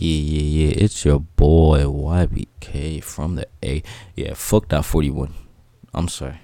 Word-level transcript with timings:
Yeah, 0.00 0.20
yeah, 0.20 0.66
yeah. 0.66 0.84
It's 0.84 1.04
your 1.04 1.18
boy 1.18 1.80
YBK 1.80 3.02
from 3.02 3.34
the 3.34 3.48
A. 3.64 3.82
Yeah, 4.14 4.34
fuck 4.34 4.68
that 4.68 4.84
41. 4.84 5.34
I'm 5.92 6.06
sorry. 6.06 6.40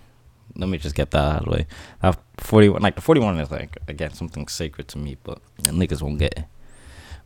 Let 0.56 0.68
me 0.68 0.76
just 0.76 0.96
get 0.96 1.12
that 1.12 1.24
out 1.24 1.38
of 1.38 1.44
the 1.44 1.50
way. 1.50 1.66
That 2.02 2.18
41, 2.38 2.82
like 2.82 2.96
the 2.96 3.00
41 3.00 3.38
is 3.38 3.52
like, 3.52 3.76
again, 3.86 4.12
something 4.12 4.48
sacred 4.48 4.88
to 4.88 4.98
me, 4.98 5.18
but 5.22 5.38
niggas 5.62 6.02
won't 6.02 6.18
get 6.18 6.36
it. 6.36 6.44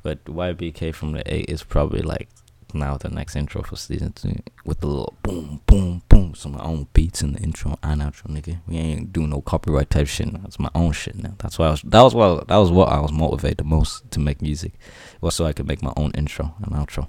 But 0.03 0.22
YBK 0.27 0.95
from 0.95 1.12
the 1.12 1.35
A 1.35 1.41
is 1.41 1.62
probably 1.62 2.03
like 2.03 2.29
now 2.75 2.96
the 2.96 3.09
next 3.09 3.37
intro 3.37 3.62
for 3.62 3.77
season 3.77 4.12
two 4.12 4.37
with 4.64 4.80
the 4.80 4.87
little 4.87 5.14
boom, 5.23 5.61
boom, 5.67 6.03
boom. 6.09 6.18
Of 6.29 6.53
my 6.53 6.62
own 6.62 6.87
beats 6.93 7.23
in 7.23 7.32
the 7.32 7.41
intro 7.41 7.79
and 7.82 8.03
outro, 8.03 8.27
nigga. 8.27 8.61
We 8.68 8.77
ain't 8.77 9.12
doing 9.12 9.30
no 9.30 9.41
copyright 9.41 9.91
type 9.91 10.07
shit. 10.07 10.29
It's 10.45 10.59
my 10.59 10.71
own 10.75 10.93
shit 10.93 11.17
now. 11.17 11.35
That's 11.39 11.59
why 11.59 11.67
I 11.67 11.71
was. 11.71 11.82
That 11.82 12.03
was 12.03 12.14
what. 12.14 12.46
That 12.49 12.57
was 12.59 12.71
what 12.71 12.91
I 12.91 13.00
was 13.00 13.11
motivated 13.11 13.59
the 13.59 13.64
most 13.64 14.09
to 14.11 14.21
make 14.21 14.43
music. 14.43 14.75
Was 15.21 15.35
so 15.35 15.46
I 15.46 15.53
could 15.53 15.67
make 15.67 15.82
my 15.82 15.93
own 15.96 16.12
intro 16.12 16.54
and 16.62 16.73
outro. 16.75 17.09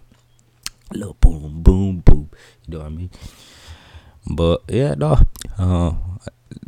A 0.92 0.98
little 0.98 1.18
boom, 1.20 1.62
boom, 1.62 2.00
boom. 2.00 2.32
You 2.66 2.74
know 2.74 2.78
what 2.80 2.88
I 2.88 2.90
mean? 2.90 3.12
But 4.32 4.64
yeah, 4.70 4.96
no. 4.96 5.20
Uh, 5.58 5.94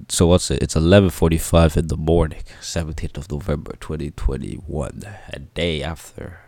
so 0.10 0.28
what's 0.28 0.52
it? 0.52 0.62
It's 0.62 0.76
eleven 0.76 1.10
forty 1.10 1.38
five 1.38 1.78
in 1.78 1.88
the 1.88 1.98
morning, 1.98 2.44
seventeenth 2.60 3.18
of 3.18 3.32
November, 3.32 3.74
twenty 3.80 4.12
twenty 4.12 4.56
one. 4.56 5.04
A 5.30 5.40
day 5.40 5.82
after 5.82 6.40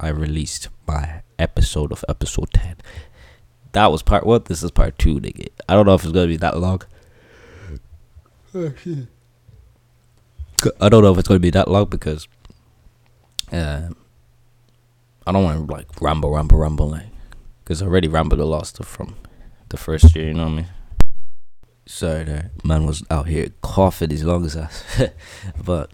I 0.00 0.08
released 0.08 0.68
my 0.86 1.22
episode 1.38 1.92
of 1.92 2.04
episode 2.08 2.50
10. 2.52 2.76
That 3.72 3.90
was 3.90 4.02
part 4.02 4.24
one. 4.24 4.42
This 4.44 4.62
is 4.62 4.70
part 4.70 4.98
two, 4.98 5.16
nigga. 5.16 5.48
I 5.68 5.74
don't 5.74 5.86
know 5.86 5.94
if 5.94 6.04
it's 6.04 6.12
gonna 6.12 6.28
be 6.28 6.36
that 6.36 6.58
long. 6.58 6.82
I 10.80 10.88
don't 10.88 11.02
know 11.02 11.12
if 11.12 11.18
it's 11.18 11.26
gonna 11.26 11.40
be 11.40 11.50
that 11.50 11.68
long 11.68 11.86
because 11.86 12.28
uh, 13.50 13.88
I 15.26 15.32
don't 15.32 15.42
want 15.42 15.66
to 15.66 15.72
like 15.72 15.88
ramble, 16.00 16.30
ramble, 16.30 16.58
ramble, 16.58 16.90
like 16.90 17.06
because 17.64 17.82
I 17.82 17.86
already 17.86 18.08
rambled 18.08 18.40
a 18.40 18.44
lot 18.44 18.66
stuff 18.66 18.86
from 18.86 19.16
the 19.70 19.76
first 19.76 20.14
year. 20.14 20.28
You 20.28 20.34
know 20.34 20.44
what 20.44 20.52
I 20.52 20.56
mean? 20.56 20.66
Sorry, 21.86 22.42
man 22.62 22.86
was 22.86 23.02
out 23.10 23.26
here 23.26 23.48
coughing 23.60 24.10
his 24.10 24.24
lungs 24.24 24.56
out, 24.56 24.70
but 25.64 25.90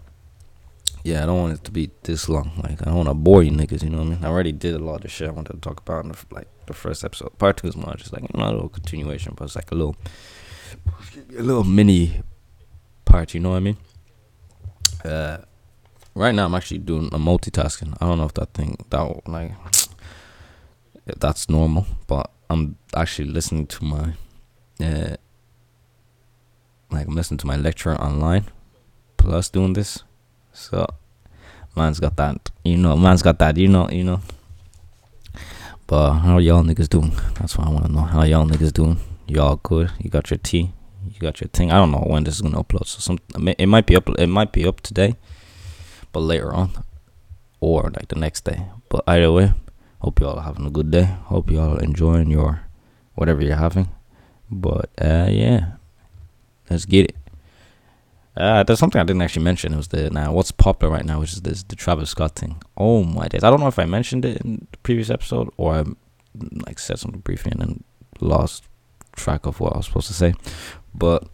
yeah, 1.03 1.23
I 1.23 1.25
don't 1.25 1.39
want 1.39 1.53
it 1.53 1.63
to 1.65 1.71
be 1.71 1.91
this 2.03 2.29
long. 2.29 2.51
Like, 2.63 2.81
I 2.81 2.85
don't 2.85 2.95
want 2.95 3.09
to 3.09 3.13
bore 3.13 3.43
you 3.43 3.51
niggas, 3.51 3.83
you 3.83 3.89
know 3.89 3.99
what 3.99 4.07
I 4.07 4.09
mean? 4.09 4.19
I 4.23 4.27
already 4.27 4.51
did 4.51 4.75
a 4.75 4.79
lot 4.79 5.03
of 5.03 5.11
shit 5.11 5.29
I 5.29 5.31
wanted 5.31 5.53
to 5.53 5.59
talk 5.59 5.79
about 5.79 6.05
in 6.05 6.11
the, 6.11 6.17
like 6.31 6.47
the 6.67 6.73
first 6.73 7.03
episode. 7.03 7.37
Part 7.37 7.57
two 7.57 7.67
is 7.67 7.75
more 7.75 7.93
just 7.95 8.13
like 8.13 8.21
you 8.21 8.29
a 8.33 8.45
little 8.51 8.69
continuation, 8.69 9.33
but 9.35 9.45
it's 9.45 9.55
like 9.55 9.71
a 9.71 9.75
little, 9.75 9.95
a 11.37 11.41
little 11.41 11.63
mini 11.63 12.21
part. 13.05 13.33
You 13.33 13.39
know 13.39 13.51
what 13.51 13.57
I 13.57 13.61
mean? 13.61 13.77
Uh, 15.03 15.37
right 16.13 16.35
now 16.35 16.45
I'm 16.45 16.55
actually 16.55 16.79
doing 16.79 17.07
a 17.07 17.17
multitasking. 17.17 17.97
I 17.99 18.05
don't 18.05 18.17
know 18.17 18.25
if 18.25 18.33
that 18.35 18.53
thing 18.53 18.77
that 18.89 19.27
like 19.27 19.53
if 21.05 21.15
that's 21.19 21.49
normal, 21.49 21.87
but 22.07 22.29
I'm 22.49 22.77
actually 22.95 23.29
listening 23.29 23.67
to 23.67 23.83
my, 23.83 24.13
uh, 24.79 25.15
like 26.91 27.07
I'm 27.07 27.15
listening 27.15 27.39
to 27.39 27.47
my 27.47 27.55
lecture 27.55 27.95
online, 27.95 28.45
plus 29.17 29.49
doing 29.49 29.73
this. 29.73 30.03
So, 30.53 30.87
man's 31.75 31.99
got 31.99 32.15
that, 32.17 32.49
you 32.63 32.77
know, 32.77 32.95
man's 32.95 33.21
got 33.21 33.39
that, 33.39 33.57
you 33.57 33.67
know, 33.67 33.89
you 33.89 34.03
know. 34.03 34.21
But 35.87 36.13
how 36.19 36.37
y'all 36.37 36.63
niggas 36.63 36.87
doing? 36.87 37.11
That's 37.39 37.57
what 37.57 37.67
I 37.67 37.69
want 37.69 37.85
to 37.85 37.91
know. 37.91 38.01
How 38.01 38.23
y'all 38.23 38.45
niggas 38.45 38.71
doing? 38.71 38.97
Y'all 39.27 39.59
good? 39.61 39.91
You 39.99 40.09
got 40.09 40.29
your 40.29 40.37
tea? 40.37 40.71
You 41.05 41.19
got 41.19 41.41
your 41.41 41.49
thing? 41.49 41.71
I 41.71 41.75
don't 41.75 41.91
know 41.91 42.05
when 42.07 42.23
this 42.23 42.35
is 42.35 42.41
gonna 42.41 42.63
upload. 42.63 42.85
So 42.87 42.99
some, 42.99 43.19
it 43.57 43.67
might 43.67 43.85
be 43.85 43.95
up. 43.95 44.07
It 44.19 44.27
might 44.27 44.51
be 44.51 44.67
up 44.67 44.81
today, 44.81 45.15
but 46.11 46.21
later 46.21 46.53
on, 46.53 46.71
or 47.59 47.91
like 47.95 48.07
the 48.09 48.15
next 48.15 48.45
day. 48.45 48.67
But 48.89 49.03
either 49.07 49.31
way, 49.31 49.53
hope 49.99 50.19
y'all 50.19 50.37
are 50.37 50.43
having 50.43 50.65
a 50.65 50.69
good 50.69 50.91
day. 50.91 51.05
Hope 51.25 51.49
y'all 51.49 51.77
enjoying 51.77 52.29
your 52.29 52.61
whatever 53.15 53.41
you're 53.43 53.55
having. 53.55 53.89
But 54.49 54.89
uh, 55.01 55.27
yeah, 55.29 55.73
let's 56.69 56.85
get 56.85 57.09
it. 57.09 57.15
Uh, 58.35 58.63
there's 58.63 58.79
something 58.79 59.01
I 59.01 59.03
didn't 59.03 59.21
actually 59.21 59.43
mention. 59.43 59.73
It 59.73 59.77
was 59.77 59.89
the 59.89 60.09
now 60.09 60.31
what's 60.31 60.51
popular 60.51 60.93
right 60.93 61.05
now, 61.05 61.19
which 61.19 61.33
is 61.33 61.41
this 61.41 61.63
the 61.63 61.75
Travis 61.75 62.11
Scott 62.11 62.35
thing. 62.35 62.61
Oh 62.77 63.03
my 63.03 63.27
days! 63.27 63.43
I 63.43 63.49
don't 63.49 63.59
know 63.59 63.67
if 63.67 63.79
I 63.79 63.85
mentioned 63.85 64.23
it 64.23 64.41
in 64.41 64.67
the 64.71 64.77
previous 64.77 65.09
episode 65.09 65.49
or 65.57 65.73
I 65.73 65.83
like 66.65 66.79
said 66.79 66.99
something 66.99 67.19
briefly 67.21 67.51
and 67.51 67.61
then 67.61 67.83
lost 68.21 68.63
track 69.13 69.45
of 69.45 69.59
what 69.59 69.73
I 69.73 69.77
was 69.77 69.85
supposed 69.87 70.07
to 70.07 70.13
say. 70.13 70.33
But 70.93 71.27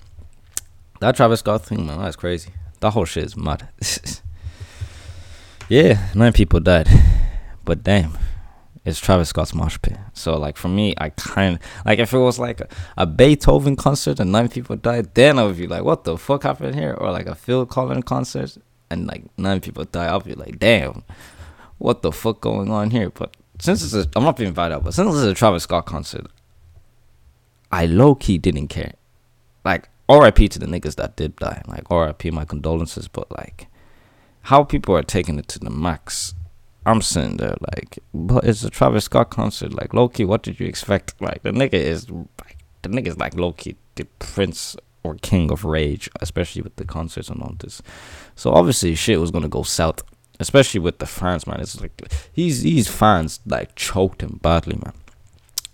that 1.00 1.16
Travis 1.16 1.40
Scott 1.42 1.66
thing, 1.66 1.86
man, 1.86 2.00
that's 2.02 2.16
crazy. 2.16 2.52
That 2.80 2.92
whole 2.92 3.06
shit 3.06 3.26
is 3.26 3.38
mad. 3.38 3.70
yeah, 5.70 6.08
nine 6.16 6.34
people 6.34 6.60
died, 6.60 6.90
but 7.64 7.84
damn, 7.84 8.18
it's 8.88 9.02
Travis 9.02 9.30
Scott's 9.30 9.54
mosh 9.54 9.78
pit. 9.82 9.98
So 10.14 10.38
like 10.38 10.56
for 10.56 10.70
me, 10.70 10.94
I 10.98 11.10
kind 11.10 11.60
like 11.86 12.00
if 12.00 12.14
it 12.14 12.18
was 12.18 12.40
like 12.40 12.62
a, 12.62 12.68
a, 12.96 13.06
Beethoven 13.06 13.76
concert 13.76 14.18
and 14.22 14.32
nine 14.32 14.48
people 14.48 14.78
died, 14.78 15.14
then 15.14 15.38
I 15.38 15.44
would 15.44 15.58
be 15.58 15.68
like, 15.68 15.84
what 15.84 16.06
the 16.06 16.18
fuck 16.18 16.44
happened 16.44 16.74
here? 16.74 16.94
Or 16.94 17.12
like 17.12 17.26
a 17.26 17.36
Phil 17.36 17.66
Collins 17.66 18.06
concert 18.06 18.58
and 18.90 19.06
like 19.06 19.26
nine 19.38 19.60
people 19.60 19.84
die, 19.84 20.06
I'll 20.06 20.22
be 20.22 20.36
like, 20.36 20.58
damn, 20.58 21.04
what 21.80 22.02
the 22.02 22.14
fuck 22.14 22.40
going 22.40 22.72
on 22.72 22.92
here? 22.92 23.10
But 23.10 23.36
since 23.60 23.84
it's 23.84 23.94
a, 23.94 24.10
I'm 24.16 24.24
not 24.24 24.38
being 24.38 24.48
invited 24.48 24.80
but 24.80 24.94
since 24.94 25.14
it's 25.14 25.26
a 25.26 25.34
Travis 25.34 25.64
Scott 25.64 25.86
concert, 25.86 26.28
I 27.70 27.88
low 27.88 28.16
key 28.16 28.38
didn't 28.38 28.70
care. 28.70 28.94
Like 29.66 29.90
R.I.P. 30.08 30.48
to 30.48 30.60
the 30.60 30.66
niggas 30.66 30.96
that 30.96 31.18
did 31.18 31.36
die. 31.36 31.62
Like 31.68 31.84
R.I.P. 31.92 32.32
My 32.32 32.46
condolences, 32.46 33.10
but 33.10 33.30
like 33.32 33.68
how 34.44 34.64
people 34.64 34.96
are 34.96 35.04
taking 35.04 35.38
it 35.38 35.50
to 35.50 35.60
the 35.60 35.70
max 35.70 36.34
I'm 36.88 37.02
sitting 37.02 37.36
there 37.36 37.56
like, 37.74 38.00
but 38.14 38.46
it's 38.46 38.64
a 38.64 38.70
Travis 38.70 39.06
Scott 39.06 39.30
concert. 39.30 39.74
Like 39.74 39.94
Loki, 39.94 40.24
what 40.24 40.42
did 40.42 40.58
you 40.58 40.68
expect? 40.68 41.22
Like 41.22 41.44
the 41.44 41.52
nigga 41.52 41.74
is 41.74 42.10
like 42.10 42.58
the 42.82 42.90
nigga 42.90 43.08
is 43.08 43.18
like 43.18 43.36
Loki, 43.36 43.76
the 43.96 44.06
prince 44.20 44.78
or 45.04 45.16
king 45.16 45.52
of 45.52 45.66
rage, 45.66 46.10
especially 46.22 46.62
with 46.62 46.78
the 46.78 46.86
concerts 46.86 47.28
and 47.28 47.42
all 47.42 47.56
this. 47.60 47.82
So 48.36 48.52
obviously 48.52 48.96
shit 48.96 49.20
was 49.20 49.32
gonna 49.32 49.50
go 49.50 49.64
south, 49.64 50.02
especially 50.40 50.80
with 50.80 51.00
the 51.00 51.06
fans, 51.06 51.46
man. 51.46 51.60
It's 51.60 51.80
like 51.82 52.02
he's 52.32 52.64
these 52.64 52.88
fans 52.88 53.42
like 53.46 53.76
choked 53.76 54.24
him 54.24 54.40
badly, 54.42 54.78
man. 54.78 54.94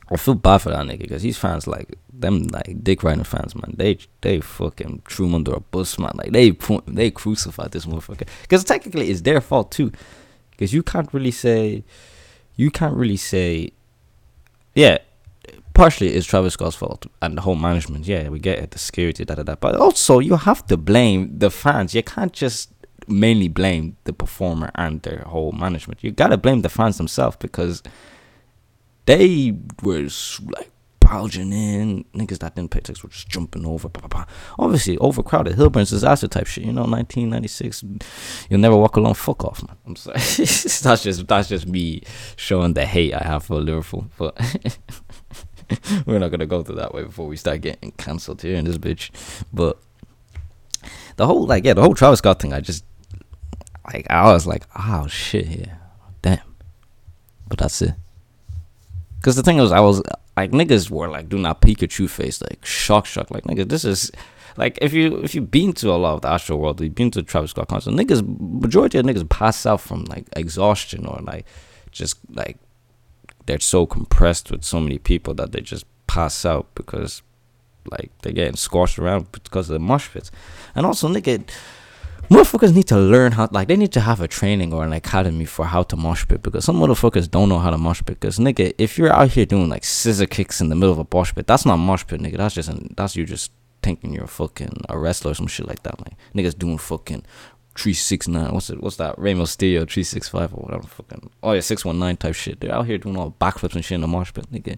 I 0.10 0.18
feel 0.18 0.36
bad 0.36 0.60
for 0.60 0.70
that 0.70 0.86
nigga 0.86 1.02
because 1.02 1.22
these 1.22 1.38
fans 1.38 1.68
like 1.68 1.96
them 2.12 2.48
like 2.48 2.84
dick 2.84 3.04
riding 3.04 3.24
fans, 3.24 3.56
man. 3.56 3.76
They 3.78 4.00
they 4.22 4.42
fucking 4.42 5.04
threw 5.08 5.28
him 5.28 5.36
under 5.36 5.54
a 5.54 5.60
bus, 5.60 6.00
man. 6.00 6.14
Like 6.16 6.32
they 6.32 6.58
they 6.88 7.12
crucified 7.12 7.72
this 7.72 7.86
motherfucker 7.86 8.28
because 8.42 8.64
technically 8.64 9.12
it's 9.12 9.22
their 9.22 9.42
fault 9.42 9.72
too 9.72 9.92
because 10.64 10.74
you 10.74 10.82
can't 10.82 11.14
really 11.14 11.32
say 11.32 11.84
you 12.56 12.72
can't 12.72 12.96
really 12.96 13.18
say 13.18 13.70
yeah 14.76 14.98
partially 15.74 16.14
it's 16.16 16.26
Travis 16.26 16.54
Scott's 16.54 16.78
fault 16.78 17.06
and 17.22 17.38
the 17.38 17.42
whole 17.42 17.56
management 17.56 18.08
yeah 18.08 18.30
we 18.30 18.40
get 18.40 18.60
it 18.60 18.72
the 18.72 18.80
security 18.80 19.26
da 19.26 19.36
da 19.36 19.44
da. 19.44 19.56
But 19.56 19.76
also 19.76 20.20
you 20.20 20.38
have 20.38 20.66
to 20.68 20.78
blame 20.78 21.38
the 21.38 21.50
fans. 21.50 21.94
You 21.94 22.02
can't 22.04 22.32
just 22.32 22.72
mainly 23.10 23.50
blame 23.50 23.98
the 24.06 24.14
performer 24.14 24.72
and 24.76 25.02
their 25.02 25.24
whole 25.28 25.52
management. 25.52 26.02
You 26.02 26.12
gotta 26.12 26.38
blame 26.38 26.62
the 26.62 26.70
fans 26.70 26.98
themselves 26.98 27.36
because 27.38 27.84
they 29.06 29.54
were 29.82 30.08
like 30.58 30.72
barging 31.14 31.54
in. 31.54 32.04
Niggas 32.16 32.40
that 32.40 32.56
didn't 32.56 32.72
pay 32.72 32.80
tax 32.80 33.04
were 33.04 33.10
just 33.10 33.30
jumping 33.30 33.66
over. 33.66 33.88
Bah, 33.88 34.02
bah, 34.02 34.08
bah. 34.10 34.26
Obviously, 34.58 34.98
overcrowded. 34.98 35.56
Hillsborough 35.56 35.86
disaster 35.86 36.28
type 36.28 36.48
shit. 36.48 36.64
You 36.64 36.74
know, 36.74 36.86
1996. 36.86 37.84
You'll 38.50 38.60
never 38.60 38.76
walk 38.76 38.96
alone. 38.96 39.14
Fuck 39.14 39.46
off, 39.46 39.66
man. 39.68 39.78
I'm 39.86 39.96
sorry. 39.96 40.18
that's 40.18 41.04
just 41.04 41.28
that's 41.28 41.50
just 41.50 41.68
me 41.68 42.02
showing 42.36 42.74
the 42.74 42.86
hate 42.86 43.14
I 43.14 43.24
have 43.24 43.44
for 43.44 43.62
Liverpool. 43.62 44.10
But 44.18 44.36
we're 46.06 46.20
not 46.20 46.32
gonna 46.32 46.48
go 46.48 46.64
through 46.64 46.78
that 46.78 46.94
way 46.94 47.04
before 47.04 47.28
we 47.28 47.38
start 47.38 47.62
getting 47.62 47.92
cancelled 47.92 48.42
here 48.42 48.56
in 48.56 48.66
this 48.66 48.80
bitch. 48.80 49.12
But 49.54 49.78
the 51.18 51.28
whole 51.28 51.46
like 51.46 51.64
yeah, 51.64 51.74
the 51.74 51.84
whole 51.84 51.94
Travis 51.94 52.20
Scott 52.20 52.42
thing. 52.42 52.54
I 52.54 52.60
just 52.60 52.84
like 53.94 54.08
I 54.10 54.32
was 54.34 54.48
like, 54.48 54.64
oh 54.76 55.06
shit, 55.08 55.46
yeah, 55.46 55.76
damn. 56.24 56.56
But 57.48 57.60
that's 57.60 57.82
it. 57.84 57.94
Cause 59.22 59.38
the 59.38 59.44
thing 59.44 59.58
was, 59.58 59.72
I 59.72 59.80
was 59.80 60.02
like 60.36 60.52
niggas 60.52 60.90
were 60.90 61.10
like 61.10 61.30
doing 61.30 61.44
that 61.44 61.62
Pikachu 61.62 62.10
face, 62.10 62.42
like 62.42 62.66
shock, 62.66 63.06
shock. 63.06 63.30
Like 63.32 63.44
nigga, 63.44 63.68
this 63.68 63.86
is 63.86 64.12
like 64.58 64.78
if 64.82 64.94
you 64.94 65.18
if 65.18 65.36
you've 65.36 65.52
been 65.52 65.74
to 65.74 65.92
a 65.92 65.96
lot 65.96 66.16
of 66.16 66.22
the 66.22 66.30
Astroworld, 66.30 66.80
you've 66.82 66.96
been 66.96 67.12
to 67.12 67.24
Travis 67.24 67.52
Scott 67.52 67.68
concert, 67.68 67.92
niggas 67.92 68.24
majority 68.62 68.98
of 68.98 69.06
niggas 69.06 69.28
pass 69.30 69.66
out 69.66 69.82
from 69.82 70.06
like 70.06 70.26
exhaustion 70.36 71.06
or 71.06 71.20
like 71.22 71.46
just 71.92 72.18
like 72.32 72.58
they're 73.46 73.60
so 73.60 73.86
compressed 73.86 74.50
with 74.52 74.64
so 74.64 74.80
many 74.80 74.98
people 74.98 75.34
that 75.36 75.52
they 75.52 75.62
just 75.62 75.86
pass 76.08 76.46
out 76.46 76.68
because 76.76 77.22
like 77.92 78.12
they're 78.22 78.34
getting 78.34 78.56
squashed 78.56 78.98
around 78.98 79.32
because 79.32 79.70
of 79.70 79.74
the 79.74 79.80
mosh 79.80 80.10
pits. 80.10 80.32
And 80.76 80.86
also 80.86 81.08
nigga 81.10 81.44
motherfuckers 82.30 82.74
need 82.74 82.88
to 82.88 82.98
learn 82.98 83.34
how 83.34 83.48
like 83.52 83.68
they 83.68 83.76
need 83.76 83.92
to 83.92 84.00
have 84.00 84.22
a 84.22 84.28
training 84.28 84.74
or 84.74 84.84
an 84.84 84.94
academy 84.94 85.46
for 85.46 85.66
how 85.66 85.84
to 85.84 85.96
mosh 85.96 86.26
pit 86.28 86.42
because 86.42 86.66
some 86.66 86.78
motherfuckers 86.78 87.30
don't 87.30 87.50
know 87.50 87.60
how 87.60 87.70
to 87.70 87.78
mosh 87.78 88.02
pit 88.06 88.20
because 88.20 88.40
nigga 88.40 88.74
if 88.78 88.98
you're 88.98 89.12
out 89.12 89.30
here 89.30 89.46
doing 89.46 89.70
like 89.70 89.84
scissor 89.84 90.26
kicks 90.26 90.62
in 90.62 90.70
the 90.70 90.76
middle 90.76 90.92
of 90.92 91.00
a 91.00 91.08
mosh 91.16 91.34
pit 91.34 91.46
that's 91.48 91.66
not 91.66 91.78
mosh 91.78 92.06
pit 92.08 92.22
nigga 92.22 92.38
that's 92.38 92.56
just 92.56 92.70
an, 92.70 92.94
that's 92.98 93.16
you 93.16 93.26
just 93.26 93.52
thinking 93.82 94.14
you're 94.14 94.28
fucking 94.28 94.74
a 94.90 94.98
wrestler 94.98 95.32
or 95.32 95.36
some 95.36 95.48
shit 95.48 95.68
like 95.68 95.84
that 95.84 96.00
like 96.00 96.16
niggas 96.34 96.58
doing 96.58 96.78
fucking 96.78 97.24
three 97.76 97.94
six 97.94 98.28
nine. 98.28 98.54
What's 98.54 98.70
it? 98.70 98.82
What's 98.82 98.98
that? 98.98 99.16
Three 99.18 100.04
six 100.04 100.30
five 100.30 100.54
or 100.54 100.58
whatever. 100.58 100.88
Fucking 100.88 101.30
oh 101.42 101.54
yeah, 101.54 101.62
six 101.62 101.84
one 101.84 102.00
nine 102.00 102.18
type 102.18 102.36
shit. 102.36 102.60
They're 102.60 102.74
out 102.74 102.86
here 102.86 102.98
doing 102.98 103.18
all 103.18 103.36
backflips 103.40 103.76
and 103.76 103.84
shit 103.84 103.96
in 103.96 104.02
the 104.02 104.08
mosh 104.08 104.34
pit, 104.34 104.52
nigga. 104.52 104.78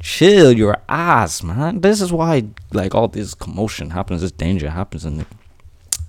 Chill 0.00 0.52
your 0.52 0.76
ass, 0.88 1.42
man. 1.42 1.80
This 1.80 2.00
is 2.00 2.12
why 2.12 2.44
like 2.72 2.94
all 2.94 3.08
this 3.08 3.34
commotion 3.34 3.90
happens, 3.90 4.20
this 4.20 4.32
danger 4.32 4.70
happens, 4.70 5.04
and 5.04 5.24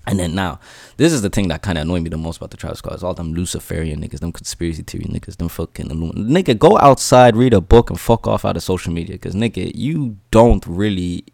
and 0.08 0.20
then 0.20 0.34
now, 0.34 0.60
this 0.98 1.14
is 1.14 1.22
the 1.22 1.30
thing 1.30 1.50
that 1.50 1.62
kind 1.62 1.78
of 1.78 1.84
annoyed 1.84 2.02
me 2.02 2.10
the 2.10 2.18
most 2.18 2.38
about 2.38 2.52
the 2.52 2.58
Travis 2.58 2.80
Scott. 2.80 2.96
Is 2.96 3.04
all 3.04 3.14
them 3.14 3.34
Luciferian 3.34 4.02
niggas, 4.02 4.20
them 4.20 4.32
conspiracy 4.32 4.82
theory 4.82 5.06
niggas, 5.06 5.38
them 5.38 5.50
fucking 5.50 5.88
nigga. 5.88 6.58
Go 6.58 6.78
outside, 6.80 7.36
read 7.36 7.54
a 7.54 7.62
book, 7.62 7.90
and 7.90 8.00
fuck 8.00 8.28
off 8.28 8.46
out 8.46 8.58
of 8.58 8.64
social 8.64 8.94
media, 8.94 9.18
cause 9.18 9.36
nigga, 9.36 9.72
you 9.76 10.18
don't 10.32 10.66
really, 10.66 11.26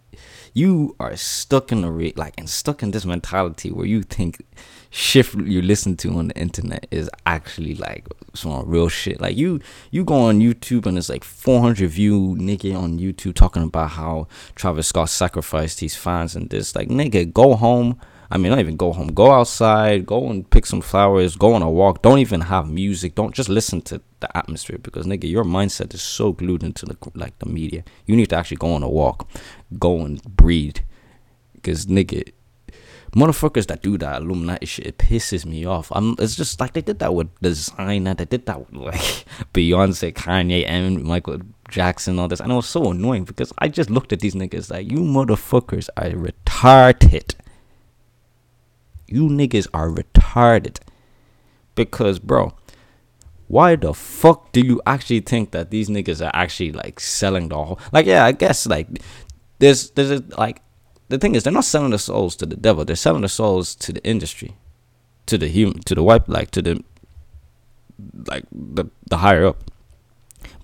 you 0.53 0.95
are 0.99 1.15
stuck 1.15 1.71
in 1.71 1.81
the 1.81 1.91
re- 1.91 2.13
like 2.17 2.33
and 2.37 2.49
stuck 2.49 2.83
in 2.83 2.91
this 2.91 3.05
mentality 3.05 3.71
where 3.71 3.85
you 3.85 4.03
think 4.03 4.45
shit 4.89 5.33
you 5.33 5.61
listen 5.61 5.95
to 5.97 6.17
on 6.17 6.29
the 6.29 6.37
internet 6.37 6.87
is 6.89 7.09
actually 7.25 7.75
like 7.75 8.07
some 8.33 8.67
real 8.67 8.89
shit. 8.89 9.21
Like 9.21 9.37
you, 9.37 9.61
you 9.91 10.03
go 10.03 10.15
on 10.15 10.39
YouTube 10.39 10.85
and 10.85 10.97
it's 10.97 11.09
like 11.09 11.23
400 11.23 11.89
view 11.89 12.35
nigga 12.37 12.77
on 12.77 12.99
YouTube 12.99 13.35
talking 13.35 13.63
about 13.63 13.91
how 13.91 14.27
Travis 14.55 14.87
Scott 14.87 15.09
sacrificed 15.09 15.79
his 15.79 15.95
fans 15.95 16.35
and 16.35 16.49
this. 16.49 16.75
Like 16.75 16.89
nigga, 16.89 17.31
go 17.31 17.55
home 17.55 17.99
I 18.31 18.37
mean, 18.37 18.51
not 18.51 18.59
even 18.59 18.77
go 18.77 18.91
home. 18.91 19.09
Go 19.09 19.31
outside. 19.31 20.05
Go 20.05 20.29
and 20.29 20.49
pick 20.49 20.65
some 20.65 20.81
flowers. 20.81 21.35
Go 21.35 21.53
on 21.53 21.61
a 21.61 21.69
walk. 21.69 22.01
Don't 22.01 22.19
even 22.19 22.41
have 22.41 22.69
music. 22.69 23.15
Don't 23.15 23.33
just 23.33 23.49
listen 23.49 23.81
to 23.83 24.01
the 24.19 24.37
atmosphere 24.37 24.79
because 24.81 25.05
nigga, 25.05 25.29
your 25.29 25.43
mindset 25.43 25.93
is 25.93 26.01
so 26.01 26.31
glued 26.31 26.63
into 26.63 26.85
the 26.85 26.97
like 27.13 27.37
the 27.39 27.45
media. 27.45 27.83
You 28.05 28.15
need 28.15 28.29
to 28.29 28.35
actually 28.35 28.57
go 28.57 28.73
on 28.73 28.83
a 28.83 28.89
walk. 28.89 29.27
Go 29.77 30.01
and 30.01 30.21
breathe. 30.23 30.77
Because 31.53 31.85
nigga, 31.85 32.31
motherfuckers 33.15 33.67
that 33.67 33.81
do 33.81 33.97
that 33.99 34.21
Illuminati 34.21 34.65
shit, 34.65 34.87
it 34.87 34.97
pisses 34.97 35.45
me 35.45 35.65
off. 35.65 35.91
I'm. 35.91 36.15
It's 36.17 36.35
just 36.35 36.59
like 36.59 36.73
they 36.73 36.81
did 36.81 36.99
that 36.99 37.13
with 37.13 37.33
Desiigner. 37.41 38.17
They 38.17 38.25
did 38.25 38.47
that 38.47 38.59
with 38.59 38.73
like 38.73 38.95
Beyonce, 39.53 40.13
Kanye, 40.13 40.65
and 40.67 41.03
Michael 41.03 41.39
Jackson, 41.69 42.17
all 42.17 42.27
this. 42.27 42.39
And 42.39 42.51
it 42.51 42.55
was 42.55 42.67
so 42.67 42.91
annoying 42.91 43.25
because 43.25 43.53
I 43.59 43.67
just 43.67 43.91
looked 43.91 44.13
at 44.13 44.19
these 44.19 44.35
niggas 44.35 44.71
like 44.71 44.89
you 44.89 44.99
motherfuckers 44.99 45.89
are 45.97 46.09
retarded 46.09 47.35
you 49.07 49.27
niggas 49.27 49.67
are 49.73 49.89
retarded. 49.89 50.79
Because, 51.75 52.19
bro, 52.19 52.53
why 53.47 53.75
the 53.75 53.93
fuck 53.93 54.51
do 54.51 54.61
you 54.61 54.81
actually 54.85 55.19
think 55.19 55.51
that 55.51 55.69
these 55.69 55.89
niggas 55.89 56.25
are 56.25 56.31
actually 56.33 56.71
like 56.71 56.99
selling 56.99 57.49
the 57.49 57.63
whole? 57.63 57.79
Like, 57.91 58.05
yeah, 58.05 58.25
I 58.25 58.31
guess 58.31 58.65
like 58.65 58.87
there's 59.59 59.91
there's 59.91 60.11
a, 60.11 60.23
like 60.37 60.61
the 61.09 61.17
thing 61.17 61.35
is 61.35 61.43
they're 61.43 61.53
not 61.53 61.65
selling 61.65 61.91
the 61.91 61.99
souls 61.99 62.35
to 62.37 62.45
the 62.45 62.55
devil. 62.55 62.85
They're 62.85 62.95
selling 62.95 63.21
the 63.21 63.29
souls 63.29 63.75
to 63.75 63.93
the 63.93 64.03
industry, 64.03 64.55
to 65.27 65.37
the 65.37 65.47
human, 65.47 65.81
to 65.81 65.95
the 65.95 66.03
white, 66.03 66.27
like 66.27 66.51
to 66.51 66.61
the 66.61 66.83
like 68.27 68.45
the 68.51 68.85
the 69.09 69.17
higher 69.17 69.45
up 69.45 69.71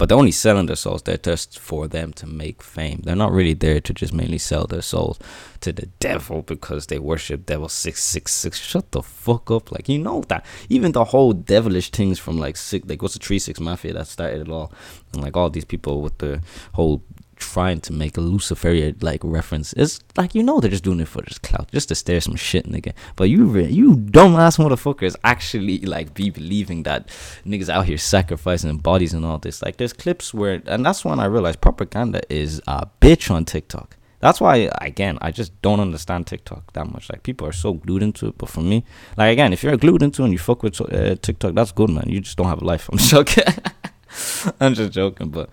but 0.01 0.09
they're 0.09 0.18
only 0.18 0.31
selling 0.31 0.65
their 0.65 0.75
souls. 0.75 1.03
They're 1.03 1.15
just 1.15 1.59
for 1.59 1.88
them 1.88 2.12
to 2.13 2.25
make 2.25 2.63
fame. 2.63 3.01
They're 3.03 3.15
not 3.15 3.31
really 3.31 3.53
there 3.53 3.80
to 3.81 3.94
just 3.94 4.12
mainly 4.12 4.39
sell 4.39 4.65
their 4.65 4.81
souls 4.81 5.19
to 5.59 5.71
the 5.71 5.89
devil 6.00 6.42
because 6.42 6.88
they 6.88 6.98
worship 6.98 7.45
devil 7.45 7.69
six 7.69 8.03
six 8.03 8.33
six. 8.33 8.57
Shut 8.57 8.94
the 8.94 9.03
fuck 9.03 9.51
up. 9.51 9.71
Like 9.71 9.88
you 9.88 10.00
know 10.00 10.24
that 10.27 10.44
even 10.69 10.94
the 10.94 11.03
whole 11.03 11.33
devilish 11.33 11.92
things 11.92 12.18
from 12.18 12.39
like 12.39 12.57
six 12.57 12.89
like 12.89 13.03
what's 13.03 13.13
the 13.13 13.19
three 13.19 13.38
six 13.38 13.59
mafia 13.59 13.94
that 13.94 14.07
started 14.07 14.42
it 14.42 14.50
all, 14.50 14.74
and 15.13 15.21
like 15.21 15.38
all 15.38 15.51
these 15.51 15.65
people 15.65 16.01
with 16.01 16.18
the 16.18 16.42
whole 16.74 17.04
trying 17.41 17.81
to 17.81 17.91
make 17.91 18.17
a 18.17 18.21
Luciferian 18.21 18.95
like 19.01 19.21
reference. 19.23 19.73
It's 19.73 19.99
like 20.15 20.33
you 20.35 20.43
know 20.43 20.59
they're 20.59 20.69
just 20.69 20.83
doing 20.83 20.99
it 20.99 21.07
for 21.07 21.21
just 21.23 21.41
clout, 21.41 21.69
just 21.71 21.89
to 21.89 21.95
stare 21.95 22.21
some 22.21 22.35
shit, 22.35 22.65
nigga. 22.67 22.93
But 23.15 23.25
you 23.25 23.45
re- 23.45 23.65
you 23.65 23.95
dumbass 23.95 24.57
motherfuckers 24.63 25.15
actually 25.23 25.79
like 25.79 26.13
be 26.13 26.29
believing 26.29 26.83
that 26.83 27.07
niggas 27.45 27.67
out 27.67 27.88
here 27.88 27.97
sacrificing 27.97 28.77
bodies 28.77 29.13
and 29.13 29.25
all 29.25 29.39
this. 29.39 29.61
Like 29.61 29.77
there's 29.77 29.93
clips 29.93 30.33
where, 30.33 30.61
and 30.67 30.85
that's 30.85 31.03
when 31.03 31.19
I 31.19 31.25
realized 31.25 31.59
propaganda 31.59 32.21
is 32.29 32.61
a 32.67 32.88
bitch 33.01 33.31
on 33.31 33.44
TikTok. 33.45 33.97
That's 34.19 34.39
why 34.39 34.69
again 34.79 35.17
I 35.19 35.31
just 35.31 35.59
don't 35.63 35.79
understand 35.79 36.27
TikTok 36.27 36.73
that 36.73 36.85
much. 36.94 37.09
Like 37.09 37.23
people 37.23 37.47
are 37.47 37.51
so 37.51 37.73
glued 37.73 38.03
into 38.03 38.27
it, 38.27 38.37
but 38.37 38.49
for 38.49 38.61
me, 38.61 38.85
like 39.17 39.33
again, 39.33 39.51
if 39.51 39.63
you're 39.63 39.77
glued 39.77 40.03
into 40.03 40.21
it 40.21 40.25
and 40.25 40.33
you 40.33 40.39
fuck 40.39 40.61
with 40.61 40.79
uh, 40.79 41.15
TikTok, 41.15 41.55
that's 41.55 41.71
good, 41.71 41.89
man. 41.89 42.05
You 42.07 42.21
just 42.21 42.37
don't 42.37 42.47
have 42.47 42.61
a 42.61 42.65
life. 42.65 42.87
I'm 42.94 42.99
joking. 42.99 43.44
I'm 44.59 44.75
just 44.75 44.91
joking, 44.91 45.29
but 45.29 45.49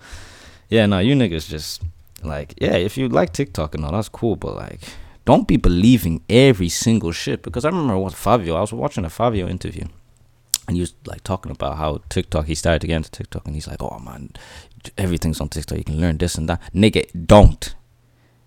yeah, 0.69 0.85
no, 0.85 0.99
you 0.99 1.15
niggas 1.15 1.49
just 1.49 1.81
like, 2.23 2.53
yeah, 2.57 2.75
if 2.75 2.97
you 2.97 3.09
like 3.09 3.33
TikTok 3.33 3.75
and 3.75 3.83
all, 3.83 3.91
that's 3.91 4.09
cool, 4.09 4.35
but 4.35 4.55
like, 4.55 4.79
don't 5.25 5.47
be 5.47 5.57
believing 5.57 6.23
every 6.29 6.69
single 6.69 7.11
shit. 7.11 7.43
Because 7.43 7.65
I 7.65 7.69
remember 7.69 7.97
what 7.97 8.13
Fabio, 8.13 8.55
I 8.55 8.61
was 8.61 8.73
watching 8.73 9.05
a 9.05 9.09
Fabio 9.09 9.47
interview, 9.47 9.85
and 10.67 10.75
he 10.75 10.81
was 10.81 10.93
like 11.05 11.23
talking 11.23 11.51
about 11.51 11.77
how 11.77 12.01
TikTok, 12.09 12.45
he 12.45 12.55
started 12.55 12.81
to 12.81 12.87
get 12.87 12.97
into 12.97 13.11
TikTok, 13.11 13.45
and 13.45 13.55
he's 13.55 13.67
like, 13.67 13.81
oh 13.81 13.99
man, 13.99 14.31
everything's 14.97 15.41
on 15.41 15.49
TikTok. 15.49 15.77
You 15.77 15.83
can 15.83 15.99
learn 15.99 16.17
this 16.17 16.35
and 16.35 16.47
that. 16.49 16.61
Nigga, 16.73 17.05
don't. 17.25 17.75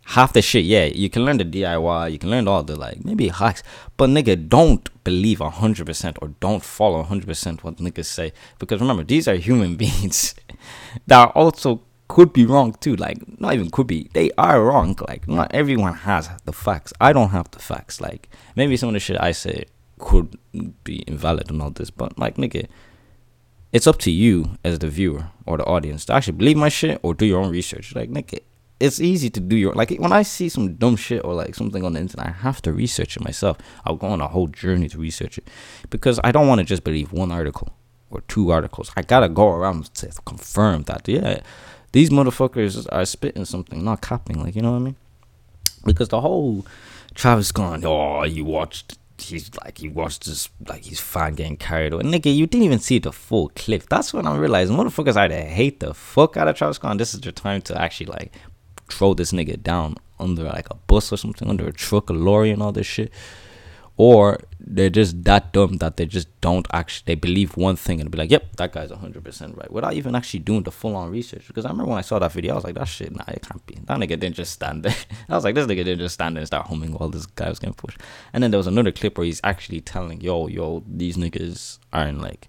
Half 0.06 0.32
the 0.32 0.42
shit, 0.42 0.64
yeah, 0.64 0.86
you 0.86 1.08
can 1.08 1.24
learn 1.24 1.38
the 1.38 1.44
DIY, 1.44 2.10
you 2.10 2.18
can 2.18 2.28
learn 2.30 2.48
all 2.48 2.64
the 2.64 2.74
like 2.74 3.04
maybe 3.04 3.28
hacks, 3.28 3.62
but 3.96 4.10
nigga, 4.10 4.48
don't 4.48 4.88
believe 5.04 5.38
hundred 5.38 5.86
percent 5.86 6.16
or 6.20 6.28
don't 6.40 6.62
follow 6.62 7.02
hundred 7.02 7.26
percent 7.26 7.62
what 7.62 7.76
niggas 7.76 8.06
say 8.06 8.32
because 8.58 8.80
remember 8.80 9.02
these 9.04 9.26
are 9.28 9.34
human 9.34 9.76
beings 9.82 10.34
that 11.06 11.18
are 11.18 11.30
also 11.30 11.82
could 12.12 12.34
be 12.34 12.44
wrong 12.44 12.74
too. 12.74 12.94
Like, 12.96 13.18
not 13.40 13.54
even 13.54 13.70
could 13.70 13.86
be. 13.86 14.10
They 14.12 14.30
are 14.36 14.62
wrong. 14.62 14.94
Like, 15.08 15.26
not 15.26 15.50
everyone 15.54 15.94
has 15.94 16.28
the 16.44 16.52
facts. 16.52 16.92
I 17.00 17.14
don't 17.14 17.30
have 17.30 17.50
the 17.52 17.58
facts. 17.58 18.02
Like, 18.02 18.28
maybe 18.54 18.76
some 18.76 18.90
of 18.90 18.92
the 18.92 19.00
shit 19.00 19.18
I 19.18 19.32
say 19.32 19.64
could 19.98 20.36
be 20.84 20.96
invalid 21.06 21.50
and 21.50 21.62
all 21.62 21.70
this, 21.70 21.90
but 21.90 22.18
like, 22.18 22.36
nigga, 22.36 22.66
it's 23.72 23.86
up 23.86 23.98
to 24.00 24.10
you 24.10 24.58
as 24.62 24.78
the 24.80 24.88
viewer 24.88 25.28
or 25.46 25.56
the 25.56 25.64
audience 25.64 26.04
to 26.04 26.12
actually 26.12 26.36
believe 26.36 26.58
my 26.58 26.68
shit 26.68 27.00
or 27.02 27.14
do 27.14 27.24
your 27.24 27.40
own 27.40 27.50
research. 27.50 27.94
Like, 27.94 28.10
nigga, 28.10 28.40
it's 28.78 29.00
easy 29.00 29.30
to 29.30 29.40
do 29.40 29.56
your 29.56 29.72
like 29.72 29.90
when 29.92 30.12
I 30.12 30.22
see 30.22 30.50
some 30.50 30.74
dumb 30.74 30.96
shit 30.96 31.24
or 31.24 31.32
like 31.32 31.54
something 31.54 31.82
on 31.82 31.94
the 31.94 32.00
internet, 32.00 32.26
I 32.26 32.32
have 32.32 32.60
to 32.62 32.72
research 32.74 33.16
it 33.16 33.24
myself. 33.24 33.56
I'll 33.86 33.96
go 33.96 34.08
on 34.08 34.20
a 34.20 34.28
whole 34.28 34.48
journey 34.48 34.88
to 34.90 34.98
research 34.98 35.38
it 35.38 35.48
because 35.88 36.20
I 36.22 36.32
don't 36.32 36.48
want 36.48 36.58
to 36.58 36.64
just 36.64 36.84
believe 36.84 37.12
one 37.12 37.32
article 37.32 37.68
or 38.10 38.20
two 38.22 38.50
articles. 38.50 38.92
I 38.96 39.02
gotta 39.02 39.28
go 39.28 39.48
around 39.48 39.94
to 39.94 40.08
confirm 40.26 40.82
that 40.82 41.08
yeah 41.08 41.40
these 41.92 42.10
motherfuckers 42.10 42.86
are 42.90 43.04
spitting 43.04 43.44
something, 43.44 43.84
not 43.84 44.00
capping. 44.00 44.42
Like 44.42 44.56
you 44.56 44.62
know 44.62 44.72
what 44.72 44.78
I 44.78 44.80
mean? 44.80 44.96
Because 45.84 46.08
the 46.08 46.20
whole 46.20 46.66
Travis 47.14 47.52
going, 47.52 47.84
oh, 47.84 48.24
you 48.24 48.44
watched. 48.44 48.98
He's 49.18 49.54
like 49.62 49.78
he 49.78 49.88
watched 49.88 50.24
this 50.24 50.48
like 50.66 50.82
he's 50.84 50.98
fan 50.98 51.34
getting 51.34 51.56
carried 51.56 51.92
away. 51.92 52.02
Nigga, 52.02 52.34
you 52.34 52.46
didn't 52.48 52.64
even 52.64 52.80
see 52.80 52.98
the 52.98 53.12
full 53.12 53.50
clip. 53.54 53.88
That's 53.88 54.12
when 54.12 54.26
I 54.26 54.36
realized 54.36 54.72
motherfuckers 54.72 55.16
either 55.16 55.40
hate 55.40 55.78
the 55.78 55.94
fuck 55.94 56.36
out 56.36 56.48
of 56.48 56.56
Travis 56.56 56.76
Scott. 56.76 56.98
This 56.98 57.14
is 57.14 57.24
your 57.24 57.32
time 57.32 57.62
to 57.62 57.80
actually 57.80 58.06
like 58.06 58.32
throw 58.88 59.14
this 59.14 59.30
nigga 59.30 59.62
down 59.62 59.96
under 60.18 60.42
like 60.44 60.68
a 60.70 60.74
bus 60.74 61.12
or 61.12 61.16
something, 61.16 61.48
under 61.48 61.68
a 61.68 61.72
truck, 61.72 62.10
a 62.10 62.12
lorry, 62.12 62.50
and 62.50 62.62
all 62.62 62.72
this 62.72 62.86
shit 62.86 63.12
or 63.96 64.38
they're 64.58 64.90
just 64.90 65.24
that 65.24 65.52
dumb 65.52 65.76
that 65.78 65.96
they 65.96 66.06
just 66.06 66.28
don't 66.40 66.66
actually 66.72 67.04
they 67.06 67.14
believe 67.14 67.56
one 67.56 67.76
thing 67.76 68.00
and 68.00 68.10
be 68.10 68.18
like, 68.18 68.30
"Yep, 68.30 68.56
that 68.56 68.72
guy's 68.72 68.90
hundred 68.90 69.24
percent 69.24 69.56
right," 69.56 69.70
without 69.70 69.92
even 69.94 70.14
actually 70.14 70.40
doing 70.40 70.62
the 70.62 70.70
full 70.70 70.96
on 70.96 71.10
research. 71.10 71.46
Because 71.46 71.64
I 71.64 71.70
remember 71.70 71.90
when 71.90 71.98
I 71.98 72.02
saw 72.02 72.18
that 72.18 72.32
video, 72.32 72.52
I 72.52 72.56
was 72.56 72.64
like, 72.64 72.74
"That 72.74 72.88
shit, 72.88 73.14
nah, 73.14 73.24
it 73.28 73.42
can't 73.42 73.64
be." 73.66 73.74
That 73.84 73.98
nigga 73.98 74.18
didn't 74.18 74.34
just 74.34 74.52
stand 74.52 74.82
there. 74.84 74.94
I 75.28 75.34
was 75.34 75.44
like, 75.44 75.54
"This 75.54 75.66
nigga 75.66 75.84
didn't 75.84 75.98
just 75.98 76.14
stand 76.14 76.36
there 76.36 76.40
and 76.40 76.46
start 76.46 76.68
humming 76.68 76.92
while 76.92 77.10
this 77.10 77.26
guy 77.26 77.48
was 77.48 77.58
getting 77.58 77.74
pushed." 77.74 77.98
And 78.32 78.42
then 78.42 78.50
there 78.50 78.58
was 78.58 78.66
another 78.66 78.92
clip 78.92 79.18
where 79.18 79.24
he's 79.24 79.40
actually 79.44 79.80
telling, 79.80 80.20
"Yo, 80.20 80.46
yo, 80.46 80.82
these 80.86 81.16
niggas 81.16 81.78
aren't 81.92 82.20
like." 82.20 82.48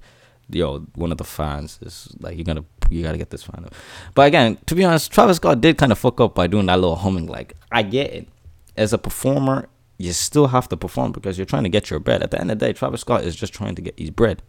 Yo, 0.49 0.79
one 0.95 1.11
of 1.11 1.17
the 1.17 1.23
fans 1.23 1.79
is 1.81 2.09
like 2.19 2.37
you 2.37 2.43
gotta 2.43 2.65
you 2.89 3.01
gotta 3.01 3.17
get 3.17 3.29
this 3.29 3.43
fan. 3.43 3.65
But 4.13 4.27
again, 4.27 4.57
to 4.67 4.75
be 4.75 4.83
honest, 4.83 5.11
Travis 5.11 5.37
Scott 5.37 5.61
did 5.61 5.77
kind 5.77 5.91
of 5.91 5.97
fuck 5.97 6.19
up 6.19 6.35
by 6.35 6.47
doing 6.47 6.65
that 6.67 6.79
little 6.79 6.97
humming. 6.97 7.27
Like 7.27 7.55
I 7.71 7.81
get 7.81 8.13
it, 8.13 8.27
as 8.75 8.93
a 8.93 8.97
performer, 8.97 9.69
you 9.97 10.13
still 10.13 10.47
have 10.47 10.67
to 10.69 10.77
perform 10.77 11.11
because 11.11 11.37
you're 11.37 11.45
trying 11.45 11.63
to 11.63 11.69
get 11.69 11.89
your 11.89 11.99
bread. 11.99 12.23
At 12.23 12.31
the 12.31 12.39
end 12.39 12.51
of 12.51 12.59
the 12.59 12.65
day, 12.65 12.73
Travis 12.73 13.01
Scott 13.01 13.23
is 13.23 13.35
just 13.35 13.53
trying 13.53 13.75
to 13.75 13.81
get 13.81 13.97
his 13.97 14.09
bread. 14.09 14.41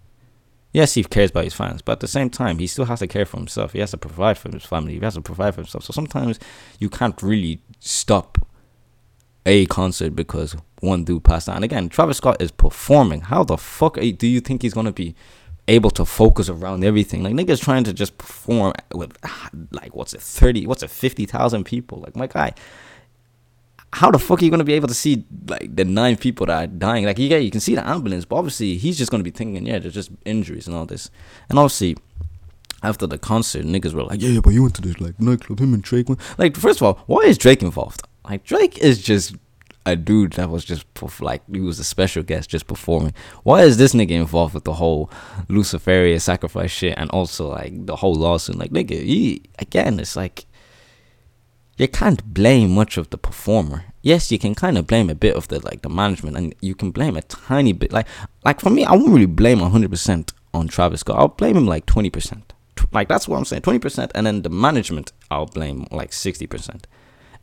Yes, 0.73 0.95
he 0.95 1.05
cares 1.05 1.31
about 1.31 1.45
his 1.45 1.55
fans, 1.55 1.83
but 1.83 1.93
at 1.93 2.01
the 2.01 2.09
same 2.09 2.31
time, 2.31 2.59
he 2.59 2.67
still 2.67 2.87
has 2.87 2.99
to 2.99 3.07
care 3.07 3.25
for 3.25 3.37
himself. 3.37 3.75
He 3.75 3.79
has 3.79 3.93
to 3.93 3.97
provide 3.97 4.37
for 4.39 4.51
his 4.51 4.65
family. 4.65 4.95
He 4.95 5.01
has 5.01 5.15
to 5.15 5.21
provide 5.21 5.55
for 5.55 5.61
himself. 5.61 5.85
So 5.85 5.93
sometimes 5.93 6.41
you 6.81 6.91
can't 6.91 7.23
really 7.23 7.61
stop 7.79 8.45
a 9.47 9.67
concert 9.67 10.17
because 10.17 10.57
one 10.81 11.05
dude 11.05 11.23
passed 11.25 11.49
out. 11.49 11.57
And 11.57 11.65
again, 11.65 11.89
Travis 11.89 12.17
Scott 12.17 12.41
is 12.41 12.51
performing. 12.51 13.23
How 13.23 13.45
the 13.45 13.57
fuck 13.57 13.95
do 13.95 14.27
you 14.27 14.41
think 14.41 14.63
he's 14.63 14.75
gonna 14.75 14.93
be 14.93 15.15
able 15.69 15.91
to 15.91 16.05
focus 16.05 16.49
around 16.49 16.85
everything? 16.85 17.23
Like 17.23 17.35
niggas 17.35 17.63
trying 17.63 17.85
to 17.85 17.93
just 17.93 18.19
perform 18.19 18.75
with 18.93 19.17
like 19.71 19.95
what's 19.95 20.15
it, 20.15 20.23
thirty, 20.23 20.67
what's 20.67 20.83
it, 20.83 20.91
fifty 20.91 21.27
thousand 21.27 21.65
people? 21.65 22.01
Like 22.01 22.17
my 22.17 22.27
guy, 22.27 22.55
how 23.95 24.11
the 24.11 24.19
fuck 24.19 24.43
are 24.43 24.45
you 24.45 24.51
gonna 24.51 24.65
be 24.65 24.75
able 24.75 24.89
to 24.89 24.95
see 24.95 25.25
like 25.47 25.75
the 25.75 25.85
nine 25.85 26.17
people 26.17 26.47
that 26.47 26.65
are 26.65 26.67
dying? 26.67 27.05
Like 27.05 27.19
yeah, 27.19 27.37
you 27.37 27.51
can 27.51 27.61
see 27.61 27.77
the 27.77 27.87
ambulance, 27.89 28.25
but 28.25 28.37
obviously 28.37 28.77
he's 28.77 28.99
just 28.99 29.11
gonna 29.11 29.23
be 29.23 29.31
thinking, 29.31 29.67
yeah, 29.67 29.79
there's 29.79 29.95
just 29.95 30.11
injuries 30.25 30.67
and 30.67 30.75
all 30.75 30.85
this. 30.85 31.11
And 31.49 31.59
obviously, 31.59 31.97
after 32.83 33.07
the 33.07 33.19
concert, 33.19 33.65
niggas 33.65 33.95
were 33.95 34.03
like, 34.03 34.21
yeah, 34.21 34.31
yeah, 34.31 34.41
but 34.41 34.53
you 34.53 34.63
went 34.63 34.75
to 34.77 34.83
this 34.83 35.01
like 35.01 35.21
nightclub, 35.21 35.61
him 35.61 35.75
and 35.75 35.83
Drake 35.83 36.09
went. 36.09 36.21
Like, 36.39 36.57
first 36.57 36.81
of 36.81 36.87
all, 36.87 37.05
why 37.07 37.21
is 37.21 37.39
Drake 37.39 37.63
involved? 37.63 38.03
Like 38.29 38.43
Drake 38.43 38.79
is 38.79 39.01
just 39.01 39.37
a 39.87 39.95
dude 39.95 40.33
that 40.33 40.51
was 40.51 40.65
just 40.65 40.87
like 41.21 41.43
he 41.53 41.61
was 41.61 41.79
a 41.79 41.85
special 41.85 42.25
guest 42.25 42.51
just 42.51 42.67
performing. 42.67 43.15
Why 43.45 43.63
is 43.63 43.77
this 43.77 43.95
nigga 43.95 44.11
involved 44.11 44.55
with 44.55 44.65
the 44.65 44.73
whole 44.73 45.09
Luciferian 45.49 46.19
sacrifice 46.19 46.73
shit 46.73 46.95
and 46.97 47.11
also 47.11 47.51
like 47.51 47.87
the 47.87 47.95
whole 47.95 48.15
lawsuit? 48.15 48.57
Like 48.57 48.73
nigga, 48.73 49.01
he, 49.01 49.43
again, 49.61 50.01
it's 50.01 50.17
like 50.17 50.47
you 51.76 51.88
can't 51.88 52.33
blame 52.33 52.75
much 52.75 52.97
of 52.97 53.11
the 53.11 53.19
performer. 53.19 53.85
Yes, 54.02 54.31
you 54.31 54.38
can 54.38 54.54
kind 54.54 54.78
of 54.78 54.87
blame 54.87 55.11
a 55.11 55.14
bit 55.14 55.35
of 55.35 55.49
the 55.49 55.64
like 55.64 55.83
the 55.83 55.88
management, 55.88 56.37
and 56.37 56.54
you 56.61 56.75
can 56.75 56.90
blame 56.90 57.16
a 57.16 57.23
tiny 57.23 57.73
bit. 57.73 57.93
Like 57.93 58.07
like 58.45 58.61
for 58.61 58.71
me, 58.71 58.85
I 58.85 58.93
wouldn't 58.93 59.12
really 59.12 59.26
blame 59.26 59.59
hundred 59.59 59.90
percent 59.90 60.33
on 60.52 60.69
Travis 60.69 61.00
Scott. 61.00 61.19
I'll 61.19 61.28
blame 61.28 61.57
him 61.57 61.66
like 61.66 61.87
twenty 61.87 62.11
percent. 62.11 62.52
Like 62.93 63.09
that's 63.09 63.26
what 63.26 63.38
I'm 63.38 63.45
saying, 63.45 63.62
twenty 63.62 63.78
percent, 63.78 64.12
and 64.14 64.26
then 64.26 64.43
the 64.43 64.50
management 64.50 65.12
I'll 65.31 65.47
blame 65.47 65.87
like 65.90 66.12
sixty 66.12 66.47
percent, 66.47 66.87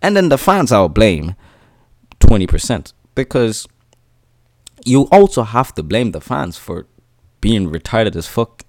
and 0.01 0.15
then 0.15 0.29
the 0.29 0.37
fans 0.37 0.71
I'll 0.71 0.89
blame 0.89 1.35
twenty 2.19 2.47
percent 2.47 2.93
because 3.15 3.67
you 4.85 5.07
also 5.11 5.43
have 5.43 5.73
to 5.75 5.83
blame 5.83 6.11
the 6.11 6.21
fans 6.21 6.57
for 6.57 6.87
being 7.41 7.69
retarded 7.69 8.15
as 8.15 8.27
fuck 8.27 8.63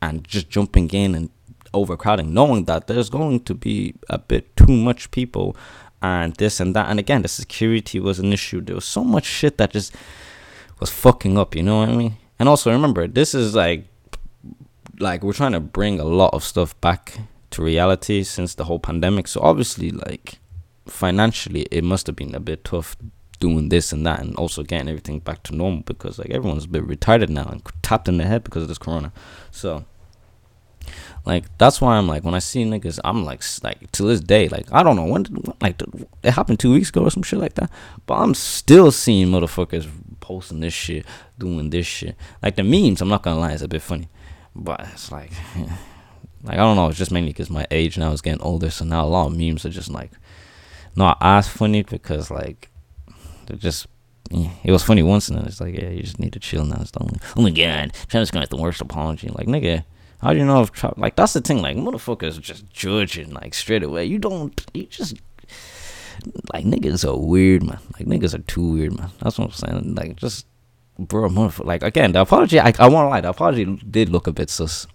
and 0.00 0.26
just 0.26 0.48
jumping 0.48 0.88
in 0.90 1.14
and 1.14 1.30
overcrowding, 1.74 2.32
knowing 2.32 2.64
that 2.64 2.86
there's 2.86 3.10
going 3.10 3.40
to 3.40 3.54
be 3.54 3.94
a 4.08 4.18
bit 4.18 4.56
too 4.56 4.72
much 4.72 5.10
people 5.10 5.56
and 6.02 6.34
this 6.36 6.60
and 6.60 6.74
that. 6.74 6.88
And 6.88 6.98
again, 6.98 7.22
the 7.22 7.28
security 7.28 8.00
was 8.00 8.18
an 8.18 8.32
issue. 8.32 8.60
There 8.60 8.74
was 8.74 8.84
so 8.84 9.04
much 9.04 9.24
shit 9.24 9.58
that 9.58 9.72
just 9.72 9.94
was 10.78 10.90
fucking 10.90 11.38
up, 11.38 11.54
you 11.54 11.62
know 11.62 11.80
what 11.80 11.88
I 11.88 11.96
mean? 11.96 12.16
And 12.38 12.48
also 12.48 12.72
remember, 12.72 13.06
this 13.06 13.34
is 13.34 13.54
like 13.54 13.86
like 14.98 15.22
we're 15.22 15.32
trying 15.32 15.52
to 15.52 15.60
bring 15.60 15.98
a 15.98 16.04
lot 16.04 16.34
of 16.34 16.44
stuff 16.44 16.78
back 16.80 17.18
to 17.50 17.62
reality 17.62 18.22
since 18.22 18.54
the 18.54 18.64
whole 18.64 18.78
pandemic. 18.78 19.28
So 19.28 19.40
obviously 19.40 19.90
like 19.90 20.38
financially 20.86 21.62
it 21.70 21.84
must 21.84 22.06
have 22.06 22.16
been 22.16 22.34
a 22.34 22.40
bit 22.40 22.64
tough 22.64 22.96
doing 23.38 23.70
this 23.70 23.92
and 23.92 24.06
that 24.06 24.20
and 24.20 24.36
also 24.36 24.62
getting 24.62 24.88
everything 24.88 25.18
back 25.18 25.42
to 25.44 25.56
normal 25.56 25.82
because 25.82 26.18
like 26.18 26.30
everyone's 26.30 26.66
a 26.66 26.68
bit 26.68 26.86
retarded 26.86 27.30
now 27.30 27.46
and 27.46 27.62
tapped 27.82 28.08
in 28.08 28.18
the 28.18 28.24
head 28.24 28.44
because 28.44 28.62
of 28.62 28.68
this 28.68 28.78
corona. 28.78 29.12
So 29.50 29.84
like 31.26 31.44
that's 31.58 31.80
why 31.80 31.96
I'm 31.96 32.06
like 32.06 32.24
when 32.24 32.34
I 32.34 32.38
see 32.38 32.64
niggas, 32.64 32.98
I'm 33.04 33.24
like 33.24 33.42
like 33.62 33.90
to 33.92 34.04
this 34.04 34.20
day, 34.20 34.48
like 34.48 34.66
I 34.72 34.82
don't 34.82 34.96
know 34.96 35.04
when, 35.04 35.26
like 35.60 35.80
it 36.22 36.30
happened 36.30 36.58
two 36.58 36.72
weeks 36.72 36.88
ago 36.88 37.02
or 37.02 37.10
some 37.10 37.22
shit 37.22 37.38
like 37.38 37.54
that, 37.54 37.70
but 38.06 38.14
I'm 38.14 38.34
still 38.34 38.90
seeing 38.90 39.28
motherfuckers 39.28 39.88
posting 40.20 40.60
this 40.60 40.74
shit, 40.74 41.04
doing 41.38 41.70
this 41.70 41.86
shit. 41.86 42.16
Like 42.42 42.56
the 42.56 42.62
memes, 42.62 43.00
I'm 43.00 43.08
not 43.08 43.22
gonna 43.22 43.40
lie, 43.40 43.52
it's 43.52 43.62
a 43.62 43.68
bit 43.68 43.82
funny, 43.82 44.08
but 44.54 44.80
it's 44.92 45.12
like, 45.12 45.32
like 46.42 46.54
I 46.54 46.56
don't 46.56 46.76
know, 46.76 46.88
it's 46.88 46.98
just 46.98 47.12
mainly 47.12 47.30
because 47.30 47.50
my 47.50 47.66
age 47.70 47.98
now 47.98 48.12
is 48.12 48.22
getting 48.22 48.42
older, 48.42 48.70
so 48.70 48.84
now 48.84 49.04
a 49.04 49.06
lot 49.06 49.26
of 49.26 49.36
memes 49.36 49.66
are 49.66 49.70
just 49.70 49.90
like 49.90 50.12
not 50.96 51.18
as 51.20 51.48
funny 51.48 51.82
because 51.82 52.30
like 52.30 52.70
they're 53.46 53.56
just 53.56 53.86
yeah, 54.30 54.50
it 54.62 54.70
was 54.70 54.82
funny 54.82 55.02
once 55.02 55.28
and 55.28 55.38
then 55.38 55.46
it's 55.46 55.60
like 55.60 55.74
yeah 55.74 55.88
you 55.88 56.02
just 56.02 56.20
need 56.20 56.32
to 56.32 56.38
chill 56.38 56.64
now 56.64 56.78
it's 56.80 56.92
the 56.92 57.00
only 57.00 57.18
oh 57.36 57.42
my 57.42 57.50
god 57.50 57.92
Travis 58.08 58.30
have 58.30 58.48
the 58.48 58.56
worst 58.56 58.80
apology 58.80 59.28
like 59.28 59.48
nigga 59.48 59.84
how 60.20 60.32
do 60.32 60.38
you 60.38 60.44
know 60.44 60.62
if 60.62 60.72
Trump? 60.72 60.98
Like 60.98 61.16
that's 61.16 61.32
the 61.32 61.40
thing. 61.40 61.62
Like 61.62 61.76
motherfuckers 61.76 62.40
just 62.40 62.70
judging 62.70 63.30
like 63.30 63.54
straight 63.54 63.82
away. 63.82 64.04
You 64.04 64.18
don't. 64.18 64.64
You 64.74 64.86
just 64.86 65.16
like 66.52 66.64
niggas 66.64 67.08
are 67.08 67.16
weird, 67.16 67.62
man. 67.62 67.78
Like 67.94 68.06
niggas 68.06 68.34
are 68.34 68.42
too 68.42 68.72
weird, 68.72 68.96
man. 68.96 69.10
That's 69.20 69.38
what 69.38 69.46
I'm 69.46 69.52
saying. 69.52 69.94
Like 69.94 70.16
just 70.16 70.46
bro, 70.98 71.28
motherfucker. 71.28 71.64
Like 71.64 71.82
again, 71.82 72.12
the 72.12 72.20
apology. 72.20 72.60
I 72.60 72.72
I 72.78 72.88
won't 72.88 73.10
lie. 73.10 73.22
The 73.22 73.30
apology 73.30 73.64
did 73.64 74.10
look 74.10 74.26
a 74.26 74.32
bit 74.32 74.50
sus. 74.50 74.86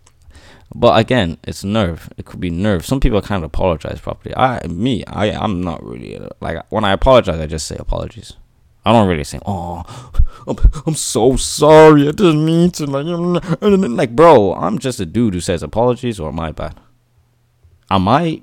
But 0.74 1.00
again, 1.00 1.38
it's 1.44 1.64
nerve. 1.64 2.12
It 2.18 2.26
could 2.26 2.40
be 2.40 2.50
nerve. 2.50 2.86
Some 2.86 3.00
people 3.00 3.22
can't 3.22 3.44
apologize 3.44 4.02
properly. 4.02 4.36
I, 4.36 4.66
me, 4.68 5.06
I, 5.06 5.30
I'm 5.32 5.62
not 5.62 5.84
really 5.84 6.20
like 6.42 6.60
when 6.70 6.84
I 6.84 6.92
apologize. 6.92 7.40
I 7.40 7.46
just 7.46 7.68
say 7.68 7.78
apologies. 7.78 8.34
I 8.86 8.92
don't 8.92 9.08
really 9.08 9.24
say, 9.24 9.40
"Oh, 9.46 9.84
I'm, 10.48 10.58
I'm 10.86 10.94
so 10.96 11.36
sorry. 11.38 12.08
I 12.08 12.12
didn't 12.12 12.46
mean 12.46 12.70
to." 12.72 12.86
Like, 12.86 13.06
like, 13.62 14.16
bro, 14.16 14.54
I'm 14.54 14.78
just 14.78 15.00
a 15.00 15.06
dude 15.06 15.34
who 15.34 15.40
says 15.40 15.64
apologies, 15.64 16.20
or 16.20 16.30
am 16.30 16.40
I 16.40 16.52
bad? 16.52 16.80
Am 17.90 18.08
I 18.08 18.42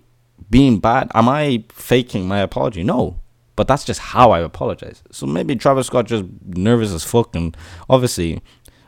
being 0.50 0.78
bad? 0.80 1.10
Am 1.14 1.28
I 1.28 1.64
faking 1.70 2.26
my 2.26 2.40
apology? 2.40 2.82
No, 2.82 3.20
but 3.54 3.68
that's 3.68 3.84
just 3.84 4.00
how 4.00 4.32
I 4.32 4.40
apologize. 4.40 5.02
So 5.12 5.26
maybe 5.26 5.54
Travis 5.54 5.86
Scott 5.86 6.06
just 6.06 6.24
nervous 6.44 6.92
as 6.92 7.04
fuck, 7.04 7.36
and 7.36 7.56
obviously, 7.88 8.42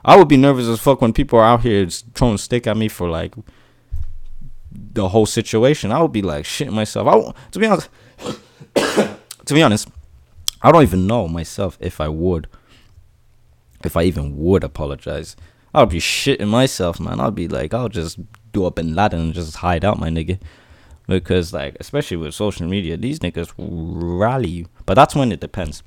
I 0.04 0.16
would 0.16 0.28
be 0.28 0.36
nervous 0.36 0.66
as 0.66 0.80
fuck 0.80 1.00
when 1.00 1.12
people 1.12 1.38
are 1.38 1.44
out 1.44 1.62
here 1.62 1.86
throwing 1.88 2.38
stick 2.38 2.66
at 2.66 2.76
me 2.76 2.88
for 2.88 3.08
like 3.08 3.34
the 4.72 5.08
whole 5.08 5.26
situation. 5.26 5.92
I 5.92 6.02
would 6.02 6.12
be 6.12 6.22
like 6.22 6.44
shitting 6.44 6.72
myself. 6.72 7.06
I 7.06 7.50
to 7.52 7.58
be 7.60 7.66
honest, 7.66 7.88
to 8.74 9.54
be 9.54 9.62
honest. 9.62 9.88
I 10.64 10.72
don't 10.72 10.82
even 10.82 11.06
know 11.06 11.28
myself 11.28 11.76
if 11.78 12.00
I 12.00 12.08
would, 12.08 12.48
if 13.84 13.98
I 13.98 14.04
even 14.04 14.38
would 14.38 14.64
apologize. 14.64 15.36
I'll 15.74 15.84
be 15.84 15.98
shitting 15.98 16.48
myself, 16.48 16.98
man. 16.98 17.20
I'll 17.20 17.30
be 17.30 17.48
like, 17.48 17.74
I'll 17.74 17.90
just 17.90 18.18
do 18.52 18.64
up 18.64 18.78
in 18.78 18.94
Latin 18.94 19.20
and 19.20 19.34
just 19.34 19.56
hide 19.56 19.84
out, 19.84 20.00
my 20.00 20.08
nigga. 20.08 20.40
Because, 21.06 21.52
like, 21.52 21.76
especially 21.80 22.16
with 22.16 22.32
social 22.32 22.66
media, 22.66 22.96
these 22.96 23.18
niggas 23.18 23.52
rally 23.58 24.48
you. 24.48 24.66
But 24.86 24.94
that's 24.94 25.14
when 25.14 25.32
it 25.32 25.40
depends. 25.40 25.82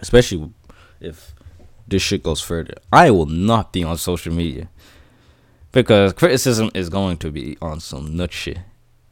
Especially 0.00 0.50
if 0.98 1.34
this 1.86 2.00
shit 2.00 2.22
goes 2.22 2.40
further. 2.40 2.74
I 2.90 3.10
will 3.10 3.26
not 3.26 3.70
be 3.70 3.84
on 3.84 3.98
social 3.98 4.32
media. 4.32 4.70
Because 5.72 6.14
criticism 6.14 6.70
is 6.72 6.88
going 6.88 7.18
to 7.18 7.30
be 7.30 7.58
on 7.60 7.80
some 7.80 8.16
nut 8.16 8.32
shit. 8.32 8.60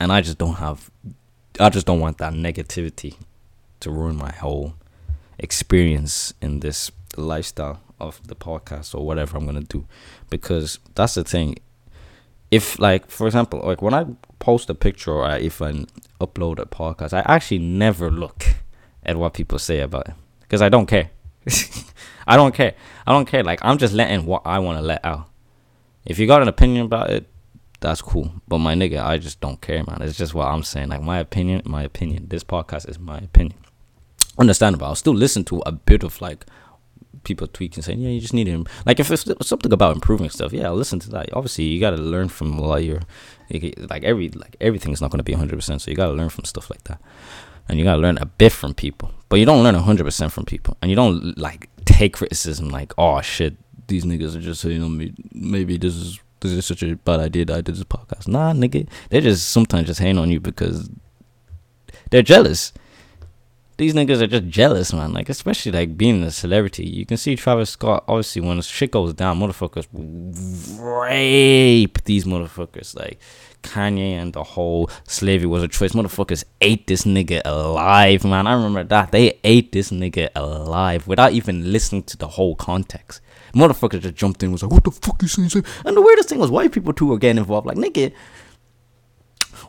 And 0.00 0.10
I 0.10 0.22
just 0.22 0.38
don't 0.38 0.54
have, 0.54 0.90
I 1.60 1.68
just 1.68 1.84
don't 1.84 2.00
want 2.00 2.16
that 2.18 2.32
negativity 2.32 3.16
to 3.82 3.90
ruin 3.90 4.16
my 4.16 4.32
whole 4.32 4.74
experience 5.38 6.32
in 6.40 6.60
this 6.60 6.90
lifestyle 7.16 7.80
of 8.00 8.26
the 8.26 8.34
podcast 8.34 8.94
or 8.94 9.04
whatever 9.04 9.36
I'm 9.36 9.44
gonna 9.44 9.60
do, 9.60 9.86
because 10.30 10.78
that's 10.94 11.14
the 11.14 11.24
thing. 11.24 11.56
If 12.50 12.78
like 12.78 13.10
for 13.10 13.26
example, 13.26 13.60
like 13.64 13.82
when 13.82 13.94
I 13.94 14.06
post 14.38 14.70
a 14.70 14.74
picture 14.74 15.12
or 15.12 15.30
if 15.36 15.60
I 15.60 15.72
upload 16.20 16.58
a 16.58 16.66
podcast, 16.66 17.12
I 17.12 17.22
actually 17.26 17.58
never 17.58 18.10
look 18.10 18.44
at 19.04 19.16
what 19.16 19.34
people 19.34 19.58
say 19.58 19.80
about 19.80 20.08
it 20.08 20.14
because 20.42 20.62
I 20.62 20.68
don't 20.68 20.86
care. 20.86 21.10
I 22.26 22.36
don't 22.36 22.54
care. 22.54 22.74
I 23.06 23.12
don't 23.12 23.26
care. 23.26 23.42
Like 23.42 23.60
I'm 23.62 23.78
just 23.78 23.94
letting 23.94 24.26
what 24.26 24.42
I 24.44 24.58
want 24.58 24.78
to 24.78 24.82
let 24.82 25.04
out. 25.04 25.28
If 26.04 26.18
you 26.18 26.26
got 26.26 26.42
an 26.42 26.48
opinion 26.48 26.86
about 26.86 27.10
it, 27.10 27.28
that's 27.80 28.02
cool. 28.02 28.32
But 28.46 28.58
my 28.58 28.74
nigga, 28.74 29.04
I 29.04 29.18
just 29.18 29.40
don't 29.40 29.60
care, 29.60 29.82
man. 29.84 30.02
It's 30.02 30.18
just 30.18 30.34
what 30.34 30.48
I'm 30.48 30.62
saying. 30.62 30.88
Like 30.88 31.02
my 31.02 31.18
opinion, 31.18 31.62
my 31.64 31.82
opinion. 31.82 32.28
This 32.28 32.44
podcast 32.44 32.88
is 32.88 32.98
my 32.98 33.18
opinion 33.18 33.58
understandable. 34.38 34.86
I'll 34.86 34.94
still 34.94 35.14
listen 35.14 35.44
to 35.44 35.62
a 35.66 35.72
bit 35.72 36.02
of 36.02 36.20
like 36.20 36.46
people 37.24 37.46
tweaking 37.46 37.82
saying, 37.82 38.00
yeah, 38.00 38.10
you 38.10 38.20
just 38.20 38.34
need 38.34 38.46
him. 38.46 38.66
Like 38.86 39.00
if 39.00 39.10
it's 39.10 39.24
something 39.46 39.72
about 39.72 39.94
improving 39.94 40.30
stuff, 40.30 40.52
yeah, 40.52 40.66
I'll 40.66 40.74
listen 40.74 40.98
to 41.00 41.10
that. 41.10 41.32
Obviously, 41.32 41.64
you 41.64 41.80
got 41.80 41.90
to 41.90 41.96
learn 41.96 42.28
from 42.28 42.58
a 42.58 42.62
lot 42.62 42.84
your, 42.84 43.00
like 43.50 44.04
every 44.04 44.30
like 44.30 44.56
everything's 44.60 45.00
not 45.00 45.10
going 45.10 45.18
to 45.18 45.24
be 45.24 45.32
hundred 45.32 45.56
percent. 45.56 45.82
So 45.82 45.90
you 45.90 45.96
got 45.96 46.06
to 46.06 46.12
learn 46.12 46.28
from 46.28 46.44
stuff 46.44 46.70
like 46.70 46.84
that, 46.84 47.00
and 47.68 47.78
you 47.78 47.84
got 47.84 47.96
to 47.96 48.02
learn 48.02 48.18
a 48.18 48.26
bit 48.26 48.52
from 48.52 48.74
people. 48.74 49.12
But 49.28 49.36
you 49.36 49.46
don't 49.46 49.62
learn 49.62 49.74
hundred 49.74 50.04
percent 50.04 50.32
from 50.32 50.44
people, 50.44 50.76
and 50.82 50.90
you 50.90 50.96
don't 50.96 51.36
like 51.38 51.68
take 51.84 52.14
criticism 52.14 52.68
like, 52.70 52.92
oh 52.98 53.20
shit, 53.20 53.56
these 53.86 54.04
niggas 54.04 54.36
are 54.36 54.40
just 54.40 54.60
saying 54.60 54.82
oh, 54.82 54.86
on 54.86 54.96
me. 54.96 55.14
Maybe 55.32 55.76
this 55.76 55.94
is 55.94 56.20
this 56.40 56.52
is 56.52 56.66
such 56.66 56.82
a 56.82 56.96
bad 56.96 57.20
idea 57.20 57.44
that 57.44 57.56
I 57.56 57.60
did 57.60 57.76
this 57.76 57.84
podcast. 57.84 58.26
Nah, 58.28 58.52
nigga, 58.52 58.88
they 59.10 59.20
just 59.20 59.48
sometimes 59.48 59.86
just 59.86 60.00
hang 60.00 60.18
on 60.18 60.30
you 60.30 60.40
because 60.40 60.90
they're 62.10 62.22
jealous 62.22 62.72
these 63.82 63.94
niggas 63.94 64.22
are 64.22 64.26
just 64.28 64.46
jealous, 64.46 64.92
man. 64.92 65.12
Like, 65.12 65.28
especially 65.28 65.72
like 65.72 65.98
being 65.98 66.22
a 66.22 66.30
celebrity. 66.30 66.86
You 66.86 67.04
can 67.04 67.16
see 67.16 67.34
Travis 67.34 67.70
Scott, 67.70 68.04
obviously, 68.06 68.40
when 68.40 68.60
shit 68.62 68.92
goes 68.92 69.12
down, 69.12 69.40
motherfuckers 69.40 69.88
rape 70.80 72.02
these 72.04 72.24
motherfuckers. 72.24 72.96
Like, 72.96 73.18
Kanye 73.62 74.12
and 74.12 74.32
the 74.32 74.44
whole 74.44 74.88
slavery 75.06 75.46
was 75.46 75.62
a 75.62 75.68
choice. 75.68 75.92
Motherfuckers 75.92 76.44
ate 76.60 76.86
this 76.86 77.02
nigga 77.02 77.42
alive, 77.44 78.24
man. 78.24 78.46
I 78.46 78.54
remember 78.54 78.84
that. 78.84 79.10
They 79.10 79.40
ate 79.42 79.72
this 79.72 79.90
nigga 79.90 80.28
alive 80.34 81.08
without 81.08 81.32
even 81.32 81.72
listening 81.72 82.04
to 82.04 82.16
the 82.16 82.28
whole 82.28 82.54
context. 82.54 83.20
Motherfuckers 83.52 84.00
just 84.00 84.14
jumped 84.14 84.42
in 84.42 84.52
was 84.52 84.62
like, 84.62 84.72
what 84.72 84.84
the 84.84 84.92
fuck 84.92 85.20
you 85.20 85.28
saying? 85.28 85.64
And 85.84 85.96
the 85.96 86.02
weirdest 86.02 86.28
thing 86.28 86.38
was 86.38 86.50
white 86.50 86.72
people 86.72 86.92
too 86.92 87.06
were 87.06 87.18
getting 87.18 87.38
involved. 87.38 87.66
Like, 87.66 87.76
nigga, 87.76 88.12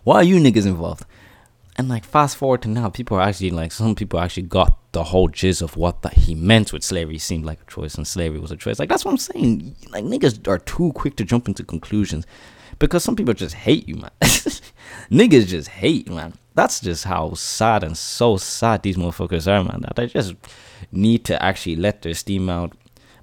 why 0.03 0.17
are 0.17 0.23
you 0.23 0.37
niggas 0.37 0.65
involved? 0.65 1.05
And 1.75 1.89
like 1.89 2.05
fast 2.05 2.37
forward 2.37 2.61
to 2.63 2.69
now, 2.69 2.89
people 2.89 3.17
are 3.17 3.21
actually 3.21 3.49
like 3.49 3.71
some 3.71 3.95
people 3.95 4.19
actually 4.19 4.43
got 4.43 4.77
the 4.91 5.05
whole 5.05 5.27
jizz 5.27 5.61
of 5.61 5.75
what 5.75 6.03
the, 6.03 6.09
he 6.09 6.35
meant 6.35 6.71
with 6.71 6.83
slavery 6.83 7.17
seemed 7.17 7.45
like 7.45 7.59
a 7.61 7.71
choice 7.71 7.95
and 7.95 8.07
slavery 8.07 8.39
was 8.39 8.51
a 8.51 8.57
choice. 8.57 8.77
Like 8.77 8.89
that's 8.89 9.03
what 9.03 9.11
I'm 9.11 9.17
saying. 9.17 9.75
Like 9.89 10.03
niggas 10.03 10.47
are 10.47 10.59
too 10.59 10.91
quick 10.93 11.15
to 11.15 11.25
jump 11.25 11.47
into 11.47 11.63
conclusions 11.63 12.27
because 12.77 13.03
some 13.03 13.15
people 13.15 13.33
just 13.33 13.55
hate 13.55 13.87
you, 13.87 13.95
man. 13.95 14.11
niggas 15.11 15.47
just 15.47 15.69
hate, 15.69 16.07
you, 16.07 16.13
man. 16.13 16.33
That's 16.53 16.79
just 16.79 17.05
how 17.05 17.33
sad 17.33 17.83
and 17.83 17.97
so 17.97 18.37
sad 18.37 18.83
these 18.83 18.97
motherfuckers 18.97 19.47
are, 19.47 19.63
man. 19.63 19.81
That 19.81 19.95
they 19.95 20.07
just 20.07 20.35
need 20.91 21.25
to 21.25 21.41
actually 21.41 21.75
let 21.75 22.03
their 22.03 22.13
steam 22.13 22.49
out 22.49 22.73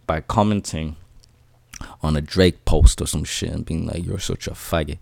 by 0.07 0.21
commenting 0.21 0.97
on 2.03 2.17
a 2.17 2.21
Drake 2.21 2.65
post 2.65 3.01
or 3.01 3.07
some 3.07 3.23
shit 3.23 3.51
and 3.51 3.65
being 3.65 3.87
like, 3.87 4.05
"You're 4.05 4.19
such 4.19 4.49
a 4.49 4.53
faggot." 4.53 4.99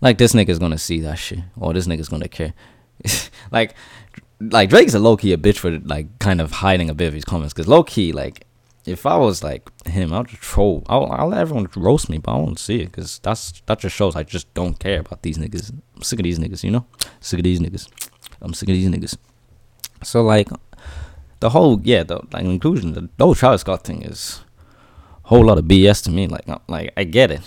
Like 0.00 0.18
this 0.18 0.32
nigga's 0.32 0.58
gonna 0.58 0.78
see 0.78 1.00
that 1.00 1.18
shit, 1.18 1.40
or 1.56 1.72
this 1.72 1.86
nigga's 1.86 2.08
gonna 2.08 2.28
care. 2.28 2.54
like 3.50 3.74
like 4.40 4.70
Drake's 4.70 4.94
a 4.94 4.98
low 4.98 5.16
key 5.16 5.32
a 5.32 5.36
bitch 5.36 5.58
for 5.58 5.78
like 5.80 6.18
kind 6.18 6.40
of 6.40 6.52
hiding 6.52 6.90
a 6.90 6.94
bit 6.94 7.08
of 7.08 7.14
his 7.14 7.24
comments 7.24 7.52
because 7.52 7.68
low 7.68 7.82
key 7.82 8.12
like 8.12 8.46
if 8.88 9.04
I 9.04 9.16
was 9.16 9.44
like 9.44 9.68
him, 9.86 10.12
I'll 10.12 10.24
just 10.24 10.42
troll. 10.42 10.82
I'll, 10.88 11.10
I'll 11.12 11.28
let 11.28 11.40
everyone 11.40 11.68
roast 11.76 12.08
me, 12.08 12.18
but 12.18 12.32
I 12.32 12.36
won't 12.36 12.58
see 12.58 12.80
it 12.80 12.86
because 12.86 13.18
that's 13.18 13.60
that 13.66 13.80
just 13.80 13.94
shows 13.94 14.16
I 14.16 14.22
just 14.22 14.52
don't 14.54 14.78
care 14.78 15.00
about 15.00 15.22
these 15.22 15.38
niggas. 15.38 15.72
I'm 15.94 16.02
sick 16.02 16.18
of 16.18 16.24
these 16.24 16.38
niggas, 16.38 16.64
you 16.64 16.70
know. 16.70 16.86
Sick 17.20 17.38
of 17.38 17.44
these 17.44 17.60
niggas. 17.60 17.88
I'm 18.40 18.54
sick 18.54 18.68
of 18.68 18.74
these 18.74 18.88
niggas. 18.88 19.16
So 20.02 20.22
like 20.22 20.48
the 21.40 21.50
whole 21.50 21.80
yeah, 21.82 22.02
the 22.02 22.20
like 22.32 22.44
inclusion, 22.44 22.94
the, 22.94 23.08
the 23.16 23.24
whole 23.24 23.34
Travis 23.34 23.60
Scott 23.60 23.84
thing 23.84 24.02
is 24.02 24.40
a 25.24 25.28
whole 25.28 25.44
lot 25.44 25.58
of 25.58 25.64
BS 25.64 26.02
to 26.04 26.10
me. 26.10 26.26
Like 26.26 26.46
like 26.68 26.92
I 26.96 27.04
get 27.04 27.30
it. 27.30 27.42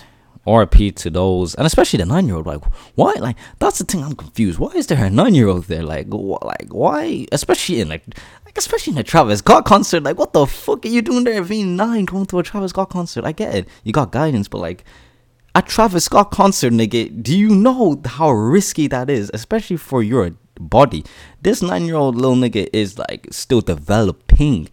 RP 0.47 0.95
to 0.97 1.09
those, 1.09 1.53
and 1.55 1.67
especially 1.67 1.97
the 1.97 2.05
nine 2.05 2.27
year 2.27 2.35
old. 2.35 2.47
Like, 2.47 2.63
why? 2.95 3.13
Like, 3.13 3.37
that's 3.59 3.79
the 3.79 3.85
thing 3.85 4.03
I'm 4.03 4.15
confused. 4.15 4.57
Why 4.59 4.71
is 4.73 4.87
there 4.87 5.03
a 5.03 5.09
nine 5.09 5.35
year 5.35 5.47
old 5.47 5.65
there? 5.65 5.83
Like, 5.83 6.07
like, 6.09 6.69
why? 6.69 7.27
Especially 7.31 7.81
in 7.81 7.89
like, 7.89 8.03
like, 8.45 8.57
especially 8.57 8.93
in 8.93 8.99
a 8.99 9.03
Travis 9.03 9.39
Scott 9.39 9.65
concert. 9.65 10.03
Like, 10.03 10.17
what 10.17 10.33
the 10.33 10.45
fuck 10.47 10.85
are 10.85 10.89
you 10.89 11.01
doing 11.01 11.23
there 11.23 11.43
being 11.43 11.75
nine 11.75 12.05
going 12.05 12.25
to 12.27 12.39
a 12.39 12.43
Travis 12.43 12.71
Scott 12.71 12.89
concert? 12.89 13.23
I 13.23 13.31
get 13.31 13.53
it. 13.53 13.67
You 13.83 13.93
got 13.93 14.11
guidance, 14.11 14.47
but 14.47 14.59
like, 14.59 14.83
a 15.53 15.61
Travis 15.61 16.05
Scott 16.05 16.31
concert, 16.31 16.71
nigga, 16.71 17.21
do 17.21 17.37
you 17.37 17.49
know 17.49 18.01
how 18.05 18.31
risky 18.31 18.87
that 18.87 19.09
is, 19.09 19.29
especially 19.33 19.77
for 19.77 20.01
your 20.01 20.31
body? 20.59 21.03
This 21.41 21.61
nine 21.61 21.85
year 21.85 21.95
old 21.95 22.15
little 22.15 22.35
nigga 22.35 22.69
is 22.73 22.97
like 22.97 23.27
still 23.31 23.61
developing. 23.61 24.69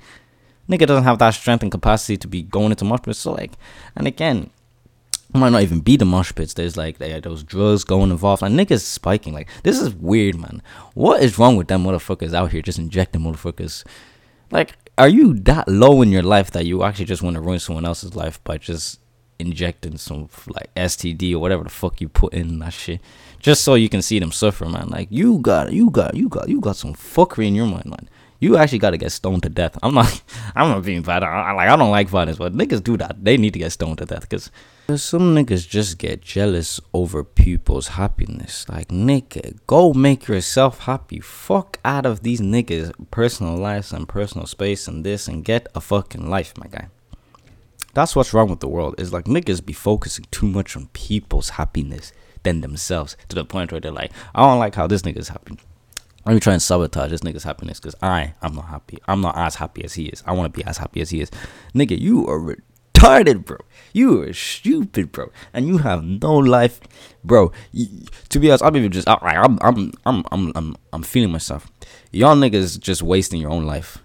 Nigga 0.68 0.86
doesn't 0.86 1.04
have 1.04 1.18
that 1.18 1.30
strength 1.30 1.62
and 1.62 1.72
capacity 1.72 2.16
to 2.18 2.28
be 2.28 2.42
going 2.42 2.70
into 2.70 2.98
pits. 2.98 3.18
So 3.18 3.32
like, 3.32 3.52
and 3.96 4.06
again, 4.06 4.50
might 5.34 5.50
not 5.50 5.62
even 5.62 5.80
be 5.80 5.96
the 5.96 6.04
mosh 6.04 6.34
pits. 6.34 6.54
There's 6.54 6.76
like 6.76 6.98
there 6.98 7.20
those 7.20 7.42
drugs 7.42 7.84
going 7.84 8.10
involved. 8.10 8.42
Like 8.42 8.52
niggas 8.52 8.80
spiking. 8.80 9.34
Like 9.34 9.48
this 9.62 9.78
is 9.80 9.94
weird, 9.94 10.36
man. 10.36 10.62
What 10.94 11.22
is 11.22 11.38
wrong 11.38 11.56
with 11.56 11.68
them 11.68 11.84
motherfuckers 11.84 12.34
out 12.34 12.52
here 12.52 12.62
just 12.62 12.78
injecting 12.78 13.22
motherfuckers? 13.22 13.84
Like, 14.50 14.76
are 14.96 15.08
you 15.08 15.34
that 15.40 15.68
low 15.68 16.00
in 16.00 16.10
your 16.10 16.22
life 16.22 16.50
that 16.52 16.64
you 16.64 16.82
actually 16.82 17.04
just 17.04 17.22
want 17.22 17.34
to 17.34 17.40
ruin 17.40 17.58
someone 17.58 17.84
else's 17.84 18.16
life 18.16 18.42
by 18.44 18.56
just 18.56 19.00
injecting 19.38 19.98
some 19.98 20.28
like 20.48 20.74
STD 20.74 21.34
or 21.34 21.38
whatever 21.38 21.64
the 21.64 21.70
fuck 21.70 22.00
you 22.00 22.08
put 22.08 22.32
in 22.32 22.58
that 22.60 22.72
shit, 22.72 23.00
just 23.38 23.62
so 23.62 23.74
you 23.74 23.90
can 23.90 24.00
see 24.00 24.18
them 24.18 24.32
suffer, 24.32 24.64
man? 24.64 24.88
Like 24.88 25.08
you 25.10 25.38
got, 25.38 25.72
you 25.72 25.90
got, 25.90 26.14
you 26.14 26.30
got, 26.30 26.48
you 26.48 26.60
got 26.60 26.76
some 26.76 26.94
fuckery 26.94 27.48
in 27.48 27.54
your 27.54 27.66
mind, 27.66 27.86
man 27.86 28.08
you 28.40 28.56
actually 28.56 28.78
got 28.78 28.90
to 28.90 28.96
get 28.96 29.10
stoned 29.10 29.42
to 29.42 29.48
death. 29.48 29.76
I'm 29.82 29.94
not, 29.94 30.22
I'm 30.54 30.68
not 30.68 30.84
being 30.84 31.02
bad. 31.02 31.22
I, 31.22 31.52
like, 31.52 31.68
I 31.68 31.76
don't 31.76 31.90
like 31.90 32.08
violence, 32.08 32.38
but 32.38 32.54
niggas 32.54 32.82
do 32.82 32.96
that. 32.98 33.22
They 33.22 33.36
need 33.36 33.52
to 33.54 33.58
get 33.58 33.72
stoned 33.72 33.98
to 33.98 34.04
death 34.04 34.22
because 34.22 34.50
some 34.96 35.34
niggas 35.34 35.68
just 35.68 35.98
get 35.98 36.22
jealous 36.22 36.80
over 36.94 37.22
people's 37.22 37.88
happiness. 37.88 38.66
Like, 38.70 38.88
nigga, 38.88 39.58
go 39.66 39.92
make 39.92 40.28
yourself 40.28 40.80
happy. 40.80 41.20
Fuck 41.20 41.78
out 41.84 42.06
of 42.06 42.22
these 42.22 42.40
niggas' 42.40 42.94
personal 43.10 43.56
lives 43.56 43.92
and 43.92 44.08
personal 44.08 44.46
space 44.46 44.88
and 44.88 45.04
this 45.04 45.28
and 45.28 45.44
get 45.44 45.66
a 45.74 45.82
fucking 45.82 46.30
life, 46.30 46.56
my 46.56 46.68
guy. 46.68 46.88
That's 47.92 48.16
what's 48.16 48.32
wrong 48.32 48.48
with 48.48 48.60
the 48.60 48.68
world. 48.68 48.94
Is 48.96 49.12
like 49.12 49.26
niggas 49.26 49.64
be 49.64 49.74
focusing 49.74 50.24
too 50.30 50.46
much 50.46 50.74
on 50.74 50.86
people's 50.94 51.50
happiness 51.50 52.12
than 52.42 52.62
themselves 52.62 53.14
to 53.28 53.34
the 53.34 53.44
point 53.44 53.72
where 53.72 53.82
they're 53.82 53.92
like, 53.92 54.12
I 54.34 54.40
don't 54.40 54.58
like 54.58 54.74
how 54.74 54.86
this 54.86 55.02
nigga's 55.02 55.28
happy. 55.28 55.58
Let 56.24 56.32
me 56.32 56.40
try 56.40 56.54
and 56.54 56.62
sabotage 56.62 57.10
this 57.10 57.20
nigga's 57.20 57.44
happiness 57.44 57.78
because 57.78 57.94
I 58.00 58.32
I'm 58.40 58.54
not 58.54 58.68
happy. 58.68 58.98
I'm 59.06 59.20
not 59.20 59.36
as 59.36 59.56
happy 59.56 59.84
as 59.84 59.94
he 59.94 60.06
is. 60.06 60.22
I 60.26 60.32
want 60.32 60.50
to 60.50 60.58
be 60.58 60.64
as 60.64 60.78
happy 60.78 61.02
as 61.02 61.10
he 61.10 61.20
is. 61.20 61.30
Nigga, 61.74 61.98
you 61.98 62.26
are 62.26 62.56
retarded, 62.98 63.44
bro. 63.44 63.58
You 63.92 64.22
are 64.22 64.32
stupid, 64.32 65.12
bro. 65.12 65.30
And 65.52 65.66
you 65.66 65.78
have 65.78 66.04
no 66.04 66.36
life, 66.36 66.80
bro. 67.24 67.52
to 68.28 68.38
be 68.38 68.50
honest, 68.50 68.64
I'm 68.64 68.76
even 68.76 68.92
just 68.92 69.08
outright. 69.08 69.36
I'm 69.36 69.58
I'm 69.62 69.92
I'm 70.04 70.24
I'm 70.30 70.52
I'm 70.54 70.76
I'm 70.92 71.02
feeling 71.02 71.32
myself. 71.32 71.70
Y'all 72.12 72.36
niggas 72.36 72.78
just 72.78 73.02
wasting 73.02 73.40
your 73.40 73.50
own 73.50 73.64
life. 73.64 73.98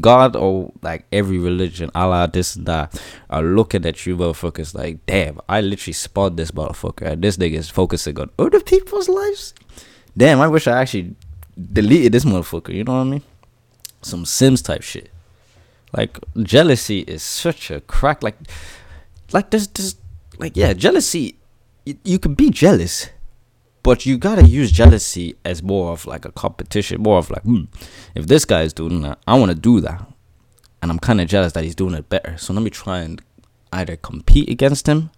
God 0.00 0.34
or 0.34 0.72
like 0.82 1.06
every 1.12 1.38
religion, 1.38 1.90
Allah, 1.94 2.28
this 2.32 2.56
and 2.56 2.66
that, 2.66 3.00
are 3.30 3.42
looking 3.42 3.86
at 3.86 4.04
you 4.06 4.16
motherfuckers 4.16 4.74
like, 4.74 5.06
damn, 5.06 5.40
I 5.48 5.60
literally 5.60 5.92
spot 5.92 6.36
this 6.36 6.50
motherfucker. 6.50 7.12
And 7.12 7.22
this 7.22 7.36
nigga 7.36 7.54
is 7.54 7.70
focusing 7.70 8.18
on 8.18 8.30
other 8.36 8.60
people's 8.60 9.08
lives. 9.08 9.54
Damn, 10.16 10.40
I 10.40 10.48
wish 10.48 10.66
I 10.66 10.80
actually 10.80 11.14
deleted 11.72 12.10
this 12.10 12.24
motherfucker. 12.24 12.74
You 12.74 12.82
know 12.82 12.94
what 12.94 13.00
I 13.00 13.04
mean? 13.04 13.22
Some 14.02 14.24
Sims 14.24 14.62
type 14.62 14.82
shit. 14.82 15.10
Like 15.96 16.18
jealousy 16.42 17.00
is 17.00 17.22
such 17.22 17.70
a 17.70 17.80
crack. 17.80 18.22
Like, 18.22 18.36
like 19.32 19.50
this, 19.50 19.66
this, 19.68 19.96
like 20.38 20.56
yeah, 20.56 20.72
jealousy. 20.72 21.36
You, 21.86 21.96
you 22.04 22.18
can 22.18 22.34
be 22.34 22.50
jealous, 22.50 23.10
but 23.82 24.04
you 24.04 24.18
gotta 24.18 24.44
use 24.44 24.72
jealousy 24.72 25.36
as 25.44 25.62
more 25.62 25.92
of 25.92 26.06
like 26.06 26.24
a 26.24 26.32
competition, 26.32 27.02
more 27.02 27.18
of 27.18 27.30
like, 27.30 27.42
hmm, 27.42 27.64
if 28.14 28.26
this 28.26 28.44
guy 28.44 28.62
is 28.62 28.72
doing 28.72 29.02
that, 29.02 29.18
I 29.26 29.38
want 29.38 29.50
to 29.50 29.58
do 29.58 29.80
that, 29.80 30.04
and 30.82 30.90
I'm 30.90 30.98
kind 30.98 31.20
of 31.20 31.28
jealous 31.28 31.52
that 31.52 31.64
he's 31.64 31.74
doing 31.74 31.94
it 31.94 32.08
better. 32.08 32.36
So 32.38 32.52
let 32.52 32.62
me 32.62 32.70
try 32.70 33.00
and 33.00 33.22
either 33.72 33.96
compete 33.96 34.48
against 34.48 34.88
him, 34.88 35.10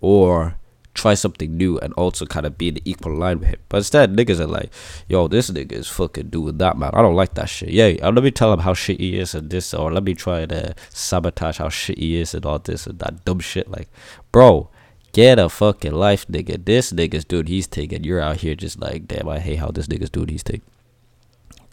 or 0.00 0.56
try 0.98 1.14
something 1.14 1.56
new 1.56 1.78
and 1.78 1.92
also 1.94 2.26
kind 2.26 2.44
of 2.44 2.58
be 2.58 2.68
in 2.68 2.74
the 2.74 2.82
equal 2.84 3.14
line 3.14 3.38
with 3.38 3.48
him. 3.48 3.60
But 3.68 3.78
instead, 3.78 4.14
niggas 4.14 4.40
are 4.40 4.46
like, 4.46 4.70
yo, 5.08 5.28
this 5.28 5.50
nigga 5.50 5.72
is 5.72 5.88
fucking 5.88 6.28
doing 6.28 6.58
that, 6.58 6.76
man. 6.76 6.90
I 6.92 7.02
don't 7.02 7.14
like 7.14 7.34
that 7.34 7.48
shit. 7.48 7.70
Yeah, 7.70 7.94
uh, 8.02 8.10
let 8.10 8.24
me 8.24 8.30
tell 8.30 8.52
him 8.52 8.60
how 8.60 8.74
shit 8.74 9.00
he 9.00 9.18
is 9.18 9.34
and 9.34 9.48
this, 9.50 9.72
or 9.72 9.92
let 9.92 10.04
me 10.04 10.14
try 10.14 10.44
to 10.46 10.74
sabotage 10.90 11.58
how 11.58 11.68
shit 11.68 11.98
he 11.98 12.20
is 12.20 12.34
and 12.34 12.44
all 12.44 12.58
this 12.58 12.86
and 12.86 12.98
that 12.98 13.24
dumb 13.24 13.40
shit. 13.40 13.70
Like, 13.70 13.88
bro, 14.32 14.70
get 15.12 15.38
a 15.38 15.48
fucking 15.48 15.92
life, 15.92 16.26
nigga. 16.26 16.64
This 16.64 16.92
nigga's 16.92 17.24
dude 17.24 17.48
he's 17.48 17.66
taking. 17.66 18.04
You're 18.04 18.20
out 18.20 18.38
here 18.38 18.54
just 18.54 18.80
like, 18.80 19.06
damn, 19.06 19.28
I 19.28 19.38
hate 19.38 19.60
how 19.60 19.70
this 19.70 19.86
nigga's 19.86 20.10
dude 20.10 20.30
he's 20.30 20.42
taking. 20.42 20.62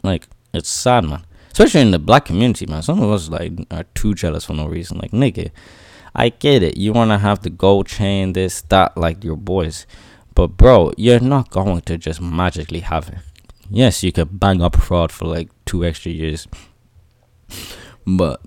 Like, 0.03 0.27
it's 0.53 0.69
sad, 0.69 1.05
man. 1.05 1.25
Especially 1.51 1.81
in 1.81 1.91
the 1.91 1.99
black 1.99 2.25
community, 2.25 2.65
man. 2.65 2.83
Some 2.83 3.01
of 3.01 3.09
us 3.11 3.29
like 3.29 3.53
are 3.71 3.85
too 3.95 4.13
jealous 4.13 4.45
for 4.45 4.53
no 4.53 4.67
reason. 4.67 4.97
Like, 4.97 5.11
nigga, 5.11 5.51
I 6.15 6.29
get 6.29 6.63
it. 6.63 6.77
You 6.77 6.93
want 6.93 7.11
to 7.11 7.17
have 7.17 7.41
the 7.41 7.49
gold 7.49 7.87
chain, 7.87 8.33
this, 8.33 8.61
that, 8.63 8.95
like 8.95 9.23
your 9.23 9.35
boys. 9.35 9.85
But, 10.33 10.55
bro, 10.57 10.93
you're 10.97 11.19
not 11.19 11.49
going 11.49 11.81
to 11.81 11.97
just 11.97 12.21
magically 12.21 12.79
have 12.79 13.09
it. 13.09 13.17
Yes, 13.69 14.03
you 14.03 14.11
could 14.11 14.39
bang 14.39 14.61
up 14.61 14.75
fraud 14.77 15.11
for 15.11 15.25
like 15.25 15.49
two 15.65 15.83
extra 15.83 16.11
years. 16.11 16.47
But 18.07 18.41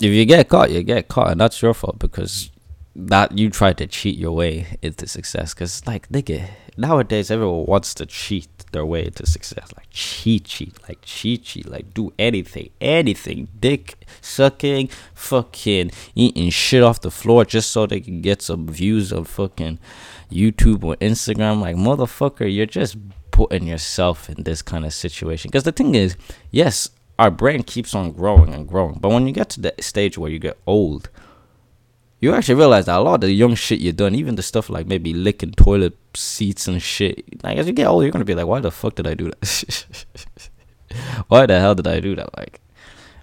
if 0.00 0.10
you 0.10 0.24
get 0.24 0.48
caught, 0.48 0.72
you 0.72 0.82
get 0.82 1.08
caught. 1.08 1.30
And 1.30 1.40
that's 1.40 1.62
your 1.62 1.74
fault 1.74 1.98
because 1.98 2.50
that 2.94 3.36
you 3.38 3.50
tried 3.50 3.78
to 3.78 3.86
cheat 3.86 4.18
your 4.18 4.32
way 4.32 4.76
into 4.82 5.06
success. 5.06 5.54
Because, 5.54 5.86
like, 5.86 6.08
nigga, 6.08 6.48
nowadays 6.76 7.30
everyone 7.30 7.66
wants 7.66 7.94
to 7.94 8.06
cheat 8.06 8.48
their 8.72 8.84
way 8.84 9.08
to 9.10 9.26
success. 9.26 9.72
Like 9.76 9.88
cheat, 9.90 10.44
cheat, 10.44 10.76
like 10.88 10.98
cheat, 11.02 11.44
cheat, 11.44 11.68
like 11.68 11.94
do 11.94 12.12
anything, 12.18 12.70
anything, 12.80 13.48
dick 13.58 14.06
sucking, 14.20 14.88
fucking 15.14 15.90
eating 16.14 16.50
shit 16.50 16.82
off 16.82 17.00
the 17.00 17.10
floor 17.10 17.44
just 17.44 17.70
so 17.70 17.86
they 17.86 18.00
can 18.00 18.20
get 18.20 18.42
some 18.42 18.66
views 18.68 19.12
on 19.12 19.24
fucking 19.24 19.78
YouTube 20.30 20.84
or 20.84 20.96
Instagram. 20.96 21.60
Like 21.60 21.76
motherfucker, 21.76 22.52
you're 22.52 22.66
just 22.66 22.96
putting 23.30 23.66
yourself 23.66 24.28
in 24.28 24.42
this 24.44 24.62
kind 24.62 24.84
of 24.84 24.92
situation. 24.92 25.50
Because 25.50 25.64
the 25.64 25.72
thing 25.72 25.94
is, 25.94 26.16
yes, 26.50 26.90
our 27.18 27.30
brain 27.30 27.62
keeps 27.62 27.94
on 27.94 28.12
growing 28.12 28.52
and 28.52 28.68
growing, 28.68 28.98
but 28.98 29.08
when 29.10 29.26
you 29.26 29.32
get 29.32 29.48
to 29.50 29.60
the 29.60 29.74
stage 29.80 30.18
where 30.18 30.30
you 30.30 30.38
get 30.38 30.58
old 30.66 31.08
you 32.20 32.34
actually 32.34 32.54
realize 32.54 32.86
that 32.86 32.98
a 32.98 33.00
lot 33.00 33.14
of 33.14 33.20
the 33.22 33.32
young 33.32 33.54
shit 33.54 33.80
you're 33.80 33.92
doing, 33.92 34.14
even 34.14 34.36
the 34.36 34.42
stuff 34.42 34.70
like 34.70 34.86
maybe 34.86 35.12
licking 35.12 35.52
toilet 35.52 35.96
seats 36.14 36.66
and 36.66 36.80
shit, 36.80 37.42
like 37.44 37.58
as 37.58 37.66
you 37.66 37.72
get 37.72 37.86
older, 37.86 38.04
you're 38.04 38.12
gonna 38.12 38.24
be 38.24 38.34
like, 38.34 38.46
why 38.46 38.60
the 38.60 38.70
fuck 38.70 38.94
did 38.94 39.06
I 39.06 39.14
do 39.14 39.30
that? 39.30 40.06
why 41.28 41.46
the 41.46 41.60
hell 41.60 41.74
did 41.74 41.86
I 41.86 42.00
do 42.00 42.16
that? 42.16 42.36
Like, 42.36 42.60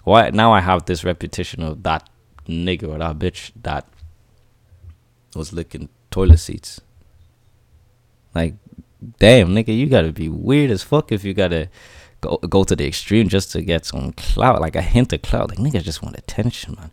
why 0.03 0.29
now 0.29 0.53
I 0.53 0.61
have 0.61 0.85
this 0.85 1.03
reputation 1.03 1.63
of 1.63 1.83
that 1.83 2.09
nigga 2.47 2.87
or 2.87 2.99
that 2.99 3.17
bitch 3.17 3.51
that 3.63 3.87
was 5.35 5.53
licking 5.53 5.89
toilet 6.11 6.37
seats. 6.39 6.81
Like, 8.35 8.55
damn, 9.19 9.49
nigga, 9.49 9.75
you 9.75 9.87
gotta 9.87 10.11
be 10.11 10.29
weird 10.29 10.71
as 10.71 10.83
fuck 10.83 11.11
if 11.11 11.23
you 11.23 11.33
gotta 11.33 11.69
go 12.21 12.37
go 12.37 12.63
to 12.63 12.75
the 12.75 12.87
extreme 12.87 13.27
just 13.27 13.51
to 13.53 13.61
get 13.61 13.85
some 13.85 14.13
clout, 14.13 14.61
like 14.61 14.75
a 14.75 14.81
hint 14.81 15.13
of 15.13 15.21
clout. 15.21 15.49
Like, 15.49 15.59
niggas 15.59 15.83
just 15.83 16.01
want 16.01 16.17
attention, 16.17 16.75
man. 16.77 16.91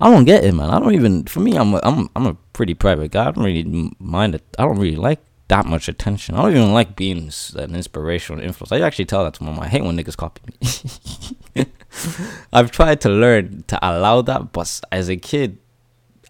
I 0.00 0.10
don't 0.10 0.24
get 0.24 0.44
it, 0.44 0.52
man. 0.52 0.70
I 0.70 0.78
don't 0.78 0.94
even. 0.94 1.24
For 1.24 1.40
me, 1.40 1.56
I'm 1.56 1.74
a, 1.74 1.80
I'm 1.82 2.08
I'm 2.16 2.26
a 2.26 2.34
pretty 2.52 2.74
private 2.74 3.12
guy. 3.12 3.28
I 3.28 3.30
don't 3.30 3.44
really 3.44 3.92
mind 3.98 4.34
it. 4.34 4.42
I 4.58 4.64
don't 4.64 4.78
really 4.78 4.96
like 4.96 5.20
that 5.48 5.66
much 5.66 5.88
attention. 5.88 6.34
I 6.34 6.42
don't 6.42 6.56
even 6.56 6.72
like 6.72 6.96
being 6.96 7.30
an 7.56 7.74
inspirational 7.74 8.42
influence. 8.42 8.72
I 8.72 8.80
actually 8.80 9.04
tell 9.04 9.24
that 9.24 9.34
to 9.34 9.44
my 9.44 9.50
mom. 9.50 9.60
I 9.60 9.68
hate 9.68 9.84
when 9.84 9.96
niggas 9.96 10.16
copy 10.16 10.42
me. 10.46 11.66
I've 12.52 12.70
tried 12.70 13.00
to 13.02 13.08
learn 13.08 13.64
to 13.68 13.78
allow 13.82 14.22
that, 14.22 14.52
but 14.52 14.80
as 14.90 15.08
a 15.08 15.16
kid, 15.16 15.58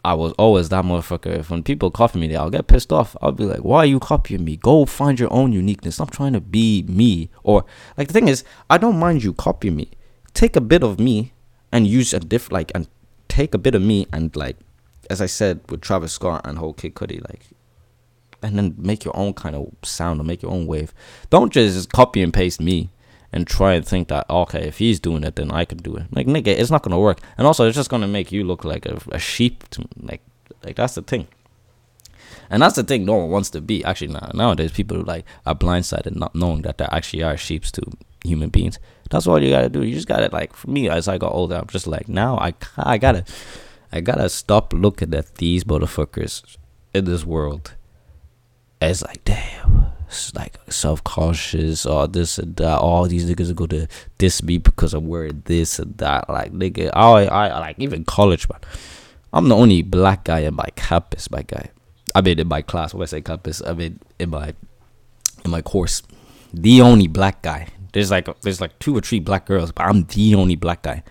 I 0.05 0.13
was 0.13 0.33
always 0.33 0.69
that 0.69 0.85
motherfucker. 0.85 1.39
If 1.39 1.51
when 1.51 1.63
people 1.63 1.91
copy 1.91 2.19
me, 2.19 2.37
I'll 2.37 2.51
get 2.51 2.67
pissed 2.67 2.93
off. 2.93 3.17
I'll 3.23 3.33
be 3.33 3.45
like, 3.45 3.61
"Why 3.61 3.79
are 3.79 3.87
you 3.87 3.99
copying 3.99 4.45
me? 4.45 4.57
Go 4.57 4.85
find 4.85 5.19
your 5.19 5.33
own 5.33 5.53
uniqueness. 5.53 5.95
Stop 5.95 6.11
trying 6.11 6.35
to 6.35 6.41
be 6.41 6.85
me." 6.87 7.31
Or 7.43 7.65
like 7.97 8.09
the 8.09 8.13
thing 8.13 8.29
is, 8.29 8.45
I 8.69 8.77
don't 8.77 8.99
mind 8.99 9.25
you 9.25 9.33
copying 9.33 9.77
me. 9.77 9.91
Take 10.35 10.57
a 10.57 10.61
bit 10.61 10.83
of 10.83 10.99
me 11.01 11.33
and 11.73 11.87
use 11.87 12.13
a 12.13 12.21
diff 12.21 12.53
like 12.53 12.71
and 12.75 12.87
take 13.35 13.53
a 13.53 13.59
bit 13.59 13.75
of 13.75 13.83
me 13.83 14.07
and 14.13 14.35
like, 14.37 14.57
as 15.11 15.21
I 15.21 15.27
said 15.27 15.61
with 15.69 15.81
Travis 15.81 16.13
Scott 16.13 16.43
and 16.45 16.59
whole 16.59 16.73
Kid 16.73 16.95
Cudi, 16.95 17.21
like, 17.29 17.47
and 18.43 18.57
then 18.57 18.75
make 18.79 19.05
your 19.05 19.17
own 19.17 19.35
kind 19.35 19.57
of 19.57 19.73
sound 19.83 20.21
or 20.21 20.25
make 20.25 20.43
your 20.43 20.53
own 20.53 20.67
wave. 20.67 20.95
Don't 21.31 21.53
just 21.53 21.93
copy 21.93 22.23
and 22.23 22.33
paste 22.33 22.61
me 22.61 22.91
and 23.33 23.47
try 23.47 23.73
and 23.73 23.85
think 23.85 24.09
that 24.09 24.29
okay, 24.31 24.69
if 24.69 24.79
he's 24.79 25.01
doing 25.01 25.25
it, 25.25 25.35
then 25.35 25.51
I 25.51 25.65
can 25.65 25.79
do 25.79 25.97
it. 25.97 26.07
Like 26.13 26.29
nigga, 26.29 26.49
it's 26.49 26.71
not 26.71 26.83
gonna 26.83 27.01
work. 27.01 27.19
And 27.37 27.47
also, 27.47 27.67
it's 27.67 27.77
just 27.77 27.91
gonna 27.91 28.07
make 28.07 28.31
you 28.31 28.45
look 28.45 28.65
like 28.65 28.87
a, 28.87 29.01
a 29.11 29.19
sheep. 29.19 29.69
To, 29.71 29.85
like, 30.01 30.23
like 30.65 30.77
that's 30.77 30.95
the 30.95 31.03
thing. 31.03 31.27
And 32.51 32.63
that's 32.63 32.77
the 32.77 32.85
thing 32.85 33.05
no 33.05 33.15
one 33.15 33.31
wants 33.31 33.51
to 33.51 33.61
be. 33.61 33.85
Actually, 33.85 34.13
now 34.13 34.31
nowadays 34.35 34.73
people 34.73 35.03
like 35.03 35.25
are 35.47 35.55
blindsided 35.55 36.15
not 36.17 36.35
knowing 36.35 36.63
that 36.63 36.79
there 36.79 36.89
actually 36.93 37.23
are 37.23 37.37
sheep 37.37 37.65
to 37.65 37.83
human 38.25 38.51
beings. 38.51 38.79
That's 39.11 39.27
all 39.27 39.43
you 39.43 39.51
gotta 39.51 39.69
do. 39.69 39.83
You 39.83 39.95
just 39.95 40.09
gotta 40.09 40.29
like 40.33 40.55
for 40.55 40.71
me 40.71 40.89
as 40.89 41.09
I 41.09 41.19
got 41.19 41.33
older, 41.33 41.57
I'm 41.57 41.67
just 41.69 41.87
like 41.87 42.09
now 42.09 42.39
I 42.39 42.55
I 42.77 42.99
gotta 42.99 43.25
I 43.93 44.01
gotta 44.01 44.29
stop 44.29 44.73
looking 44.73 45.15
at 45.15 45.37
these 45.37 45.65
motherfuckers 45.65 46.57
in 46.93 47.05
this 47.05 47.25
world 47.25 47.75
as 48.81 49.03
like 49.03 49.25
damn 49.25 49.93
like 50.35 50.59
self 50.69 51.03
cautious 51.05 51.87
or 51.87 52.07
this 52.07 52.39
and 52.39 52.57
that. 52.57 52.79
All 52.79 53.07
these 53.07 53.29
niggas 53.29 53.51
are 53.51 53.55
gonna 53.55 53.89
diss 54.19 54.43
me 54.43 54.59
because 54.59 54.95
I'm 54.95 55.09
wearing 55.09 55.43
this 55.47 55.79
and 55.79 55.97
that. 55.99 56.29
Like 56.29 56.53
nigga, 56.53 56.91
I 56.95 57.27
I 57.27 57.59
like 57.59 57.77
even 57.79 58.05
college 58.05 58.49
man. 58.49 58.61
I'm 59.33 59.49
the 59.49 59.57
only 59.57 59.83
black 59.83 60.25
guy 60.25 60.41
in 60.41 60.55
my 60.55 60.69
campus, 60.77 61.31
my 61.31 61.43
guy. 61.43 61.71
I 62.15 62.21
mean 62.21 62.39
in 62.39 62.49
my 62.49 62.63
class. 62.63 62.95
I 62.95 63.05
say 63.07 63.21
campus, 63.21 63.63
I 63.67 63.75
mean 63.75 64.01
in 64.19 64.31
my 64.31 64.55
in 65.45 65.51
my 65.51 65.63
course. 65.63 66.03
The 66.53 66.81
only 66.81 67.09
black 67.09 67.43
guy. 67.43 67.69
There's 67.93 68.11
like 68.11 68.29
there's 68.43 68.61
like 68.61 68.79
two 68.79 68.97
or 68.97 69.01
three 69.01 69.21
black 69.21 69.47
girls, 69.47 69.73
but 69.73 69.85
I'm 69.85 70.05
the 70.05 70.35
only 70.35 70.57
black 70.57 70.83
guy. 70.83 71.03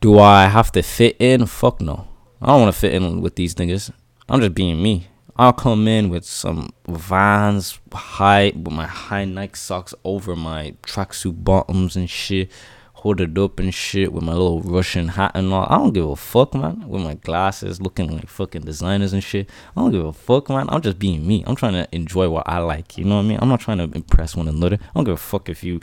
Do 0.00 0.18
I 0.18 0.46
have 0.46 0.70
to 0.72 0.82
fit 0.82 1.16
in? 1.18 1.46
Fuck 1.46 1.80
no. 1.80 2.08
I 2.40 2.46
don't 2.46 2.60
want 2.60 2.74
to 2.74 2.80
fit 2.80 2.94
in 2.94 3.20
with 3.20 3.34
these 3.34 3.56
niggas. 3.56 3.90
I'm 4.28 4.40
just 4.40 4.54
being 4.54 4.80
me. 4.80 5.08
I'll 5.36 5.52
come 5.52 5.86
in 5.86 6.08
with 6.08 6.24
some 6.24 6.70
Vans 6.88 7.78
high 7.92 8.52
with 8.54 8.72
my 8.72 8.86
high 8.86 9.24
Nike 9.24 9.54
socks 9.56 9.94
over 10.04 10.34
my 10.34 10.74
tracksuit 10.82 11.44
bottoms 11.44 11.94
and 11.96 12.10
shit, 12.10 12.50
hold 12.98 13.20
it 13.20 13.38
up 13.38 13.60
and 13.60 13.72
shit 13.72 14.12
with 14.12 14.24
my 14.24 14.32
little 14.32 14.60
Russian 14.60 15.06
hat 15.08 15.30
and 15.36 15.52
all. 15.52 15.66
I 15.70 15.78
don't 15.78 15.92
give 15.92 16.08
a 16.08 16.16
fuck, 16.16 16.52
man. 16.52 16.88
With 16.88 17.02
my 17.02 17.14
glasses, 17.14 17.80
looking 17.80 18.10
like 18.10 18.28
fucking 18.28 18.62
designers 18.62 19.12
and 19.12 19.22
shit. 19.22 19.48
I 19.76 19.80
don't 19.80 19.92
give 19.92 20.04
a 20.04 20.12
fuck, 20.12 20.48
man. 20.48 20.68
I'm 20.68 20.80
just 20.80 20.98
being 20.98 21.24
me. 21.24 21.44
I'm 21.46 21.54
trying 21.54 21.74
to 21.74 21.86
enjoy 21.92 22.28
what 22.28 22.48
I 22.48 22.58
like. 22.58 22.98
You 22.98 23.04
know 23.04 23.16
what 23.16 23.22
I 23.22 23.28
mean? 23.28 23.38
I'm 23.40 23.48
not 23.48 23.60
trying 23.60 23.78
to 23.78 23.84
impress 23.84 24.34
one 24.34 24.48
another. 24.48 24.78
I 24.82 24.92
don't 24.96 25.04
give 25.04 25.14
a 25.14 25.16
fuck 25.16 25.48
if 25.48 25.62
you 25.62 25.78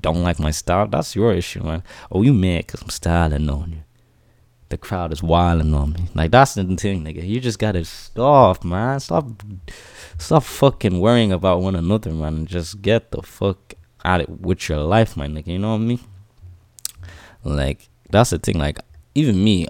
don't 0.00 0.22
like 0.22 0.38
my 0.38 0.50
style. 0.50 0.86
That's 0.86 1.16
your 1.16 1.32
issue, 1.32 1.62
man. 1.62 1.82
Oh, 2.12 2.20
you 2.20 2.34
mad 2.34 2.66
because 2.66 2.82
I'm 2.82 2.90
styling 2.90 3.48
on 3.48 3.72
you 3.72 3.82
the 4.70 4.78
crowd 4.78 5.12
is 5.12 5.22
wilding 5.22 5.72
on 5.72 5.92
me. 5.92 6.08
Like 6.14 6.32
that's 6.32 6.54
the 6.54 6.64
thing, 6.64 7.04
nigga. 7.04 7.26
You 7.26 7.38
just 7.38 7.60
gotta 7.60 7.84
stop, 7.84 8.64
man. 8.64 8.98
Stop, 8.98 9.26
stop 10.18 10.42
fucking 10.42 10.98
worrying 10.98 11.32
about 11.32 11.60
one 11.60 11.76
another, 11.76 12.10
man. 12.10 12.46
Just 12.46 12.82
get 12.82 13.12
the 13.12 13.22
fuck 13.22 13.74
out 14.04 14.20
of 14.20 14.28
it 14.28 14.40
with 14.40 14.68
your 14.68 14.80
life, 14.80 15.16
my 15.16 15.28
nigga. 15.28 15.48
You 15.48 15.58
know 15.60 15.70
what 15.70 15.82
I 15.82 15.86
mean? 15.86 16.00
Like 17.44 17.88
that's 18.10 18.30
the 18.30 18.38
thing. 18.38 18.58
Like 18.58 18.78
even 19.14 19.42
me, 19.42 19.68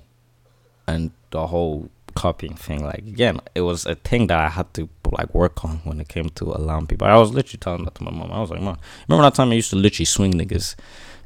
and 0.87 1.10
the 1.30 1.46
whole 1.46 1.90
copying 2.14 2.54
thing. 2.54 2.84
Like 2.84 2.98
again, 2.98 3.40
it 3.54 3.62
was 3.62 3.87
a 3.87 3.94
thing 3.94 4.28
that 4.28 4.38
I 4.38 4.48
had 4.48 4.72
to 4.74 4.88
like 5.10 5.34
work 5.34 5.64
on 5.64 5.78
when 5.84 6.00
it 6.00 6.08
came 6.08 6.28
to 6.30 6.44
allowing 6.44 6.87
people. 6.87 7.06
I 7.06 7.16
was 7.16 7.32
literally 7.32 7.58
telling 7.58 7.84
that 7.84 7.94
to 7.96 8.04
my 8.04 8.10
mom. 8.10 8.32
I 8.32 8.40
was 8.40 8.50
like, 8.50 8.60
mom, 8.60 8.78
remember 9.08 9.24
that 9.24 9.34
time 9.34 9.50
I 9.50 9.54
used 9.54 9.70
to 9.70 9.76
literally 9.76 10.06
swing 10.06 10.32
niggas 10.32 10.74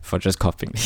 for 0.02 0.18
just 0.18 0.38
copying 0.38 0.72
me." 0.74 0.80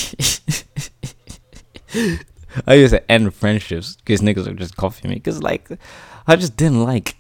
I 2.67 2.75
used 2.75 2.93
to 2.93 3.11
end 3.11 3.35
friendships 3.35 3.97
because 3.97 4.21
niggas 4.21 4.47
would 4.47 4.59
just 4.59 4.77
coffee 4.77 5.09
me. 5.09 5.15
Because, 5.15 5.43
like, 5.43 5.69
I 6.27 6.37
just 6.37 6.57
didn't 6.57 6.85
like 6.85 7.17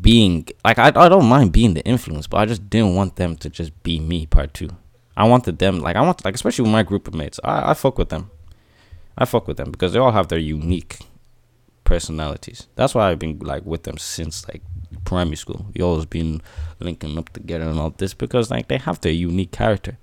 being, 0.00 0.46
like, 0.64 0.78
I, 0.78 0.88
I 0.88 1.08
don't 1.08 1.26
mind 1.26 1.52
being 1.52 1.74
the 1.74 1.84
influence, 1.84 2.26
but 2.26 2.38
I 2.38 2.46
just 2.46 2.68
didn't 2.68 2.94
want 2.94 3.16
them 3.16 3.36
to 3.36 3.48
just 3.48 3.82
be 3.82 4.00
me, 4.00 4.26
part 4.26 4.54
two. 4.54 4.70
I 5.16 5.28
wanted 5.28 5.58
them, 5.58 5.80
like, 5.80 5.96
I 5.96 6.02
want, 6.02 6.24
like, 6.24 6.34
especially 6.34 6.64
with 6.64 6.72
my 6.72 6.82
group 6.82 7.06
of 7.08 7.14
mates, 7.14 7.38
I, 7.44 7.70
I 7.70 7.74
fuck 7.74 7.98
with 7.98 8.08
them. 8.08 8.30
I 9.16 9.24
fuck 9.24 9.46
with 9.46 9.56
them 9.56 9.70
because 9.70 9.92
they 9.92 9.98
all 9.98 10.12
have 10.12 10.28
their 10.28 10.38
unique 10.38 10.98
personalities. 11.84 12.66
That's 12.74 12.94
why 12.94 13.10
I've 13.10 13.18
been, 13.18 13.38
like, 13.38 13.64
with 13.64 13.84
them 13.84 13.98
since, 13.98 14.46
like, 14.48 14.62
primary 15.04 15.36
school. 15.36 15.66
We 15.74 15.82
always 15.82 16.06
been 16.06 16.42
linking 16.80 17.16
up 17.16 17.28
together 17.30 17.68
and 17.68 17.78
all 17.78 17.90
this 17.90 18.14
because, 18.14 18.50
like, 18.50 18.68
they 18.68 18.78
have 18.78 19.00
their 19.00 19.12
unique 19.12 19.52
character 19.52 19.98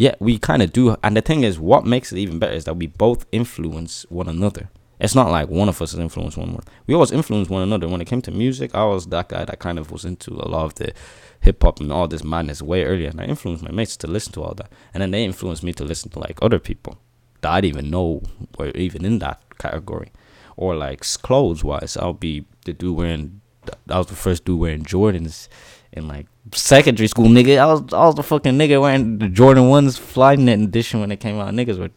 yeah, 0.00 0.14
we 0.18 0.38
kind 0.38 0.62
of 0.62 0.72
do. 0.72 0.96
And 1.04 1.14
the 1.14 1.20
thing 1.20 1.42
is, 1.42 1.60
what 1.60 1.84
makes 1.84 2.10
it 2.10 2.16
even 2.16 2.38
better 2.38 2.54
is 2.54 2.64
that 2.64 2.78
we 2.78 2.86
both 2.86 3.26
influence 3.32 4.06
one 4.08 4.30
another. 4.30 4.70
It's 4.98 5.14
not 5.14 5.30
like 5.30 5.50
one 5.50 5.68
of 5.68 5.82
us 5.82 5.92
is 5.92 5.98
influence 5.98 6.38
one 6.38 6.52
more. 6.52 6.62
We 6.86 6.94
always 6.94 7.12
influence 7.12 7.50
one 7.50 7.62
another. 7.62 7.86
When 7.86 8.00
it 8.00 8.06
came 8.06 8.22
to 8.22 8.30
music, 8.30 8.74
I 8.74 8.84
was 8.84 9.08
that 9.08 9.28
guy 9.28 9.44
that 9.44 9.58
kind 9.58 9.78
of 9.78 9.90
was 9.90 10.06
into 10.06 10.32
a 10.32 10.48
lot 10.48 10.64
of 10.64 10.74
the 10.76 10.94
hip 11.40 11.62
hop 11.62 11.80
and 11.80 11.92
all 11.92 12.08
this 12.08 12.24
madness 12.24 12.62
way 12.62 12.84
earlier. 12.84 13.08
And 13.08 13.20
I 13.20 13.24
influenced 13.24 13.64
my 13.64 13.70
mates 13.70 13.96
to 13.98 14.06
listen 14.06 14.32
to 14.34 14.42
all 14.42 14.54
that. 14.54 14.70
And 14.92 15.02
then 15.02 15.10
they 15.10 15.24
influenced 15.24 15.62
me 15.62 15.72
to 15.74 15.84
listen 15.84 16.10
to 16.10 16.18
like 16.18 16.38
other 16.42 16.58
people 16.58 16.98
that 17.40 17.50
I 17.50 17.60
didn't 17.60 17.78
even 17.78 17.90
know 17.90 18.22
were 18.58 18.70
even 18.70 19.04
in 19.04 19.18
that 19.20 19.42
category. 19.58 20.12
Or 20.56 20.74
like 20.74 21.00
clothes 21.22 21.64
wise, 21.64 21.96
I'll 21.96 22.12
be 22.12 22.44
the 22.64 22.72
dude 22.72 22.96
wearing, 22.96 23.40
I 23.88 23.98
was 23.98 24.08
the 24.08 24.14
first 24.14 24.44
dude 24.44 24.60
wearing 24.60 24.84
Jordans 24.84 25.48
in 25.92 26.06
like 26.06 26.26
secondary 26.52 27.08
school, 27.08 27.26
nigga. 27.26 27.58
I 27.58 27.66
was 27.66 27.92
I 27.92 28.06
was 28.06 28.14
the 28.14 28.22
fucking 28.22 28.58
nigga 28.58 28.80
wearing 28.80 29.18
the 29.18 29.28
Jordan 29.28 29.68
ones 29.68 29.98
Flyknit 29.98 30.64
edition 30.64 31.00
when 31.00 31.10
it 31.10 31.20
came 31.20 31.38
out. 31.40 31.52
Niggas 31.54 31.78
were, 31.78 31.90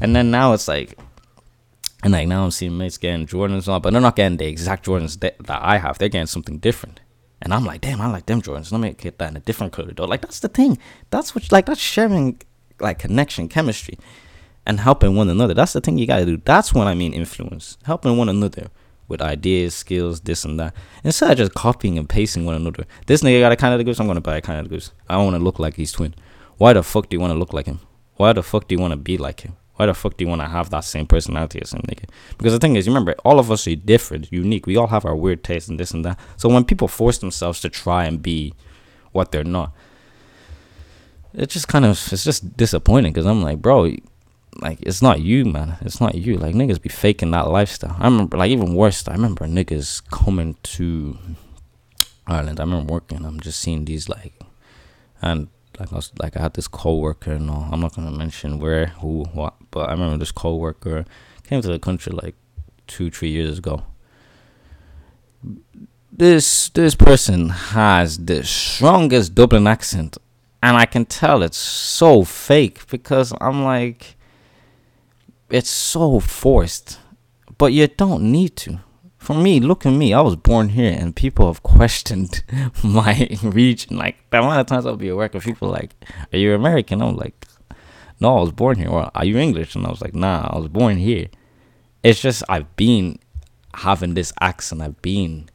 and 0.00 0.14
then 0.14 0.30
now 0.30 0.52
it's 0.52 0.68
like, 0.68 0.98
and 2.02 2.12
like 2.12 2.28
now 2.28 2.44
I'm 2.44 2.50
seeing 2.50 2.78
mates 2.78 2.98
getting 2.98 3.26
Jordans 3.26 3.68
on, 3.68 3.82
but 3.82 3.92
they're 3.92 4.00
not 4.00 4.16
getting 4.16 4.38
the 4.38 4.46
exact 4.46 4.86
Jordans 4.86 5.20
that, 5.20 5.36
that 5.46 5.60
I 5.62 5.78
have. 5.78 5.98
They're 5.98 6.08
getting 6.08 6.26
something 6.26 6.58
different. 6.58 7.00
And 7.42 7.54
I'm 7.54 7.64
like, 7.64 7.80
damn, 7.80 8.00
I 8.00 8.06
like 8.08 8.26
them 8.26 8.42
Jordans. 8.42 8.70
Let 8.70 8.80
me 8.80 8.92
get 8.92 9.18
that 9.18 9.30
in 9.30 9.36
a 9.36 9.40
different 9.40 9.72
color 9.72 9.92
though. 9.92 10.04
Like 10.04 10.20
that's 10.22 10.40
the 10.40 10.48
thing. 10.48 10.78
That's 11.10 11.34
what 11.34 11.50
like 11.50 11.66
that's 11.66 11.80
sharing 11.80 12.40
like 12.80 12.98
connection, 12.98 13.48
chemistry, 13.48 13.98
and 14.66 14.80
helping 14.80 15.16
one 15.16 15.28
another. 15.28 15.54
That's 15.54 15.72
the 15.72 15.80
thing 15.80 15.98
you 15.98 16.06
gotta 16.06 16.26
do. 16.26 16.36
That's 16.44 16.74
what 16.74 16.86
I 16.86 16.94
mean 16.94 17.12
influence. 17.12 17.78
Helping 17.84 18.16
one 18.16 18.28
another 18.28 18.68
with 19.08 19.20
ideas, 19.20 19.74
skills, 19.74 20.20
this 20.20 20.44
and 20.44 20.58
that. 20.60 20.74
Instead 21.02 21.32
of 21.32 21.38
just 21.38 21.54
copying 21.54 21.98
and 21.98 22.08
pasting 22.08 22.44
one 22.44 22.54
another. 22.54 22.86
This 23.06 23.22
nigga 23.22 23.40
got 23.40 23.52
a 23.52 23.56
Canada 23.56 23.84
Goose, 23.84 24.00
I'm 24.00 24.06
gonna 24.06 24.20
buy 24.20 24.36
a 24.36 24.40
Canada 24.40 24.68
Goose. 24.68 24.92
I 25.08 25.14
don't 25.14 25.24
wanna 25.24 25.38
look 25.38 25.58
like 25.58 25.74
his 25.74 25.92
twin. 25.92 26.14
Why 26.58 26.72
the 26.74 26.82
fuck 26.82 27.08
do 27.08 27.16
you 27.16 27.20
wanna 27.20 27.34
look 27.34 27.52
like 27.52 27.66
him? 27.66 27.80
Why 28.16 28.32
the 28.32 28.42
fuck 28.42 28.68
do 28.68 28.74
you 28.74 28.80
wanna 28.80 28.96
be 28.96 29.18
like 29.18 29.40
him? 29.40 29.56
Why 29.80 29.86
the 29.86 29.94
fuck 29.94 30.18
do 30.18 30.26
you 30.26 30.28
wanna 30.28 30.46
have 30.46 30.68
that 30.68 30.84
same 30.84 31.06
personality 31.06 31.58
as 31.62 31.72
him, 31.72 31.80
nigga? 31.88 32.04
Because 32.36 32.52
the 32.52 32.58
thing 32.58 32.76
is, 32.76 32.86
remember, 32.86 33.14
all 33.24 33.38
of 33.38 33.50
us 33.50 33.66
are 33.66 33.74
different, 33.74 34.30
unique. 34.30 34.66
We 34.66 34.76
all 34.76 34.88
have 34.88 35.06
our 35.06 35.16
weird 35.16 35.42
tastes 35.42 35.70
and 35.70 35.80
this 35.80 35.92
and 35.92 36.04
that. 36.04 36.20
So 36.36 36.50
when 36.50 36.66
people 36.66 36.86
force 36.86 37.16
themselves 37.16 37.62
to 37.62 37.70
try 37.70 38.04
and 38.04 38.20
be 38.20 38.52
what 39.12 39.32
they're 39.32 39.42
not, 39.42 39.72
it's 41.32 41.54
just 41.54 41.66
kind 41.68 41.86
of 41.86 41.92
it's 42.12 42.24
just 42.24 42.58
disappointing 42.58 43.14
because 43.14 43.24
I'm 43.24 43.42
like, 43.42 43.62
bro, 43.62 43.90
like 44.60 44.80
it's 44.82 45.00
not 45.00 45.22
you, 45.22 45.46
man. 45.46 45.78
It's 45.80 45.98
not 45.98 46.14
you. 46.14 46.36
Like 46.36 46.54
niggas 46.54 46.82
be 46.82 46.90
faking 46.90 47.30
that 47.30 47.48
lifestyle. 47.48 47.96
I 47.98 48.04
remember, 48.04 48.36
like 48.36 48.50
even 48.50 48.74
worse. 48.74 49.08
I 49.08 49.12
remember 49.12 49.46
niggas 49.46 50.06
coming 50.10 50.56
to 50.74 51.16
Ireland. 52.26 52.60
I 52.60 52.64
remember 52.64 52.92
working. 52.92 53.24
I'm 53.24 53.40
just 53.40 53.60
seeing 53.60 53.86
these 53.86 54.10
like, 54.10 54.34
and 55.22 55.48
like 55.80 55.92
I 55.92 55.96
was 55.96 56.12
like 56.18 56.36
I 56.36 56.42
had 56.42 56.54
this 56.54 56.68
coworker. 56.68 57.38
No, 57.38 57.68
I'm 57.72 57.80
not 57.80 57.96
gonna 57.96 58.10
mention 58.10 58.58
where, 58.58 58.86
who, 59.00 59.24
what. 59.32 59.54
But 59.70 59.88
I 59.88 59.92
remember 59.92 60.18
this 60.18 60.30
coworker 60.32 61.04
came 61.44 61.62
to 61.62 61.68
the 61.68 61.78
country 61.78 62.12
like 62.12 62.36
two, 62.86 63.10
three 63.10 63.30
years 63.30 63.58
ago. 63.58 63.84
This 66.12 66.68
this 66.70 66.94
person 66.94 67.48
has 67.48 68.18
the 68.18 68.44
strongest 68.44 69.34
Dublin 69.34 69.66
accent, 69.66 70.18
and 70.62 70.76
I 70.76 70.84
can 70.84 71.06
tell 71.06 71.42
it's 71.42 71.56
so 71.56 72.24
fake 72.24 72.86
because 72.88 73.32
I'm 73.40 73.64
like 73.64 74.16
it's 75.48 75.70
so 75.70 76.20
forced, 76.20 76.98
but 77.56 77.72
you 77.72 77.88
don't 77.88 78.30
need 78.30 78.54
to. 78.56 78.80
For 79.20 79.34
me, 79.34 79.60
look 79.60 79.84
at 79.84 79.90
me. 79.92 80.14
I 80.14 80.22
was 80.22 80.34
born 80.34 80.70
here, 80.70 80.96
and 80.98 81.14
people 81.14 81.46
have 81.46 81.62
questioned 81.62 82.42
my 82.82 83.28
region. 83.42 83.98
Like 83.98 84.16
the 84.30 84.38
amount 84.38 84.60
of 84.60 84.66
times 84.66 84.86
I'll 84.86 84.96
be 84.96 85.10
at 85.10 85.16
work, 85.16 85.34
and 85.34 85.44
people 85.44 85.68
like, 85.68 85.94
"Are 86.32 86.38
you 86.38 86.54
American?" 86.54 87.02
I'm 87.02 87.16
like, 87.16 87.46
"No, 88.18 88.38
I 88.38 88.40
was 88.40 88.50
born 88.50 88.78
here." 88.78 88.88
Or, 88.88 89.10
"Are 89.14 89.24
you 89.26 89.36
English?" 89.36 89.76
And 89.76 89.86
I 89.86 89.90
was 89.90 90.00
like, 90.00 90.14
"Nah, 90.14 90.48
I 90.50 90.58
was 90.58 90.68
born 90.68 90.96
here." 90.96 91.28
It's 92.02 92.18
just 92.18 92.42
I've 92.48 92.74
been 92.76 93.18
having 93.74 94.14
this 94.14 94.32
accent. 94.40 94.80
I've 94.80 95.02
been 95.02 95.50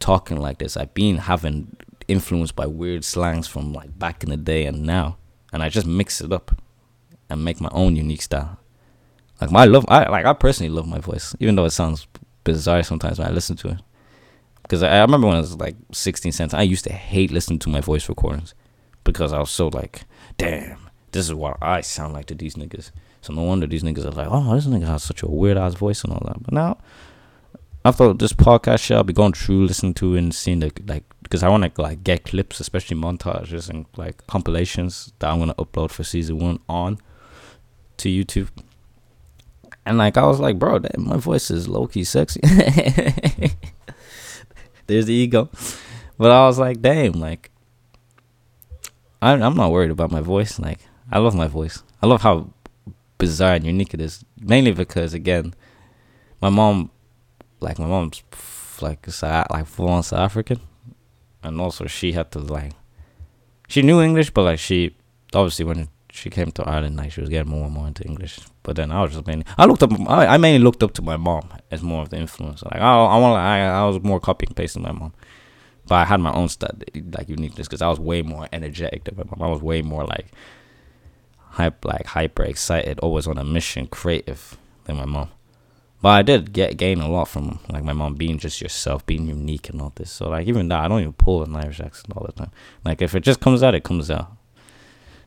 talking 0.00 0.38
like 0.38 0.58
this. 0.58 0.76
I've 0.76 0.92
been 0.92 1.18
having 1.18 1.76
influenced 2.08 2.56
by 2.56 2.66
weird 2.66 3.04
slangs 3.04 3.46
from 3.46 3.72
like 3.72 3.96
back 3.96 4.24
in 4.24 4.30
the 4.30 4.36
day 4.36 4.66
and 4.66 4.82
now, 4.82 5.18
and 5.52 5.62
I 5.62 5.68
just 5.68 5.86
mix 5.86 6.20
it 6.20 6.32
up 6.32 6.50
and 7.30 7.44
make 7.44 7.60
my 7.60 7.70
own 7.70 7.94
unique 7.94 8.22
style. 8.22 8.58
Like 9.40 9.52
my 9.52 9.66
love, 9.66 9.84
I 9.88 10.08
like 10.08 10.26
I 10.26 10.32
personally 10.32 10.70
love 10.70 10.88
my 10.88 10.98
voice, 10.98 11.34
even 11.38 11.54
though 11.54 11.64
it 11.64 11.70
sounds 11.70 12.06
bizarre 12.44 12.82
sometimes 12.82 13.18
when 13.18 13.28
I 13.28 13.32
listen 13.32 13.56
to 13.56 13.68
it. 13.68 13.78
Because 14.62 14.82
I, 14.82 14.96
I 14.96 15.00
remember 15.00 15.26
when 15.26 15.36
I 15.36 15.40
was 15.40 15.56
like 15.56 15.76
16 15.92 16.32
cents, 16.32 16.54
I 16.54 16.62
used 16.62 16.84
to 16.84 16.92
hate 16.92 17.30
listening 17.30 17.58
to 17.60 17.68
my 17.68 17.80
voice 17.80 18.08
recordings 18.08 18.54
because 19.04 19.32
I 19.32 19.38
was 19.38 19.50
so 19.50 19.68
like, 19.68 20.02
damn, 20.38 20.88
this 21.12 21.26
is 21.26 21.34
what 21.34 21.58
I 21.60 21.80
sound 21.80 22.14
like 22.14 22.26
to 22.26 22.34
these 22.34 22.54
niggas. 22.54 22.90
So 23.20 23.32
no 23.32 23.42
wonder 23.42 23.66
these 23.66 23.82
niggas 23.82 24.04
are 24.04 24.10
like, 24.10 24.28
oh, 24.30 24.54
this 24.54 24.66
nigga 24.66 24.86
has 24.86 25.02
such 25.02 25.22
a 25.22 25.30
weird 25.30 25.56
ass 25.56 25.74
voice 25.74 26.02
and 26.02 26.12
all 26.12 26.22
that. 26.26 26.42
But 26.42 26.54
now, 26.54 26.78
after 27.84 28.12
this 28.12 28.32
podcast 28.32 28.80
shit, 28.80 28.96
I'll 28.96 29.04
be 29.04 29.12
going 29.12 29.32
through, 29.32 29.66
listening 29.66 29.94
to, 29.94 30.16
and 30.16 30.34
seeing 30.34 30.60
the 30.60 30.72
like 30.86 31.04
because 31.22 31.42
I 31.42 31.48
want 31.48 31.74
to 31.74 31.82
like 31.82 32.04
get 32.04 32.24
clips, 32.24 32.60
especially 32.60 32.96
montages 32.96 33.68
and 33.68 33.86
like 33.96 34.26
compilations 34.26 35.12
that 35.18 35.30
I'm 35.30 35.38
gonna 35.38 35.54
upload 35.54 35.90
for 35.90 36.04
season 36.04 36.38
one 36.38 36.60
on 36.68 36.98
to 37.98 38.08
YouTube. 38.08 38.48
And 39.84 39.98
like 39.98 40.16
I 40.16 40.26
was 40.26 40.40
like, 40.40 40.58
bro, 40.58 40.78
damn, 40.78 41.08
my 41.08 41.16
voice 41.16 41.50
is 41.50 41.68
low 41.68 41.86
key 41.86 42.04
sexy. 42.04 42.40
There's 44.86 45.06
the 45.06 45.14
ego, 45.14 45.50
but 46.18 46.30
I 46.30 46.46
was 46.46 46.58
like, 46.58 46.80
damn, 46.80 47.12
like 47.12 47.50
I, 49.20 49.32
I'm 49.32 49.56
not 49.56 49.70
worried 49.70 49.90
about 49.90 50.10
my 50.10 50.20
voice. 50.20 50.58
Like 50.58 50.80
I 51.10 51.18
love 51.18 51.34
my 51.34 51.46
voice. 51.46 51.82
I 52.02 52.06
love 52.06 52.22
how 52.22 52.52
bizarre 53.18 53.54
and 53.54 53.64
unique 53.64 53.94
it 53.94 54.00
is. 54.00 54.24
Mainly 54.40 54.72
because 54.72 55.14
again, 55.14 55.54
my 56.40 56.50
mom, 56.50 56.90
like 57.60 57.78
my 57.78 57.86
mom's 57.86 58.22
like 58.80 59.06
like 59.22 59.66
full 59.66 59.88
on 59.88 60.02
South 60.02 60.18
African, 60.18 60.60
and 61.42 61.60
also 61.60 61.86
she 61.86 62.12
had 62.12 62.30
to 62.32 62.40
like, 62.40 62.72
she 63.68 63.82
knew 63.82 64.00
English, 64.00 64.30
but 64.30 64.42
like 64.42 64.58
she 64.58 64.96
obviously 65.32 65.64
when 65.64 65.88
she 66.14 66.28
came 66.28 66.52
to 66.52 66.62
Ireland, 66.68 66.96
like 66.96 67.10
she 67.10 67.22
was 67.22 67.30
getting 67.30 67.50
more 67.50 67.64
and 67.64 67.72
more 67.72 67.86
into 67.86 68.04
English. 68.04 68.38
But 68.62 68.76
then 68.76 68.92
I 68.92 69.00
was 69.00 69.12
just 69.12 69.26
mainly, 69.26 69.46
I 69.56 69.64
looked 69.64 69.82
up, 69.82 69.92
I, 70.10 70.26
I 70.26 70.36
mainly 70.36 70.62
looked 70.62 70.82
up 70.82 70.92
to 70.94 71.02
my 71.02 71.16
mom 71.16 71.48
as 71.70 71.82
more 71.82 72.02
of 72.02 72.10
the 72.10 72.18
influence. 72.18 72.62
Like 72.62 72.76
I, 72.76 73.04
I 73.04 73.18
want, 73.18 73.40
I, 73.40 73.66
I 73.66 73.84
was 73.86 74.02
more 74.02 74.20
copying 74.20 74.52
pasting 74.52 74.82
my 74.82 74.92
mom, 74.92 75.14
but 75.86 75.94
I 75.94 76.04
had 76.04 76.20
my 76.20 76.30
own 76.34 76.50
stuff 76.50 76.72
like 77.12 77.30
uniqueness 77.30 77.66
because 77.66 77.80
I 77.80 77.88
was 77.88 77.98
way 77.98 78.20
more 78.20 78.46
energetic 78.52 79.04
than 79.04 79.16
my 79.16 79.24
mom. 79.24 79.42
I 79.42 79.50
was 79.50 79.62
way 79.62 79.80
more 79.80 80.04
like 80.04 80.26
hype, 81.38 81.82
like 81.82 82.04
hyper 82.04 82.42
excited, 82.42 83.00
always 83.00 83.26
on 83.26 83.38
a 83.38 83.44
mission, 83.44 83.86
creative 83.86 84.58
than 84.84 84.96
my 84.96 85.06
mom. 85.06 85.30
But 86.02 86.10
I 86.10 86.22
did 86.22 86.52
get 86.52 86.76
gain 86.76 87.00
a 87.00 87.08
lot 87.08 87.28
from 87.28 87.58
like 87.70 87.84
my 87.84 87.94
mom 87.94 88.16
being 88.16 88.36
just 88.36 88.60
yourself, 88.60 89.06
being 89.06 89.26
unique 89.28 89.70
and 89.70 89.80
all 89.80 89.92
this. 89.94 90.10
So 90.10 90.28
like 90.28 90.46
even 90.46 90.68
that, 90.68 90.84
I 90.84 90.88
don't 90.88 91.00
even 91.00 91.14
pull 91.14 91.42
an 91.42 91.56
Irish 91.56 91.80
accent 91.80 92.14
all 92.14 92.26
the 92.26 92.32
time. 92.32 92.50
Like 92.84 93.00
if 93.00 93.14
it 93.14 93.20
just 93.20 93.40
comes 93.40 93.62
out, 93.62 93.74
it 93.74 93.82
comes 93.84 94.10
out. 94.10 94.36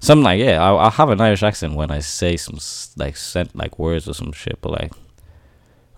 Some 0.06 0.22
like 0.22 0.40
yeah, 0.40 0.64
I'll, 0.64 0.78
I'll 0.78 0.92
have 0.92 1.10
an 1.10 1.20
Irish 1.20 1.42
accent 1.42 1.74
when 1.74 1.90
I 1.90 2.00
say 2.00 2.38
some 2.38 2.60
like 2.96 3.18
sent 3.18 3.56
like 3.56 3.80
words 3.80 4.08
or 4.08 4.14
some 4.14 4.32
shit, 4.32 4.60
but 4.62 4.72
like 4.72 4.92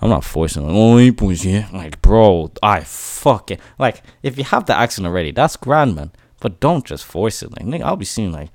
I'm 0.01 0.09
not 0.09 0.23
forcing 0.23 0.63
like, 0.63 0.75
oh, 0.75 1.29
yeah. 1.29 1.67
Like, 1.73 2.01
bro, 2.01 2.51
I 2.61 2.81
fuck 2.81 3.49
it. 3.51 3.59
Like, 3.79 4.03
if 4.21 4.37
you 4.37 4.43
have 4.43 4.67
the 4.67 4.75
accent 4.75 5.07
already, 5.07 5.31
that's 5.31 5.57
grand, 5.57 5.95
man. 5.95 6.11
But 6.39 6.59
don't 6.59 6.85
just 6.85 7.03
force 7.03 7.41
it. 7.41 7.51
Like, 7.51 7.65
nigga, 7.65 7.81
I'll 7.81 7.95
be 7.95 8.05
seeing 8.05 8.31
like 8.31 8.51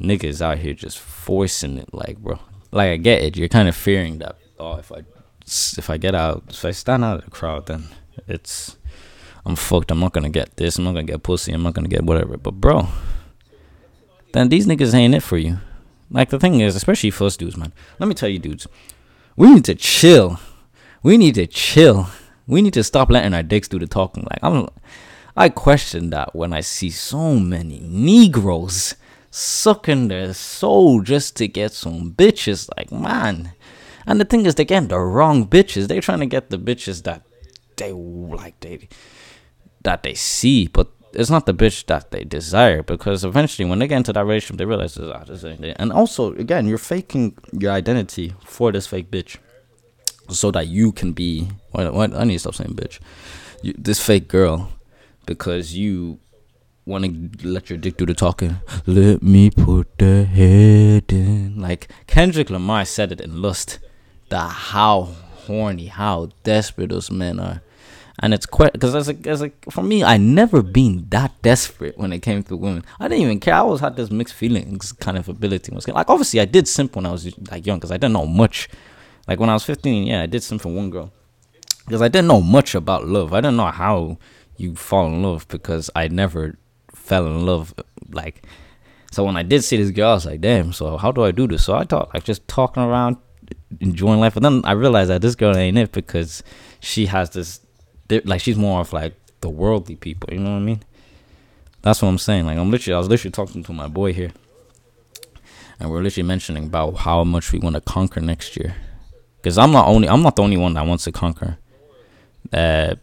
niggas 0.00 0.42
out 0.42 0.58
here 0.58 0.74
just 0.74 0.98
forcing 0.98 1.78
it. 1.78 1.92
Like, 1.94 2.18
bro, 2.18 2.38
like 2.70 2.90
I 2.90 2.96
get 2.96 3.22
it. 3.22 3.36
You're 3.36 3.48
kind 3.48 3.68
of 3.68 3.74
fearing 3.74 4.18
that. 4.18 4.36
Oh, 4.58 4.76
if 4.76 4.92
I 4.92 5.02
if 5.46 5.90
I 5.90 5.96
get 5.96 6.14
out, 6.14 6.44
if 6.50 6.64
I 6.64 6.70
stand 6.72 7.04
out 7.04 7.18
of 7.18 7.24
the 7.24 7.30
crowd, 7.30 7.66
then 7.66 7.88
it's 8.28 8.76
I'm 9.46 9.56
fucked. 9.56 9.90
I'm 9.90 10.00
not 10.00 10.12
gonna 10.12 10.28
get 10.28 10.56
this. 10.56 10.76
I'm 10.76 10.84
not 10.84 10.92
gonna 10.92 11.04
get 11.04 11.22
pussy. 11.22 11.52
I'm 11.52 11.62
not 11.62 11.72
gonna 11.72 11.88
get 11.88 12.04
whatever. 12.04 12.36
But 12.36 12.52
bro, 12.52 12.88
then 14.34 14.48
these 14.48 14.66
niggas 14.66 14.92
ain't 14.94 15.14
it 15.14 15.22
for 15.22 15.38
you. 15.38 15.58
Like 16.10 16.30
the 16.30 16.40
thing 16.40 16.60
is, 16.60 16.74
especially 16.74 17.10
first 17.10 17.38
dudes, 17.38 17.56
man. 17.56 17.72
Let 18.00 18.08
me 18.08 18.14
tell 18.14 18.28
you, 18.28 18.40
dudes, 18.40 18.66
we 19.36 19.54
need 19.54 19.64
to 19.66 19.76
chill. 19.76 20.40
We 21.04 21.16
need 21.16 21.36
to 21.36 21.46
chill. 21.46 22.08
We 22.46 22.60
need 22.60 22.74
to 22.74 22.82
stop 22.82 23.10
letting 23.10 23.32
our 23.32 23.44
dicks 23.44 23.68
do 23.68 23.78
the 23.78 23.86
talking. 23.86 24.24
Like 24.24 24.40
I'm, 24.42 24.68
I 25.36 25.50
question 25.50 26.10
that 26.10 26.34
when 26.34 26.52
I 26.52 26.60
see 26.62 26.90
so 26.90 27.36
many 27.36 27.78
Negroes 27.80 28.96
sucking 29.30 30.08
their 30.08 30.34
soul 30.34 31.00
just 31.00 31.36
to 31.36 31.46
get 31.46 31.72
some 31.72 32.12
bitches. 32.12 32.68
Like 32.76 32.90
man, 32.90 33.52
and 34.04 34.20
the 34.20 34.24
thing 34.24 34.46
is, 34.46 34.56
they're 34.56 34.64
getting 34.64 34.88
the 34.88 34.98
wrong 34.98 35.46
bitches. 35.46 35.86
They're 35.86 36.00
trying 36.00 36.20
to 36.20 36.26
get 36.26 36.50
the 36.50 36.58
bitches 36.58 37.04
that 37.04 37.22
they 37.76 37.92
like 37.92 38.58
they 38.60 38.88
that 39.82 40.02
they 40.02 40.14
see, 40.14 40.66
but 40.66 40.90
it's 41.14 41.30
not 41.30 41.46
the 41.46 41.54
bitch 41.54 41.86
that 41.86 42.10
they 42.10 42.24
desire 42.24 42.82
because 42.82 43.24
eventually 43.24 43.68
when 43.68 43.78
they 43.78 43.86
get 43.86 43.98
into 43.98 44.12
that 44.12 44.24
relationship 44.24 44.58
they 44.58 44.64
realize 44.64 44.98
oh, 44.98 45.22
this 45.26 45.44
ain't 45.44 45.64
it. 45.64 45.76
And 45.78 45.92
also 45.92 46.32
again, 46.34 46.66
you're 46.66 46.78
faking 46.78 47.36
your 47.52 47.72
identity 47.72 48.34
for 48.44 48.72
this 48.72 48.86
fake 48.86 49.10
bitch. 49.10 49.38
So 50.30 50.50
that 50.52 50.68
you 50.68 50.90
can 50.90 51.12
be 51.12 51.48
what, 51.72 52.14
I 52.14 52.24
need 52.24 52.34
to 52.34 52.38
stop 52.38 52.54
saying 52.54 52.74
bitch. 52.74 52.98
You, 53.62 53.74
this 53.76 54.00
fake 54.00 54.26
girl 54.26 54.72
because 55.26 55.74
you 55.74 56.18
want 56.86 57.04
to 57.04 57.46
let 57.48 57.68
your 57.68 57.78
dick 57.78 57.96
do 57.98 58.06
the 58.06 58.14
talking. 58.14 58.56
Let 58.86 59.22
me 59.22 59.50
put 59.50 59.98
the 59.98 60.24
head 60.24 61.12
in. 61.12 61.60
Like 61.60 61.88
Kendrick 62.06 62.48
Lamar 62.48 62.86
said 62.86 63.12
it 63.12 63.20
in 63.20 63.42
Lust 63.42 63.80
the 64.28 64.40
how 64.40 65.02
horny, 65.46 65.86
how 65.86 66.30
desperate 66.42 66.90
those 66.90 67.10
men 67.10 67.38
are. 67.38 67.62
And 68.20 68.32
it's 68.32 68.46
quite 68.46 68.72
because 68.72 68.94
as 68.94 69.08
a, 69.08 69.16
as 69.28 69.42
a 69.42 69.50
for 69.70 69.82
me, 69.82 70.04
I 70.04 70.16
never 70.16 70.62
been 70.62 71.06
that 71.10 71.32
desperate 71.42 71.98
when 71.98 72.12
it 72.12 72.20
came 72.20 72.44
to 72.44 72.56
women. 72.56 72.84
I 73.00 73.08
didn't 73.08 73.22
even 73.22 73.40
care. 73.40 73.54
I 73.54 73.58
always 73.58 73.80
had 73.80 73.96
this 73.96 74.10
mixed 74.10 74.34
feelings 74.34 74.92
kind 74.92 75.18
of 75.18 75.28
ability. 75.28 75.72
Like 75.72 76.08
obviously, 76.08 76.40
I 76.40 76.44
did 76.44 76.68
simp 76.68 76.94
when 76.94 77.06
I 77.06 77.10
was 77.10 77.36
like 77.50 77.66
young 77.66 77.78
because 77.78 77.90
I 77.90 77.96
didn't 77.96 78.12
know 78.12 78.26
much. 78.26 78.68
Like 79.26 79.40
when 79.40 79.50
I 79.50 79.54
was 79.54 79.64
15, 79.64 80.06
yeah, 80.06 80.22
I 80.22 80.26
did 80.26 80.42
simp 80.42 80.62
for 80.62 80.68
one 80.68 80.90
girl 80.90 81.12
because 81.86 82.02
I 82.02 82.08
didn't 82.08 82.28
know 82.28 82.40
much 82.40 82.74
about 82.74 83.06
love. 83.06 83.32
I 83.32 83.40
didn't 83.40 83.56
know 83.56 83.66
how 83.66 84.18
you 84.56 84.76
fall 84.76 85.06
in 85.06 85.22
love 85.22 85.48
because 85.48 85.90
I 85.96 86.08
never 86.08 86.56
fell 86.92 87.26
in 87.26 87.44
love 87.44 87.74
like. 88.10 88.46
So 89.10 89.24
when 89.24 89.36
I 89.36 89.42
did 89.42 89.62
see 89.62 89.76
this 89.76 89.90
girl, 89.90 90.10
I 90.10 90.14
was 90.14 90.26
like, 90.26 90.40
damn. 90.40 90.72
So 90.72 90.96
how 90.96 91.12
do 91.12 91.24
I 91.24 91.30
do 91.30 91.46
this? 91.46 91.64
So 91.64 91.74
I 91.74 91.84
thought 91.84 92.12
like 92.14 92.24
just 92.24 92.46
talking 92.48 92.82
around, 92.82 93.16
enjoying 93.80 94.20
life. 94.20 94.34
But 94.34 94.42
then 94.42 94.62
I 94.64 94.72
realized 94.72 95.10
that 95.10 95.22
this 95.22 95.34
girl 95.34 95.56
ain't 95.56 95.78
it 95.78 95.92
because 95.92 96.42
she 96.80 97.06
has 97.06 97.30
this, 97.30 97.60
like, 98.10 98.40
she's 98.40 98.56
more 98.56 98.80
of 98.80 98.92
like 98.92 99.14
the 99.40 99.48
worldly 99.48 99.96
people. 99.96 100.32
You 100.32 100.40
know 100.40 100.50
what 100.50 100.56
I 100.56 100.60
mean? 100.60 100.82
That's 101.82 102.00
what 102.00 102.08
I'm 102.08 102.18
saying. 102.18 102.46
Like, 102.46 102.58
I'm 102.58 102.70
literally, 102.70 102.94
I 102.94 102.98
was 102.98 103.08
literally 103.08 103.32
talking 103.32 103.62
to 103.64 103.72
my 103.72 103.88
boy 103.88 104.12
here, 104.12 104.32
and 105.78 105.90
we're 105.90 106.02
literally 106.02 106.26
mentioning 106.26 106.64
about 106.64 106.96
how 106.98 107.24
much 107.24 107.52
we 107.52 107.58
want 107.58 107.74
to 107.74 107.80
conquer 107.80 108.20
next 108.20 108.56
year. 108.56 108.74
Because 109.36 109.58
I'm 109.58 109.72
not 109.72 109.86
only, 109.86 110.08
I'm 110.08 110.22
not 110.22 110.36
the 110.36 110.42
only 110.42 110.56
one 110.56 110.74
that 110.74 110.86
wants 110.86 111.04
to 111.04 111.12
conquer. 111.12 111.58
Uh, 112.52 112.94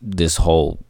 this 0.00 0.38
whole 0.38 0.82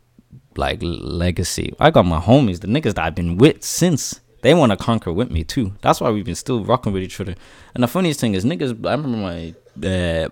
like 0.57 0.79
legacy. 0.83 1.75
I 1.81 1.91
got 1.91 2.07
my 2.07 2.21
homies, 2.21 2.61
the 2.61 2.69
niggas 2.69 2.95
that 2.95 3.05
I've 3.05 3.15
been 3.15 3.39
with 3.39 3.65
since 3.65 4.21
they 4.43 4.55
want 4.55 4.71
to 4.71 4.77
conquer 4.77 5.13
with 5.13 5.31
me 5.31 5.45
too. 5.45 5.75
That's 5.83 6.01
why 6.01 6.11
we've 6.11 6.25
been 6.25 6.35
still 6.35 6.65
rocking 6.65 6.93
with 6.93 7.03
each 7.03 7.21
other. 7.21 7.35
And 7.75 7.83
the 7.83 7.89
funniest 7.89 8.21
thing 8.21 8.35
is, 8.35 8.45
niggas. 8.45 8.87
I 8.87 8.93
remember 8.93 9.19
my 9.19 9.55
uh, 9.89 10.29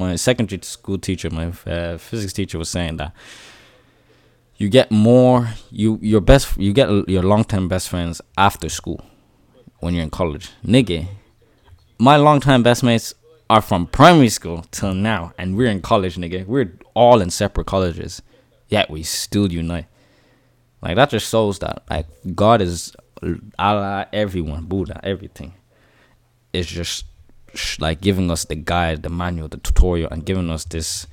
my 0.00 0.16
secondary 0.16 0.60
school 0.62 0.98
teacher, 0.98 1.30
my 1.30 1.52
uh, 1.66 1.98
physics 1.98 2.32
teacher, 2.32 2.58
was 2.58 2.68
saying 2.68 2.96
that 2.96 3.12
you 4.56 4.68
get 4.68 4.90
more 4.90 5.48
you 5.70 5.98
your 6.02 6.20
best 6.20 6.56
you 6.56 6.72
get 6.72 6.88
your 7.08 7.22
long 7.22 7.44
term 7.44 7.68
best 7.68 7.88
friends 7.88 8.20
after 8.36 8.68
school 8.68 9.04
when 9.80 9.94
you're 9.94 10.02
in 10.02 10.10
college. 10.10 10.50
Nigga, 10.64 11.06
my 11.98 12.16
long 12.16 12.40
time 12.40 12.62
best 12.62 12.82
mates 12.82 13.14
are 13.48 13.62
from 13.62 13.86
primary 13.86 14.28
school 14.28 14.64
till 14.70 14.94
now, 14.94 15.32
and 15.38 15.56
we're 15.56 15.70
in 15.70 15.82
college, 15.82 16.16
nigga. 16.16 16.46
We're 16.46 16.72
all 16.94 17.20
in 17.20 17.30
separate 17.30 17.66
colleges, 17.66 18.22
yet 18.68 18.90
we 18.90 19.02
still 19.02 19.52
unite. 19.52 19.86
Like 20.82 20.96
that 20.96 21.10
just 21.10 21.30
shows 21.30 21.58
that 21.58 21.82
like 21.90 22.06
God 22.34 22.62
is 22.62 22.94
Allah, 23.58 24.08
everyone, 24.12 24.64
Buddha, 24.64 25.00
everything. 25.02 25.54
It's 26.52 26.68
just 26.68 27.04
like 27.78 28.00
giving 28.00 28.30
us 28.30 28.44
the 28.44 28.54
guide, 28.54 29.02
the 29.02 29.10
manual, 29.10 29.48
the 29.48 29.58
tutorial, 29.58 30.10
and 30.10 30.24
giving 30.24 30.50
us 30.50 30.64
this, 30.64 31.06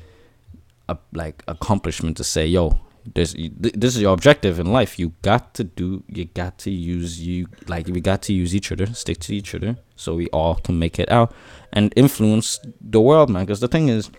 uh, 0.89 0.95
like 1.13 1.43
accomplishment 1.47 2.17
to 2.17 2.23
say, 2.23 2.45
yo, 2.45 2.80
this 3.15 3.34
this 3.58 3.95
is 3.95 4.02
your 4.02 4.13
objective 4.13 4.60
in 4.60 4.71
life. 4.73 5.00
You 5.00 5.13
got 5.21 5.54
to 5.54 5.63
do. 5.63 6.04
You 6.08 6.26
got 6.26 6.58
to 6.60 6.71
use 6.71 7.21
you 7.26 7.47
like 7.67 7.88
we 7.88 8.02
got 8.02 8.21
to 8.23 8.34
use 8.34 8.54
each 8.54 8.71
other, 8.71 8.86
stick 8.88 9.19
to 9.19 9.36
each 9.36 9.56
other, 9.56 9.78
so 9.95 10.15
we 10.15 10.28
all 10.28 10.56
can 10.56 10.78
make 10.78 11.00
it 11.00 11.10
out 11.10 11.34
and 11.71 11.93
influence 11.95 12.60
the 12.82 13.00
world, 13.00 13.30
man. 13.30 13.45
Because 13.45 13.62
the 13.62 13.69
thing 13.69 13.88
is, 13.88 14.12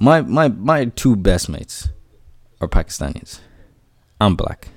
my 0.00 0.22
my 0.22 0.48
my 0.48 0.86
two 0.86 1.14
best 1.14 1.48
mates 1.48 1.88
are 2.60 2.66
Pakistanis. 2.66 3.38
I'm 4.20 4.34
black 4.34 4.68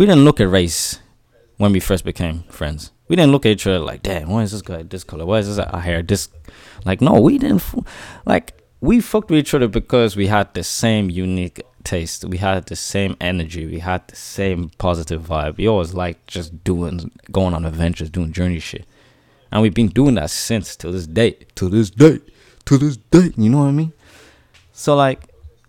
we 0.00 0.06
didn't 0.06 0.24
look 0.24 0.40
at 0.40 0.48
race 0.48 0.98
when 1.58 1.72
we 1.72 1.78
first 1.78 2.06
became 2.06 2.42
friends. 2.44 2.90
We 3.10 3.16
didn't 3.16 3.32
look 3.32 3.44
at 3.44 3.50
each 3.50 3.66
other 3.66 3.80
like, 3.80 4.04
damn, 4.04 4.28
why 4.28 4.44
is 4.44 4.52
this 4.52 4.62
guy 4.62 4.84
this 4.84 5.02
color? 5.02 5.26
Why 5.26 5.40
is 5.40 5.56
this 5.56 5.66
hair 5.82 6.00
this? 6.00 6.28
Like, 6.84 7.00
no, 7.00 7.20
we 7.20 7.38
didn't. 7.38 7.64
Like, 8.24 8.54
we 8.80 9.00
fucked 9.00 9.30
with 9.30 9.40
each 9.40 9.52
other 9.52 9.66
because 9.66 10.14
we 10.14 10.28
had 10.28 10.54
the 10.54 10.62
same 10.62 11.10
unique 11.10 11.60
taste. 11.82 12.24
We 12.24 12.36
had 12.36 12.66
the 12.66 12.76
same 12.76 13.16
energy. 13.20 13.66
We 13.66 13.80
had 13.80 14.06
the 14.06 14.14
same 14.14 14.70
positive 14.78 15.22
vibe. 15.22 15.56
We 15.56 15.66
always 15.66 15.92
like 15.92 16.24
just 16.28 16.62
doing, 16.62 17.10
going 17.32 17.52
on 17.52 17.64
adventures, 17.64 18.10
doing 18.10 18.30
journey 18.30 18.60
shit. 18.60 18.86
And 19.50 19.60
we've 19.60 19.74
been 19.74 19.88
doing 19.88 20.14
that 20.14 20.30
since 20.30 20.76
to 20.76 20.92
this 20.92 21.08
day, 21.08 21.32
to 21.56 21.68
this 21.68 21.90
day, 21.90 22.20
to 22.66 22.78
this 22.78 22.96
day. 22.96 23.32
You 23.36 23.50
know 23.50 23.58
what 23.58 23.64
I 23.64 23.72
mean? 23.72 23.92
So 24.72 24.94
like, 24.94 25.24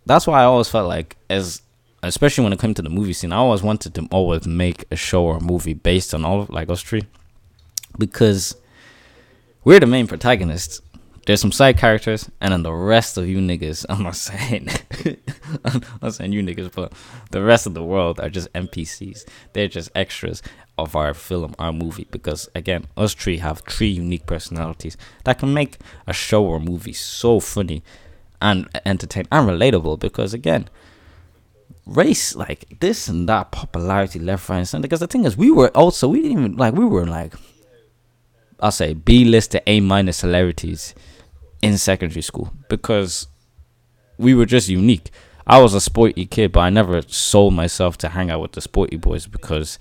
that's 0.06 0.28
why 0.28 0.42
I 0.42 0.44
always 0.44 0.70
felt 0.70 0.88
like 0.88 1.18
as 1.28 1.64
especially 2.04 2.44
when 2.44 2.54
it 2.54 2.60
came 2.60 2.76
to 2.76 2.84
the 2.84 2.90
movie 2.90 3.14
scene, 3.14 3.34
I 3.34 3.38
always 3.38 3.64
wanted 3.64 3.96
to 3.96 4.08
always 4.12 4.46
make 4.46 4.86
a 4.92 4.96
show 4.96 5.24
or 5.24 5.38
a 5.38 5.42
movie 5.42 5.74
based 5.74 6.14
on 6.14 6.24
all 6.24 6.46
like 6.50 6.70
us 6.70 6.84
three, 6.84 7.08
because 7.98 8.56
we're 9.64 9.80
the 9.80 9.86
main 9.86 10.08
protagonists. 10.08 10.82
there's 11.28 11.40
some 11.42 11.52
side 11.52 11.78
characters, 11.78 12.30
and 12.42 12.52
then 12.52 12.64
the 12.64 12.74
rest 12.74 13.18
of 13.18 13.28
you 13.28 13.38
niggas. 13.38 13.86
I'm 13.90 14.04
not 14.04 14.16
saying, 14.16 14.70
I'm 15.66 15.82
not 16.02 16.16
saying 16.16 16.34
you 16.34 16.42
niggas, 16.42 16.74
but 16.74 16.94
the 17.30 17.44
rest 17.44 17.68
of 17.68 17.74
the 17.74 17.84
world 17.84 18.20
are 18.20 18.30
just 18.30 18.52
NPCs. 18.54 19.26
They're 19.54 19.68
just 19.68 19.92
extras 19.94 20.42
of 20.78 20.96
our 20.96 21.14
film, 21.14 21.54
our 21.60 21.72
movie. 21.72 22.08
Because 22.10 22.50
again, 22.56 22.88
us 22.98 23.14
three 23.14 23.38
have 23.38 23.60
three 23.60 23.90
unique 23.90 24.26
personalities 24.26 24.98
that 25.26 25.40
can 25.40 25.54
make 25.54 25.78
a 26.08 26.14
show 26.14 26.44
or 26.44 26.60
movie 26.60 26.94
so 26.94 27.40
funny 27.40 27.84
and 28.42 28.68
entertaining 28.86 29.28
and 29.32 29.48
relatable. 29.48 30.00
Because 30.00 30.34
again, 30.34 30.70
race 31.86 32.36
like 32.36 32.80
this 32.80 33.08
and 33.08 33.30
that 33.30 33.52
popularity 33.52 34.18
left, 34.18 34.50
right, 34.50 34.58
and 34.58 34.68
center. 34.68 34.82
Because 34.82 35.02
the 35.02 35.08
thing 35.08 35.26
is, 35.26 35.38
we 35.38 35.52
were 35.52 35.70
also 35.70 36.08
we 36.08 36.22
didn't 36.22 36.40
even 36.40 36.58
like 36.58 36.74
we 36.74 36.86
were 36.86 37.06
like 37.06 37.36
I'll 38.62 38.72
say 38.72 38.94
B 38.94 39.26
list 39.26 39.52
to 39.52 39.70
A 39.70 39.80
minus 39.80 40.18
celebrities 40.18 40.94
in 41.62 41.78
secondary 41.78 42.22
school 42.22 42.54
because 42.70 43.28
we 44.18 44.34
were 44.34 44.46
just 44.46 44.70
unique. 44.70 45.10
I 45.48 45.60
was 45.60 45.74
a 45.74 45.82
sporty 45.82 46.26
kid, 46.26 46.52
but 46.52 46.62
I 46.62 46.70
never 46.70 47.02
sold 47.02 47.54
myself 47.54 47.98
to 48.00 48.10
hang 48.10 48.30
out 48.30 48.42
with 48.42 48.52
the 48.54 48.62
sporty 48.62 48.98
boys 48.98 49.28
because 49.28 49.80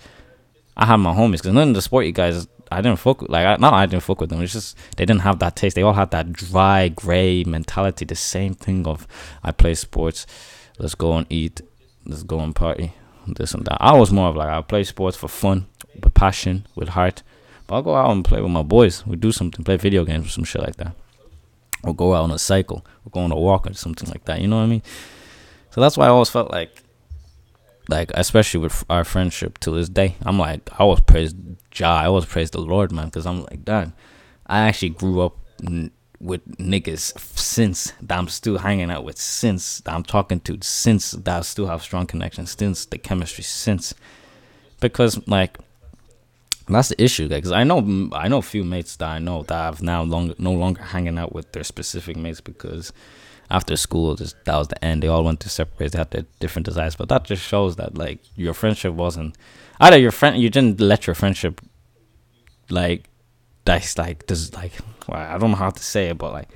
I 0.76 0.86
had 0.86 0.96
my 0.96 1.12
homies. 1.12 1.32
Because 1.32 1.52
none 1.52 1.68
of 1.68 1.74
the 1.74 1.82
sporty 1.82 2.12
guys, 2.12 2.48
I 2.72 2.80
didn't 2.80 2.98
fuck 2.98 3.20
with. 3.20 3.30
Like, 3.30 3.46
I, 3.46 3.56
not 3.56 3.74
I 3.74 3.86
didn't 3.86 4.02
fuck 4.02 4.20
with 4.20 4.30
them. 4.30 4.40
It's 4.40 4.54
just 4.54 4.76
they 4.96 5.04
didn't 5.04 5.22
have 5.22 5.38
that 5.40 5.56
taste. 5.56 5.76
They 5.76 5.82
all 5.82 5.92
had 5.92 6.10
that 6.12 6.32
dry, 6.32 6.88
gray 6.88 7.44
mentality. 7.44 8.04
The 8.04 8.14
same 8.14 8.54
thing 8.54 8.86
of 8.86 9.06
I 9.42 9.52
play 9.52 9.74
sports. 9.74 10.26
Let's 10.78 10.94
go 10.94 11.12
and 11.12 11.26
eat. 11.28 11.60
Let's 12.06 12.22
go 12.22 12.40
and 12.40 12.56
party. 12.56 12.94
This 13.26 13.52
and 13.52 13.64
that. 13.66 13.76
I 13.80 13.92
was 13.92 14.10
more 14.10 14.28
of 14.28 14.36
like 14.36 14.48
I 14.48 14.62
play 14.62 14.82
sports 14.84 15.16
for 15.16 15.28
fun, 15.28 15.66
with 15.94 16.14
passion, 16.14 16.66
with 16.74 16.88
heart. 16.88 17.22
I'll 17.70 17.82
go 17.82 17.94
out 17.94 18.10
and 18.10 18.24
play 18.24 18.40
with 18.40 18.50
my 18.50 18.62
boys. 18.62 19.06
We 19.06 19.16
do 19.16 19.32
something, 19.32 19.64
play 19.64 19.76
video 19.76 20.04
games 20.04 20.26
or 20.26 20.30
some 20.30 20.44
shit 20.44 20.62
like 20.62 20.76
that. 20.76 20.94
Or 21.82 21.94
go 21.94 22.14
out 22.14 22.24
on 22.24 22.30
a 22.30 22.38
cycle, 22.38 22.84
or 23.06 23.10
go 23.10 23.20
on 23.20 23.32
a 23.32 23.36
walk 23.36 23.66
or 23.66 23.74
something 23.74 24.08
like 24.08 24.24
that. 24.26 24.40
You 24.40 24.48
know 24.48 24.56
what 24.56 24.64
I 24.64 24.66
mean? 24.66 24.82
So 25.70 25.80
that's 25.80 25.96
why 25.96 26.06
I 26.06 26.08
always 26.08 26.28
felt 26.28 26.50
like, 26.50 26.82
like 27.88 28.10
especially 28.14 28.60
with 28.60 28.84
our 28.90 29.04
friendship 29.04 29.58
to 29.58 29.70
this 29.70 29.88
day, 29.88 30.16
I'm 30.22 30.38
like 30.38 30.68
I 30.72 30.84
always 30.84 31.00
praise 31.00 31.34
Jah, 31.70 32.00
I 32.02 32.06
always 32.06 32.26
praise 32.26 32.50
the 32.50 32.60
Lord, 32.60 32.92
man, 32.92 33.06
because 33.06 33.24
I'm 33.24 33.44
like, 33.44 33.64
dang, 33.64 33.92
I 34.46 34.60
actually 34.60 34.90
grew 34.90 35.22
up 35.22 35.36
n- 35.64 35.92
with 36.20 36.44
niggas 36.58 37.18
since 37.38 37.92
that 38.02 38.18
I'm 38.18 38.28
still 38.28 38.58
hanging 38.58 38.90
out 38.90 39.04
with, 39.04 39.16
since 39.16 39.80
that 39.80 39.94
I'm 39.94 40.02
talking 40.02 40.40
to, 40.40 40.58
since 40.60 41.12
that 41.12 41.38
I 41.38 41.40
still 41.40 41.68
have 41.68 41.82
strong 41.82 42.06
connections, 42.06 42.54
since 42.58 42.84
the 42.84 42.98
chemistry, 42.98 43.44
since 43.44 43.94
because 44.80 45.26
like 45.28 45.58
that's 46.74 46.88
the 46.88 47.02
issue, 47.02 47.28
because 47.28 47.52
I 47.52 47.64
know 47.64 48.10
I 48.12 48.28
know 48.28 48.38
a 48.38 48.42
few 48.42 48.64
mates 48.64 48.96
that 48.96 49.08
I 49.08 49.18
know 49.18 49.42
that 49.44 49.58
I've 49.58 49.82
now 49.82 50.02
long 50.02 50.34
no 50.38 50.52
longer 50.52 50.82
hanging 50.82 51.18
out 51.18 51.32
with 51.32 51.52
their 51.52 51.64
specific 51.64 52.16
mates 52.16 52.40
because 52.40 52.92
after 53.50 53.76
school, 53.76 54.14
just 54.14 54.36
that 54.44 54.56
was 54.56 54.68
the 54.68 54.84
end. 54.84 55.02
They 55.02 55.08
all 55.08 55.24
went 55.24 55.40
to 55.40 55.48
separate 55.48 55.80
ways. 55.80 55.92
They 55.92 55.98
had 55.98 56.10
their 56.10 56.26
different 56.38 56.66
desires, 56.66 56.96
but 56.96 57.08
that 57.08 57.24
just 57.24 57.42
shows 57.42 57.76
that 57.76 57.96
like 57.96 58.20
your 58.36 58.54
friendship 58.54 58.94
wasn't 58.94 59.36
either 59.80 59.98
your 59.98 60.12
friend. 60.12 60.40
You 60.40 60.50
didn't 60.50 60.80
let 60.80 61.06
your 61.06 61.14
friendship 61.14 61.60
like 62.68 63.08
dice 63.64 63.98
like 63.98 64.26
this 64.26 64.52
like 64.54 64.72
well, 65.08 65.18
I 65.18 65.38
don't 65.38 65.50
know 65.50 65.56
how 65.56 65.70
to 65.70 65.82
say 65.82 66.08
it, 66.08 66.18
but 66.18 66.32
like 66.32 66.48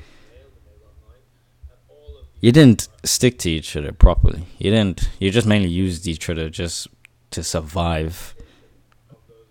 you 2.40 2.52
didn't 2.52 2.88
stick 3.04 3.38
to 3.38 3.50
each 3.50 3.74
other 3.74 3.92
properly. 3.92 4.46
You 4.58 4.70
didn't. 4.70 5.08
You 5.18 5.30
just 5.30 5.46
mainly 5.46 5.70
used 5.70 6.06
each 6.06 6.28
other 6.28 6.50
just 6.50 6.88
to 7.30 7.42
survive 7.42 8.33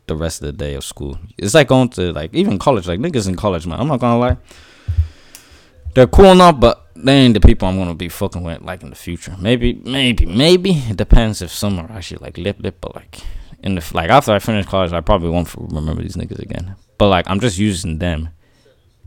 the 0.07 0.15
rest 0.15 0.41
of 0.41 0.47
the 0.47 0.53
day 0.53 0.73
of 0.75 0.83
school. 0.83 1.17
It's 1.37 1.53
like 1.53 1.67
going 1.67 1.89
to 1.89 2.11
like 2.11 2.33
even 2.33 2.59
college. 2.59 2.87
Like 2.87 2.99
niggas 2.99 3.27
in 3.27 3.35
college, 3.35 3.65
man. 3.65 3.79
I'm 3.79 3.87
not 3.87 3.99
gonna 3.99 4.19
lie. 4.19 4.37
They're 5.93 6.07
cool 6.07 6.31
enough, 6.31 6.59
but 6.59 6.87
they 6.95 7.13
ain't 7.13 7.33
the 7.33 7.39
people 7.39 7.67
I'm 7.67 7.77
gonna 7.77 7.95
be 7.95 8.09
fucking 8.09 8.43
with 8.43 8.61
like 8.61 8.83
in 8.83 8.89
the 8.89 8.95
future. 8.95 9.35
Maybe, 9.39 9.73
maybe, 9.85 10.25
maybe. 10.25 10.71
It 10.71 10.97
depends 10.97 11.41
if 11.41 11.51
some 11.51 11.79
are 11.79 11.91
actually 11.91 12.19
like 12.19 12.37
lip 12.37 12.57
lip, 12.59 12.77
but 12.81 12.95
like 12.95 13.21
in 13.61 13.75
the 13.75 13.91
like 13.93 14.09
after 14.09 14.33
I 14.33 14.39
finish 14.39 14.65
college, 14.65 14.91
I 14.91 15.01
probably 15.01 15.29
won't 15.29 15.53
remember 15.55 16.01
these 16.01 16.15
niggas 16.15 16.39
again. 16.39 16.75
But 16.97 17.09
like 17.09 17.29
I'm 17.29 17.39
just 17.39 17.57
using 17.57 17.99
them 17.99 18.29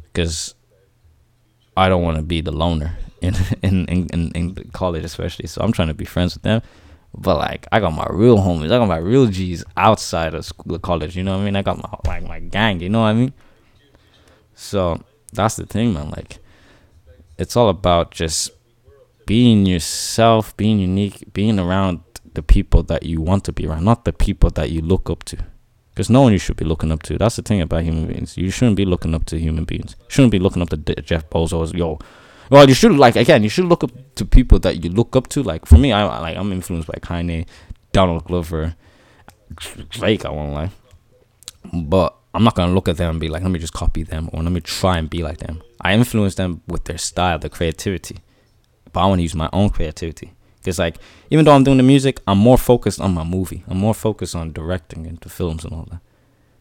because 0.04 0.54
I 1.76 1.88
don't 1.88 2.02
want 2.02 2.16
to 2.16 2.22
be 2.22 2.40
the 2.40 2.52
loner 2.52 2.96
in, 3.20 3.34
in 3.62 3.86
in, 3.86 4.08
in 4.08 4.32
in 4.32 4.70
college, 4.72 5.04
especially. 5.04 5.46
So 5.46 5.60
I'm 5.60 5.72
trying 5.72 5.88
to 5.88 5.94
be 5.94 6.04
friends 6.04 6.34
with 6.34 6.42
them. 6.42 6.62
But 7.16 7.36
like 7.38 7.66
I 7.72 7.80
got 7.80 7.94
my 7.94 8.06
real 8.10 8.38
homies, 8.38 8.66
I 8.66 8.78
got 8.78 8.88
my 8.88 8.98
real 8.98 9.26
G's 9.26 9.64
outside 9.76 10.34
of 10.34 10.44
school, 10.44 10.78
college. 10.78 11.16
You 11.16 11.22
know 11.22 11.34
what 11.36 11.42
I 11.42 11.44
mean? 11.44 11.56
I 11.56 11.62
got 11.62 11.78
my 11.78 11.98
like 12.10 12.28
my 12.28 12.40
gang. 12.40 12.80
You 12.80 12.90
know 12.90 13.00
what 13.00 13.08
I 13.08 13.14
mean? 13.14 13.32
So 14.54 15.02
that's 15.32 15.56
the 15.56 15.66
thing, 15.66 15.94
man. 15.94 16.10
Like 16.10 16.38
it's 17.38 17.56
all 17.56 17.68
about 17.68 18.10
just 18.10 18.50
being 19.26 19.66
yourself, 19.66 20.56
being 20.56 20.78
unique, 20.78 21.32
being 21.32 21.58
around 21.58 22.00
the 22.34 22.42
people 22.42 22.82
that 22.84 23.02
you 23.02 23.20
want 23.20 23.44
to 23.44 23.52
be 23.52 23.66
around, 23.66 23.84
not 23.84 24.04
the 24.04 24.12
people 24.12 24.50
that 24.50 24.70
you 24.70 24.80
look 24.80 25.10
up 25.10 25.24
to. 25.24 25.38
Because 25.90 26.10
no 26.10 26.20
one 26.20 26.32
you 26.32 26.38
should 26.38 26.56
be 26.56 26.64
looking 26.66 26.92
up 26.92 27.02
to. 27.04 27.16
That's 27.16 27.36
the 27.36 27.42
thing 27.42 27.62
about 27.62 27.82
human 27.82 28.06
beings. 28.06 28.36
You 28.36 28.50
shouldn't 28.50 28.76
be 28.76 28.84
looking 28.84 29.14
up 29.14 29.24
to 29.26 29.38
human 29.38 29.64
beings. 29.64 29.96
You 29.98 30.06
shouldn't 30.08 30.32
be 30.32 30.38
looking 30.38 30.60
up 30.60 30.68
to 30.68 30.76
Jeff 30.76 31.28
Bezos. 31.30 31.74
Yo, 31.74 31.98
well, 32.50 32.68
you 32.68 32.74
should 32.74 32.92
like 32.96 33.16
again. 33.16 33.42
You 33.42 33.48
should 33.48 33.66
look 33.66 33.84
up 33.84 33.90
to 34.16 34.24
people 34.24 34.58
that 34.60 34.84
you 34.84 34.90
look 34.90 35.16
up 35.16 35.28
to. 35.28 35.42
Like 35.42 35.66
for 35.66 35.78
me, 35.78 35.92
I 35.92 36.20
like 36.20 36.36
I'm 36.36 36.52
influenced 36.52 36.88
by 36.88 36.98
Kanye, 37.00 37.46
Donald 37.92 38.24
Glover, 38.24 38.76
Drake. 39.90 40.24
I 40.24 40.30
won't 40.30 40.52
lie, 40.52 40.70
but 41.72 42.16
I'm 42.34 42.44
not 42.44 42.54
gonna 42.54 42.74
look 42.74 42.88
at 42.88 42.96
them 42.96 43.10
and 43.10 43.20
be 43.20 43.28
like, 43.28 43.42
let 43.42 43.50
me 43.50 43.58
just 43.58 43.72
copy 43.72 44.02
them 44.02 44.28
or 44.32 44.42
let 44.42 44.52
me 44.52 44.60
try 44.60 44.98
and 44.98 45.08
be 45.08 45.22
like 45.22 45.38
them. 45.38 45.62
I 45.80 45.94
influence 45.94 46.34
them 46.34 46.62
with 46.66 46.84
their 46.84 46.98
style, 46.98 47.38
their 47.38 47.50
creativity, 47.50 48.18
but 48.92 49.00
I 49.00 49.06
want 49.06 49.20
to 49.20 49.22
use 49.22 49.34
my 49.34 49.48
own 49.52 49.70
creativity. 49.70 50.32
Because 50.58 50.78
like 50.78 50.98
even 51.30 51.44
though 51.44 51.52
I'm 51.52 51.64
doing 51.64 51.76
the 51.76 51.82
music, 51.82 52.20
I'm 52.26 52.38
more 52.38 52.58
focused 52.58 53.00
on 53.00 53.14
my 53.14 53.24
movie. 53.24 53.64
I'm 53.68 53.78
more 53.78 53.94
focused 53.94 54.34
on 54.34 54.52
directing 54.52 55.06
into 55.06 55.28
films 55.28 55.64
and 55.64 55.72
all 55.72 55.86
that. 55.90 56.00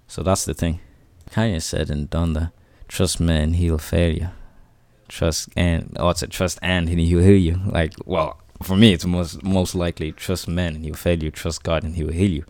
So 0.08 0.24
that's 0.24 0.46
the 0.46 0.54
thing. 0.54 0.80
Kanye 1.32 1.62
said 1.62 1.90
and 1.90 2.10
done 2.10 2.34
that. 2.34 2.52
Trust 2.88 3.20
man, 3.20 3.54
he'll 3.54 3.80
fail 3.80 4.16
you. 4.16 4.30
Trust 5.08 5.50
and 5.56 5.96
oh, 6.00 6.10
it's 6.10 6.24
a 6.24 6.28
trust 6.28 6.60
and 6.62 6.90
he'll 6.90 7.22
heal 7.22 7.38
you. 7.38 7.62
Like 7.66 7.94
well, 8.06 8.40
for 8.64 8.76
me, 8.76 8.94
it's 8.94 9.06
most 9.06 9.44
most 9.44 9.76
likely 9.76 10.12
trust 10.12 10.48
man 10.48 10.76
and 10.76 10.86
he'll 10.86 10.96
fail 10.96 11.22
you. 11.22 11.32
Trust 11.32 11.64
God 11.64 11.84
and 11.84 11.96
he'll 11.96 12.12
heal 12.12 12.32
you. 12.32 12.46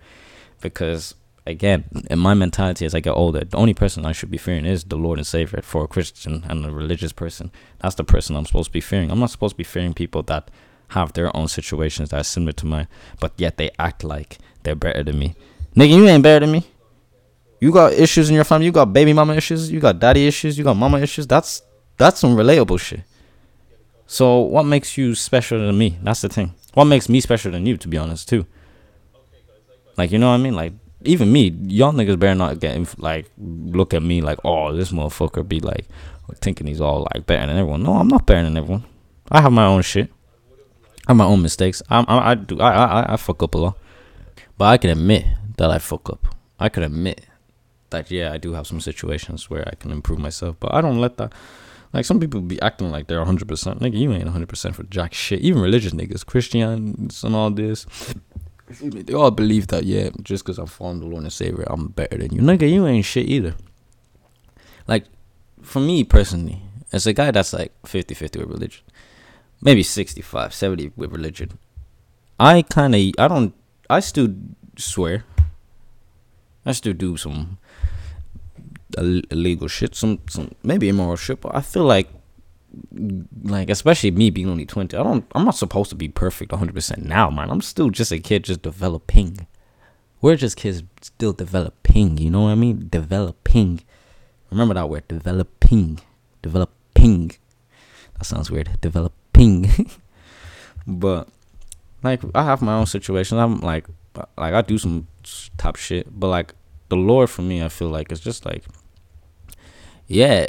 Because 0.61 1.15
again, 1.45 1.85
in 2.09 2.19
my 2.19 2.33
mentality 2.33 2.85
as 2.85 2.95
I 2.95 2.99
get 2.99 3.11
older, 3.11 3.43
the 3.43 3.57
only 3.57 3.73
person 3.73 4.05
I 4.05 4.11
should 4.11 4.31
be 4.31 4.37
fearing 4.37 4.65
is 4.65 4.85
the 4.85 4.95
Lord 4.95 5.19
and 5.19 5.27
Savior 5.27 5.61
for 5.61 5.83
a 5.83 5.87
Christian 5.87 6.43
and 6.47 6.65
a 6.65 6.71
religious 6.71 7.11
person. 7.11 7.51
That's 7.79 7.95
the 7.95 8.03
person 8.03 8.35
I'm 8.35 8.45
supposed 8.45 8.69
to 8.69 8.73
be 8.73 8.81
fearing. 8.81 9.11
I'm 9.11 9.19
not 9.19 9.31
supposed 9.31 9.53
to 9.53 9.57
be 9.57 9.63
fearing 9.63 9.93
people 9.93 10.23
that 10.23 10.49
have 10.89 11.13
their 11.13 11.35
own 11.35 11.47
situations 11.47 12.09
that 12.09 12.21
are 12.21 12.23
similar 12.23 12.53
to 12.53 12.65
mine, 12.65 12.87
but 13.19 13.33
yet 13.37 13.57
they 13.57 13.71
act 13.79 14.03
like 14.03 14.37
they're 14.63 14.75
better 14.75 15.03
than 15.03 15.19
me. 15.19 15.35
Nigga, 15.75 15.89
you 15.89 16.07
ain't 16.07 16.23
better 16.23 16.45
than 16.45 16.53
me. 16.53 16.63
You 17.59 17.71
got 17.71 17.93
issues 17.93 18.29
in 18.29 18.35
your 18.35 18.43
family. 18.43 18.65
You 18.65 18.71
got 18.71 18.93
baby 18.93 19.13
mama 19.13 19.35
issues. 19.35 19.71
You 19.71 19.79
got 19.79 19.99
daddy 19.99 20.27
issues. 20.27 20.57
You 20.57 20.63
got 20.63 20.75
mama 20.75 20.99
issues. 20.99 21.25
That's 21.25 21.61
that's 21.97 22.19
some 22.19 22.35
relatable 22.35 22.79
shit. 22.79 23.01
So 24.07 24.39
what 24.39 24.63
makes 24.63 24.97
you 24.97 25.15
special 25.15 25.59
than 25.59 25.77
me? 25.77 25.97
That's 26.03 26.21
the 26.21 26.29
thing. 26.29 26.53
What 26.73 26.85
makes 26.85 27.09
me 27.09 27.19
special 27.21 27.51
than 27.51 27.65
you, 27.65 27.77
to 27.77 27.87
be 27.87 27.97
honest, 27.97 28.29
too. 28.29 28.45
Like 29.97 30.11
you 30.11 30.19
know 30.19 30.29
what 30.29 30.35
I 30.35 30.43
mean? 30.43 30.55
Like 30.55 30.73
even 31.03 31.31
me, 31.31 31.55
y'all 31.67 31.93
niggas 31.93 32.19
better 32.19 32.35
not 32.35 32.59
get 32.59 32.99
like 32.99 33.29
look 33.37 33.93
at 33.93 34.03
me 34.03 34.21
like, 34.21 34.39
oh, 34.43 34.73
this 34.73 34.91
motherfucker 34.91 35.47
be 35.47 35.59
like 35.59 35.87
thinking 36.35 36.67
he's 36.67 36.81
all 36.81 37.07
like 37.13 37.25
better 37.25 37.47
than 37.47 37.57
everyone. 37.57 37.83
No, 37.83 37.93
I'm 37.93 38.07
not 38.07 38.25
better 38.25 38.43
than 38.43 38.57
everyone. 38.57 38.83
I 39.31 39.41
have 39.41 39.51
my 39.51 39.65
own 39.65 39.81
shit. 39.81 40.11
I 41.07 41.11
have 41.11 41.17
my 41.17 41.25
own 41.25 41.41
mistakes. 41.41 41.81
I'm, 41.89 42.05
I, 42.07 42.31
I 42.31 42.35
do. 42.35 42.59
I, 42.59 42.71
I, 42.71 43.13
I 43.13 43.17
fuck 43.17 43.41
up 43.43 43.55
a 43.55 43.57
lot, 43.57 43.77
but 44.57 44.65
I 44.65 44.77
can 44.77 44.89
admit 44.89 45.25
that 45.57 45.69
I 45.69 45.79
fuck 45.79 46.09
up. 46.09 46.35
I 46.59 46.69
can 46.69 46.83
admit 46.83 47.25
that 47.89 48.09
yeah, 48.11 48.33
I 48.33 48.37
do 48.37 48.53
have 48.53 48.67
some 48.67 48.81
situations 48.81 49.49
where 49.49 49.67
I 49.67 49.75
can 49.75 49.91
improve 49.91 50.19
myself, 50.19 50.57
but 50.59 50.73
I 50.73 50.81
don't 50.81 50.99
let 50.99 51.17
that. 51.17 51.33
Like 51.95 52.03
some 52.03 52.19
people 52.19 52.41
be 52.41 52.61
acting 52.61 52.91
like 52.91 53.07
they're 53.07 53.19
100. 53.19 53.47
percent 53.47 53.79
Nigga, 53.79 53.97
you 53.97 54.11
ain't 54.11 54.25
100 54.25 54.49
percent 54.49 54.75
for 54.75 54.83
jack 54.83 55.13
shit. 55.13 55.39
Even 55.39 55.61
religious 55.61 55.93
niggas, 55.93 56.25
Christians 56.25 57.23
and 57.23 57.33
all 57.33 57.49
this. 57.49 57.85
They 58.81 59.13
all 59.13 59.31
believe 59.31 59.67
that 59.67 59.85
yeah, 59.85 60.09
just 60.21 60.43
because 60.43 60.57
I'm 60.57 60.99
the 60.99 61.05
Lord 61.05 61.23
and 61.23 61.31
Savior, 61.31 61.63
I'm 61.67 61.87
better 61.87 62.17
than 62.17 62.33
you. 62.33 62.41
Nigga, 62.41 62.69
you 62.69 62.85
ain't 62.85 63.05
shit 63.05 63.29
either. 63.29 63.55
Like 64.87 65.05
for 65.61 65.79
me 65.79 66.03
personally, 66.03 66.61
as 66.91 67.07
a 67.07 67.13
guy 67.13 67.31
that's 67.31 67.53
like 67.53 67.71
50-50 67.83 68.39
with 68.41 68.49
religion, 68.49 68.83
maybe 69.61 69.81
65, 69.81 70.53
70 70.53 70.91
with 70.97 71.13
religion. 71.13 71.59
I 72.37 72.63
kind 72.63 72.93
of, 72.93 73.01
I 73.17 73.29
don't, 73.29 73.53
I 73.89 74.01
still 74.01 74.35
swear. 74.75 75.23
I 76.65 76.73
still 76.73 76.93
do 76.93 77.15
some 77.15 77.57
illegal 78.97 79.67
shit, 79.67 79.95
some, 79.95 80.19
some 80.29 80.51
maybe 80.63 80.89
immoral 80.89 81.15
shit, 81.15 81.41
but 81.41 81.55
I 81.55 81.61
feel 81.61 81.83
like, 81.83 82.09
like, 83.43 83.69
especially 83.69 84.11
me 84.11 84.29
being 84.29 84.49
only 84.49 84.65
20, 84.65 84.97
I 84.97 85.03
don't, 85.03 85.25
I'm 85.33 85.45
not 85.45 85.55
supposed 85.55 85.89
to 85.91 85.95
be 85.95 86.09
perfect 86.09 86.51
100% 86.51 87.03
now, 87.03 87.29
man. 87.29 87.49
I'm 87.49 87.61
still 87.61 87.89
just 87.89 88.11
a 88.11 88.19
kid 88.19 88.43
just 88.43 88.61
developing. 88.61 89.47
We're 90.21 90.35
just 90.35 90.57
kids 90.57 90.83
still 91.01 91.33
developing, 91.33 92.17
you 92.17 92.29
know 92.29 92.41
what 92.43 92.49
I 92.49 92.55
mean? 92.55 92.87
Developing. 92.89 93.81
Remember 94.49 94.73
that 94.73 94.89
word, 94.89 95.07
developing. 95.07 95.99
Developing. 96.41 97.31
That 98.17 98.25
sounds 98.25 98.49
weird. 98.49 98.79
Developing. 98.81 99.69
but 100.87 101.27
like 102.03 102.21
I 102.33 102.43
have 102.43 102.61
my 102.61 102.75
own 102.75 102.85
situations. 102.85 103.39
I'm 103.39 103.59
like 103.59 103.85
like 104.37 104.53
I 104.53 104.61
do 104.61 104.77
some 104.77 105.07
top 105.57 105.75
shit, 105.75 106.07
but 106.17 106.27
like 106.27 106.53
the 106.89 106.95
Lord 106.95 107.29
for 107.29 107.41
me, 107.41 107.63
I 107.63 107.69
feel 107.69 107.89
like 107.89 108.11
it's 108.11 108.21
just 108.21 108.45
like 108.45 108.63
yeah, 110.07 110.47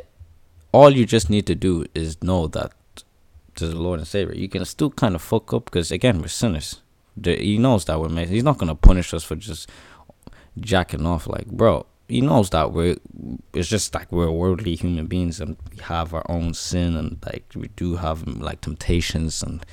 all 0.73 0.91
you 0.91 1.07
just 1.07 1.31
need 1.31 1.47
to 1.47 1.55
do 1.55 1.87
is 1.95 2.23
know 2.23 2.47
that 2.49 2.73
to 3.57 3.67
the 3.67 3.77
Lord 3.77 3.99
and 3.99 4.09
Savior. 4.09 4.35
You 4.35 4.49
can 4.49 4.65
still 4.65 4.91
kind 4.91 5.15
of 5.15 5.23
fuck 5.23 5.53
up 5.53 5.67
because 5.67 5.91
again 5.91 6.21
we're 6.21 6.29
sinners. 6.29 6.83
He 7.23 7.57
knows 7.57 7.87
that 7.87 7.99
we're 7.99 8.11
made. 8.11 8.29
He's 8.29 8.45
not 8.45 8.59
gonna 8.59 8.75
punish 8.75 9.15
us 9.15 9.25
for 9.25 9.37
just 9.37 9.71
jacking 10.61 11.07
off. 11.07 11.27
Like, 11.27 11.47
bro, 11.47 11.87
he 12.09 12.21
knows 12.21 12.51
that 12.51 12.73
we're. 12.73 12.97
It's 13.55 13.69
just 13.69 13.95
like 13.95 14.13
we're 14.13 14.31
worldly 14.31 14.77
human 14.77 15.07
beings 15.07 15.41
and 15.41 15.57
we 15.71 15.83
have 15.83 16.13
our 16.13 16.25
own 16.29 16.55
sin 16.55 16.97
and 16.97 17.19
like 17.25 17.45
we 17.55 17.69
do 17.69 17.97
have 17.97 18.27
like 18.27 18.61
temptations 18.61 19.43
and 19.43 19.65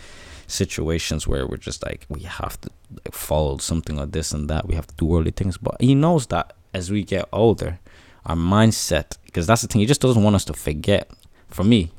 situations 0.47 1.27
where 1.27 1.47
we're 1.47 1.57
just 1.57 1.83
like 1.83 2.05
we 2.09 2.21
have 2.21 2.59
to 2.61 2.69
like, 2.91 3.13
follow 3.13 3.57
something 3.57 3.99
or 3.99 4.05
this 4.05 4.31
and 4.31 4.49
that. 4.49 4.67
We 4.67 4.75
have 4.75 4.87
to 4.87 4.95
do 4.95 5.05
worldly 5.05 5.31
things, 5.31 5.57
but 5.57 5.75
he 5.81 5.95
knows 5.95 6.27
that 6.27 6.53
as 6.73 6.89
we 6.89 7.03
get 7.03 7.27
older, 7.31 7.79
our 8.25 8.35
mindset 8.35 9.17
because 9.25 9.47
that's 9.47 9.61
the 9.61 9.67
thing. 9.67 9.81
He 9.81 9.85
just 9.85 10.01
doesn't 10.01 10.23
want 10.23 10.35
us 10.35 10.45
to 10.45 10.53
forget. 10.53 11.09
For 11.49 11.63
me, 11.63 11.91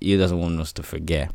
he, 0.00 0.16
doesn't 0.16 0.38
want 0.38 0.60
us 0.60 0.72
to 0.74 0.82
forget 0.82 1.32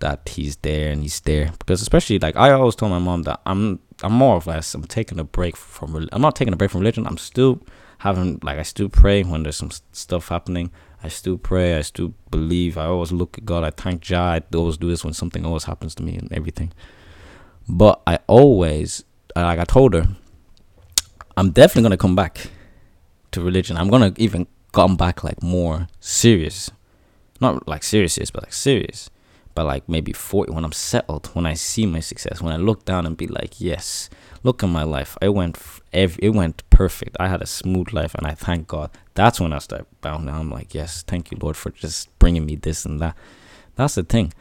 that 0.00 0.28
he's 0.28 0.56
there 0.56 0.90
and 0.90 1.02
he's 1.02 1.20
there 1.20 1.52
because 1.60 1.80
especially 1.80 2.18
like 2.18 2.34
I 2.34 2.50
always 2.50 2.74
told 2.74 2.90
my 2.90 2.98
mom 2.98 3.22
that 3.22 3.40
I'm 3.46 3.78
I'm 4.02 4.12
more 4.12 4.36
of 4.36 4.48
less 4.48 4.74
I'm 4.74 4.82
taking 4.82 5.20
a 5.20 5.24
break 5.24 5.56
from 5.56 6.08
I'm 6.10 6.20
not 6.20 6.34
taking 6.34 6.52
a 6.52 6.56
break 6.56 6.72
from 6.72 6.80
religion. 6.80 7.06
I'm 7.06 7.18
still 7.18 7.60
having 7.98 8.40
like 8.42 8.58
I 8.58 8.62
still 8.62 8.88
pray 8.88 9.22
when 9.22 9.44
there's 9.44 9.56
some 9.56 9.70
stuff 9.92 10.28
happening. 10.28 10.72
I 11.04 11.08
still 11.08 11.38
pray. 11.38 11.76
I 11.76 11.82
still 11.82 12.14
believe. 12.30 12.78
I 12.78 12.86
always 12.86 13.12
look 13.12 13.38
at 13.38 13.44
God. 13.44 13.64
I 13.64 13.70
thank 13.70 14.08
God. 14.08 14.44
I 14.52 14.56
always 14.56 14.76
do 14.76 14.88
this 14.88 15.04
when 15.04 15.14
something 15.14 15.44
always 15.44 15.64
happens 15.64 15.94
to 15.96 16.02
me 16.02 16.16
and 16.16 16.32
everything. 16.32 16.72
But 17.68 18.02
I 18.06 18.18
always 18.26 19.04
like 19.36 19.58
I 19.58 19.64
told 19.64 19.94
her, 19.94 20.08
I'm 21.36 21.50
definitely 21.50 21.82
gonna 21.82 21.96
come 21.96 22.16
back 22.16 22.48
to 23.32 23.40
religion. 23.42 23.76
I'm 23.76 23.88
gonna 23.88 24.12
even 24.16 24.46
come 24.72 24.96
back 24.96 25.22
like 25.24 25.42
more 25.42 25.88
serious, 26.00 26.70
not 27.40 27.66
like 27.68 27.82
serious, 27.82 28.18
but 28.30 28.44
like 28.44 28.52
serious. 28.52 29.10
But 29.54 29.66
like 29.66 29.86
maybe 29.86 30.14
40 30.14 30.52
when 30.52 30.64
I'm 30.64 30.72
settled, 30.72 31.26
when 31.34 31.44
I 31.44 31.52
see 31.54 31.84
my 31.84 32.00
success, 32.00 32.40
when 32.40 32.54
I 32.54 32.56
look 32.56 32.86
down 32.86 33.04
and 33.04 33.16
be 33.16 33.26
like, 33.26 33.60
yes, 33.60 34.08
look 34.42 34.62
at 34.62 34.68
my 34.70 34.82
life. 34.82 35.16
I 35.20 35.28
went 35.28 35.58
it 35.92 36.34
went 36.34 36.68
perfect. 36.70 37.16
I 37.20 37.28
had 37.28 37.42
a 37.42 37.46
smooth 37.46 37.92
life, 37.92 38.14
and 38.14 38.26
I 38.26 38.34
thank 38.34 38.68
God. 38.68 38.90
That's 39.14 39.40
when 39.40 39.52
I 39.52 39.58
start 39.58 39.86
bounding. 40.00 40.34
I'm 40.34 40.50
like, 40.50 40.74
yes, 40.74 41.02
thank 41.02 41.30
you, 41.30 41.38
Lord, 41.40 41.56
for 41.56 41.70
just 41.70 42.16
bringing 42.18 42.46
me 42.46 42.56
this 42.56 42.86
and 42.86 43.00
that. 43.00 43.16
That's 43.76 43.94
the 43.94 44.04
thing. 44.04 44.32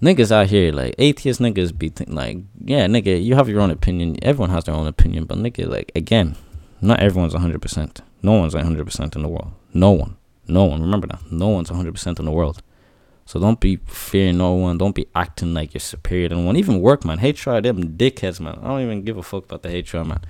Niggas 0.00 0.30
out 0.30 0.48
here, 0.48 0.72
like 0.72 0.94
atheist 0.98 1.40
niggas, 1.40 1.76
be 1.76 1.90
th- 1.90 2.10
like, 2.10 2.38
yeah, 2.64 2.86
nigga, 2.86 3.22
you 3.22 3.34
have 3.34 3.48
your 3.48 3.60
own 3.60 3.70
opinion. 3.70 4.16
Everyone 4.22 4.50
has 4.50 4.64
their 4.64 4.74
own 4.74 4.86
opinion, 4.86 5.24
but 5.24 5.38
nigga, 5.38 5.66
like 5.68 5.90
again, 5.96 6.36
not 6.80 7.00
everyone's 7.00 7.34
100%. 7.34 8.00
No 8.24 8.32
one's 8.32 8.54
100% 8.54 9.16
in 9.16 9.22
the 9.22 9.28
world. 9.28 9.52
No 9.74 9.90
one. 9.90 10.16
No 10.48 10.64
one. 10.64 10.80
Remember 10.80 11.06
that. 11.08 11.30
No 11.30 11.48
one's 11.48 11.68
100% 11.68 12.18
in 12.18 12.24
the 12.24 12.30
world. 12.30 12.62
So 13.26 13.38
don't 13.38 13.60
be 13.60 13.76
fearing 13.84 14.38
no 14.38 14.54
one. 14.54 14.78
Don't 14.78 14.94
be 14.94 15.06
acting 15.14 15.52
like 15.52 15.74
you're 15.74 15.80
superior 15.80 16.30
to 16.30 16.38
one. 16.38 16.56
Even 16.56 16.80
work, 16.80 17.04
man. 17.04 17.18
HR, 17.18 17.60
them 17.60 17.98
dickheads, 17.98 18.40
man. 18.40 18.58
I 18.62 18.68
don't 18.68 18.80
even 18.80 19.02
give 19.02 19.18
a 19.18 19.22
fuck 19.22 19.44
about 19.44 19.62
the 19.62 19.68
HR, 19.68 20.04
man. 20.04 20.22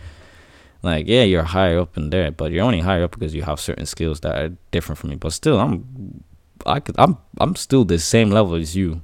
Like, 0.83 1.07
yeah, 1.07 1.23
you're 1.23 1.45
higher 1.45 1.79
up 1.79 1.97
in 1.97 2.11
there, 2.11 2.33
but 2.33 2.51
you're 2.51 2.65
only 2.65 2.81
higher 2.81 3.05
up 3.05 3.13
because 3.13 3.33
you 3.33 3.43
have 3.43 3.61
certain 3.61 3.87
skills 3.87 4.19
that 4.21 4.37
are 4.37 4.57
different 4.73 4.99
from 4.99 5.11
me. 5.11 5.17
But 5.17 5.33
still, 5.33 5.61
I'm, 5.61 6.25
I 6.67 6.81
could, 6.81 6.97
I'm, 6.99 7.19
I'm 7.39 7.55
still 7.55 7.85
the 7.85 8.01
same 8.01 8.31
level 8.31 8.57
as 8.57 8.75
you, 8.75 9.03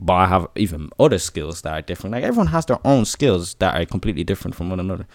but 0.00 0.14
I 0.14 0.26
have 0.26 0.48
even 0.56 0.88
other 0.98 1.18
skills 1.18 1.60
that 1.62 1.72
are 1.74 1.82
different. 1.82 2.12
Like 2.14 2.24
everyone 2.24 2.48
has 2.48 2.64
their 2.64 2.80
own 2.82 3.04
skills 3.04 3.54
that 3.56 3.74
are 3.78 3.84
completely 3.84 4.24
different 4.24 4.54
from 4.54 4.70
one 4.70 4.80
another. 4.80 5.06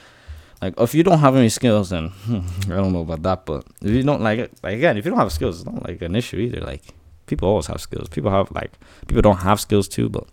Like 0.62 0.80
if 0.80 0.95
you 0.95 1.03
don't 1.03 1.20
have 1.20 1.36
any 1.36 1.49
skills, 1.49 1.89
then 1.89 2.10
hmm, 2.10 2.39
I 2.72 2.78
don't 2.78 2.93
know 2.93 3.01
about 3.01 3.22
that. 3.24 3.45
But 3.45 3.66
if 3.82 3.91
you 3.91 4.03
don't 4.03 4.22
like 4.22 4.39
it, 4.39 4.53
like 4.64 4.76
again, 4.76 4.97
if 4.97 5.05
you 5.05 5.12
don't 5.12 5.20
have 5.20 5.32
skills, 5.32 5.62
it's 5.62 5.66
not 5.66 5.88
like 5.88 6.01
an 6.01 6.16
issue 6.16 6.38
either. 6.38 6.62
Like 6.62 6.84
people 7.28 7.47
always 7.47 7.68
have 7.68 7.80
skills. 7.80 8.10
People 8.10 8.32
have 8.32 8.51
like 8.51 8.72
people 9.08 9.22
don't 9.22 9.38
have 9.38 9.60
skills 9.60 9.88
too, 9.88 10.10
but 10.10 10.28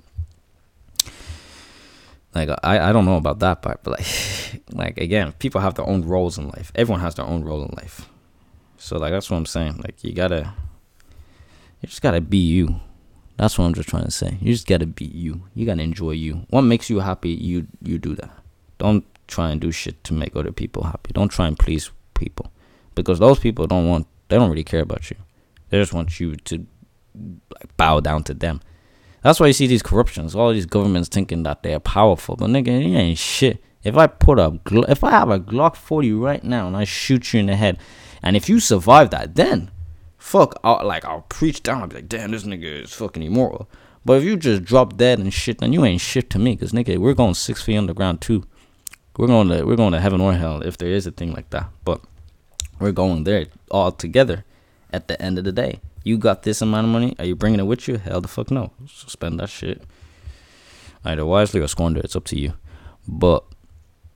like 2.35 2.49
I, 2.63 2.89
I 2.89 2.93
don't 2.93 3.05
know 3.05 3.17
about 3.17 3.39
that 3.41 3.61
part, 3.61 3.81
but 3.83 3.99
like 3.99 4.63
like 4.73 4.99
again, 4.99 5.33
people 5.33 5.61
have 5.61 5.75
their 5.75 5.87
own 5.87 6.03
roles 6.03 6.39
in 6.39 6.49
life. 6.49 6.73
Everyone 6.75 7.01
has 7.01 7.17
their 7.17 7.27
own 7.27 7.45
role 7.45 7.63
in 7.63 7.75
life. 7.77 8.09
So 8.79 8.99
like 8.99 9.13
that's 9.13 9.31
what 9.31 9.37
I'm 9.37 9.47
saying. 9.47 9.83
Like 9.85 10.03
you 10.03 10.15
gotta 10.15 10.55
you 11.83 11.89
just 11.89 12.03
gotta 12.03 12.23
be 12.23 12.39
you. 12.39 12.81
That's 13.37 13.59
what 13.59 13.67
I'm 13.67 13.75
just 13.75 13.89
trying 13.89 14.05
to 14.05 14.11
say. 14.11 14.39
You 14.41 14.53
just 14.53 14.67
gotta 14.67 14.87
be 14.87 15.05
you. 15.05 15.43
You 15.55 15.67
gotta 15.67 15.83
enjoy 15.83 16.13
you. 16.13 16.47
What 16.49 16.63
makes 16.63 16.89
you 16.89 17.01
happy, 17.01 17.31
you 17.31 17.67
you 17.83 17.99
do 17.99 18.15
that. 18.17 18.31
Don't 18.79 19.05
try 19.27 19.51
and 19.51 19.61
do 19.61 19.71
shit 19.71 20.03
to 20.05 20.15
make 20.15 20.37
other 20.37 20.53
people 20.53 20.85
happy. 20.85 21.13
Don't 21.13 21.29
try 21.29 21.47
and 21.47 21.59
please 21.59 21.91
people 22.15 22.53
because 22.95 23.19
those 23.19 23.39
people 23.39 23.67
don't 23.67 23.89
want 23.89 24.07
they 24.29 24.37
don't 24.37 24.51
really 24.51 24.65
care 24.65 24.83
about 24.83 25.11
you. 25.11 25.17
They 25.69 25.79
just 25.79 25.93
want 25.93 26.19
you 26.21 26.37
to 26.37 26.67
like 27.15 27.77
bow 27.77 28.01
down 28.01 28.25
to 28.25 28.35
them. 28.35 28.61
That's 29.23 29.41
why 29.41 29.47
you 29.47 29.53
see 29.53 29.67
these 29.67 29.83
corruptions. 29.83 30.35
All 30.35 30.53
these 30.53 30.67
governments 30.67 31.09
thinking 31.09 31.45
that 31.45 31.63
they're 31.63 31.81
powerful, 31.81 32.37
but 32.37 32.51
nigga, 32.51 32.87
you 32.87 32.97
ain't 32.97 33.19
shit. 33.19 33.63
If 33.83 33.97
I 33.97 34.07
put 34.07 34.39
a 34.39 34.59
if 34.89 35.05
I 35.05 35.11
have 35.11 35.31
a 35.31 35.39
Glock 35.39 35.77
40 35.77 36.13
right 36.13 36.43
now 36.43 36.67
and 36.67 36.77
I 36.77 36.85
shoot 36.85 37.33
you 37.33 37.41
in 37.41 37.47
the 37.47 37.57
head, 37.57 37.79
and 38.23 38.37
if 38.37 38.49
you 38.49 38.61
survive 38.61 39.11
that, 39.11 39.35
then 39.35 39.71
fuck, 40.17 40.59
I'll, 40.65 40.87
like 40.87 41.05
I'll 41.05 41.23
preach 41.23 41.63
down. 41.63 41.83
I'll 41.83 41.89
be 41.89 41.97
like, 41.97 42.09
damn, 42.09 42.31
this 42.31 42.45
nigga 42.45 42.85
is 42.85 42.93
fucking 42.93 43.23
immoral. 43.23 43.69
But 44.07 44.19
if 44.19 44.25
you 44.25 44.37
just 44.37 44.65
drop 44.65 44.97
dead 44.97 45.19
and 45.19 45.33
shit, 45.33 45.59
then 45.59 45.73
you 45.73 45.85
ain't 45.85 46.01
shit 46.01 46.29
to 46.31 46.39
me, 46.39 46.57
cause 46.57 46.73
nigga, 46.73 46.99
we're 46.99 47.15
going 47.15 47.35
six 47.35 47.63
feet 47.63 47.77
underground 47.77 48.21
too. 48.21 48.45
We're 49.17 49.29
going 49.29 49.49
to 49.49 49.65
we're 49.65 49.77
going 49.77 49.93
to 49.93 50.01
heaven 50.01 50.21
or 50.21 50.35
hell 50.35 50.61
if 50.63 50.77
there 50.77 50.89
is 50.89 51.07
a 51.07 51.13
thing 51.13 51.33
like 51.33 51.51
that. 51.51 51.69
But 51.85 52.01
we're 52.81 52.93
going 52.93 53.25
there 53.25 53.47
all 53.71 53.93
together 53.93 54.45
at 54.93 55.09
the 55.09 55.21
end 55.21 55.39
of 55.39 55.45
the 55.45 55.53
day. 55.53 55.81
You 56.03 56.19
got 56.19 56.43
this 56.43 56.61
amount 56.61 56.87
of 56.87 56.93
money. 56.93 57.15
Are 57.19 57.25
you 57.25 57.35
bringing 57.37 57.61
it 57.61 57.65
with 57.65 57.89
you? 57.89 57.97
Hell 57.97 58.21
the 58.21 58.29
fuck 58.29 58.51
no. 58.51 58.73
So 58.87 59.09
spend 59.09 59.41
that 59.41 59.49
shit. 59.49 59.83
Either 61.05 61.25
wisely 61.25 61.61
or 61.61 61.69
squander. 61.69 62.01
It's 62.01 62.17
up 62.17 62.25
to 62.27 62.39
you. 62.39 62.55
But 63.07 63.45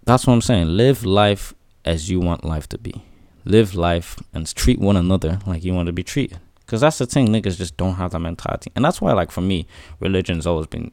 that's 0.04 0.26
what 0.26 0.34
I'm 0.34 0.42
saying. 0.42 0.68
Live 0.68 1.04
life 1.04 1.54
as 1.84 2.10
you 2.10 2.20
want 2.20 2.44
life 2.44 2.68
to 2.70 2.78
be. 2.78 3.02
Live 3.44 3.74
life 3.74 4.18
and 4.34 4.52
treat 4.54 4.78
one 4.78 4.96
another 4.96 5.38
like 5.46 5.64
you 5.64 5.72
want 5.72 5.86
to 5.86 5.92
be 5.92 6.02
treated. 6.02 6.38
Because 6.60 6.82
that's 6.82 6.98
the 6.98 7.06
thing. 7.06 7.28
Niggas 7.28 7.56
just 7.56 7.76
don't 7.76 7.94
have 7.94 8.10
that 8.10 8.18
mentality. 8.18 8.70
And 8.76 8.84
that's 8.84 9.00
why, 9.00 9.12
like, 9.12 9.30
for 9.30 9.40
me, 9.40 9.66
religion's 10.00 10.46
always 10.46 10.66
been 10.66 10.90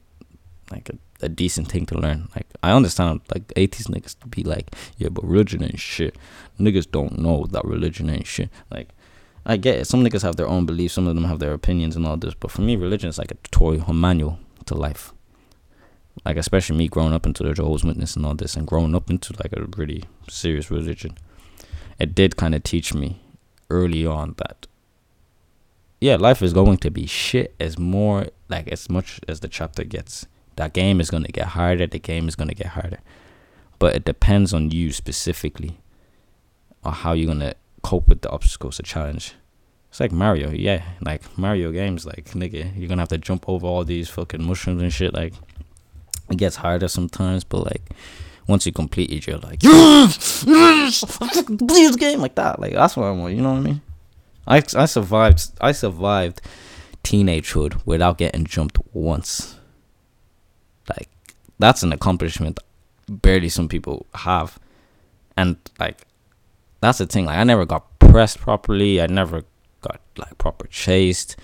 like 0.71 0.89
a 0.89 0.97
a 1.21 1.29
decent 1.29 1.69
thing 1.69 1.85
to 1.87 1.97
learn. 1.97 2.29
Like 2.35 2.47
I 2.61 2.71
understand 2.71 3.21
like 3.33 3.51
atheist 3.55 3.89
niggas 3.89 4.19
to 4.19 4.27
be 4.27 4.43
like, 4.43 4.75
yeah, 4.97 5.09
but 5.09 5.23
religion 5.23 5.63
ain't 5.63 5.79
shit. 5.79 6.15
Niggas 6.59 6.89
don't 6.89 7.19
know 7.19 7.45
that 7.51 7.65
religion 7.65 8.09
ain't 8.09 8.27
shit. 8.27 8.49
Like 8.71 8.89
I 9.45 9.57
get 9.57 9.79
it. 9.79 9.85
Some 9.85 10.03
niggas 10.03 10.23
have 10.23 10.35
their 10.35 10.47
own 10.47 10.65
beliefs, 10.65 10.95
some 10.95 11.07
of 11.07 11.15
them 11.15 11.25
have 11.25 11.39
their 11.39 11.53
opinions 11.53 11.95
and 11.95 12.05
all 12.05 12.17
this, 12.17 12.33
but 12.33 12.51
for 12.51 12.61
me 12.61 12.75
religion 12.75 13.09
is 13.09 13.17
like 13.17 13.31
a 13.31 13.35
tutorial, 13.35 13.85
a 13.87 13.93
manual 13.93 14.39
to 14.65 14.75
life. 14.75 15.13
Like 16.23 16.37
especially 16.37 16.77
me 16.77 16.87
growing 16.87 17.13
up 17.13 17.25
into 17.25 17.43
the 17.43 17.53
Jehovah's 17.53 17.83
Witness 17.83 18.15
and 18.15 18.25
all 18.25 18.35
this 18.35 18.55
and 18.55 18.67
growing 18.67 18.95
up 18.95 19.09
into 19.09 19.33
like 19.43 19.53
a 19.53 19.65
really 19.77 20.03
serious 20.29 20.71
religion. 20.71 21.17
It 21.99 22.15
did 22.15 22.35
kind 22.35 22.55
of 22.55 22.63
teach 22.63 22.93
me 22.93 23.21
early 23.69 24.05
on 24.05 24.35
that 24.37 24.67
yeah, 26.01 26.17
life 26.17 26.41
is 26.41 26.53
going 26.53 26.77
to 26.77 26.91
be 26.91 27.05
shit 27.05 27.55
as 27.59 27.79
more 27.79 28.27
like 28.49 28.67
as 28.67 28.89
much 28.89 29.19
as 29.27 29.39
the 29.39 29.47
chapter 29.47 29.83
gets 29.83 30.27
that 30.55 30.73
game 30.73 30.99
is 30.99 31.09
going 31.09 31.23
to 31.23 31.31
get 31.31 31.47
harder. 31.47 31.87
The 31.87 31.99
game 31.99 32.27
is 32.27 32.35
going 32.35 32.49
to 32.49 32.55
get 32.55 32.67
harder. 32.67 32.99
But 33.79 33.95
it 33.95 34.05
depends 34.05 34.53
on 34.53 34.71
you 34.71 34.91
specifically 34.91 35.79
on 36.83 36.93
how 36.93 37.13
you're 37.13 37.27
going 37.27 37.39
to 37.39 37.55
cope 37.83 38.07
with 38.07 38.21
the 38.21 38.29
obstacles, 38.29 38.77
the 38.77 38.83
challenge. 38.83 39.33
It's 39.89 39.99
like 39.99 40.11
Mario, 40.11 40.51
yeah. 40.51 40.83
Like 41.01 41.37
Mario 41.37 41.71
games, 41.71 42.05
like, 42.05 42.25
nigga, 42.31 42.77
you're 42.77 42.87
going 42.87 42.97
to 42.97 43.01
have 43.01 43.09
to 43.09 43.17
jump 43.17 43.47
over 43.47 43.65
all 43.65 43.83
these 43.83 44.09
fucking 44.09 44.43
mushrooms 44.43 44.81
and 44.81 44.93
shit. 44.93 45.13
Like, 45.13 45.33
it 46.29 46.37
gets 46.37 46.57
harder 46.57 46.87
sometimes, 46.87 47.43
but 47.43 47.65
like, 47.65 47.91
once 48.47 48.65
you 48.65 48.71
complete 48.71 49.11
it, 49.11 49.27
you're 49.27 49.37
like, 49.37 49.63
yes, 49.63 50.45
I 50.47 51.91
game 51.97 52.19
like 52.21 52.35
that. 52.35 52.59
Like, 52.59 52.73
that's 52.73 52.95
what 52.95 53.05
I 53.05 53.11
want, 53.11 53.35
you 53.35 53.41
know 53.41 53.53
what 53.53 53.59
I 53.59 53.61
mean? 53.61 53.81
I, 54.47 54.57
I 54.75 54.85
survived, 54.85 55.51
I 55.59 55.71
survived 55.71 56.41
teenagehood 57.03 57.81
without 57.85 58.17
getting 58.17 58.45
jumped 58.45 58.77
once. 58.93 59.57
Like 60.89 61.09
that's 61.59 61.83
an 61.83 61.93
accomplishment 61.93 62.59
barely 63.07 63.49
some 63.49 63.69
people 63.69 64.05
have. 64.13 64.59
And 65.37 65.57
like 65.79 66.05
that's 66.81 66.99
the 66.99 67.05
thing. 67.05 67.25
Like 67.25 67.37
I 67.37 67.43
never 67.43 67.65
got 67.65 67.99
pressed 67.99 68.39
properly. 68.39 69.01
I 69.01 69.07
never 69.07 69.43
got 69.81 69.99
like 70.17 70.37
proper 70.37 70.67
chased. 70.67 71.35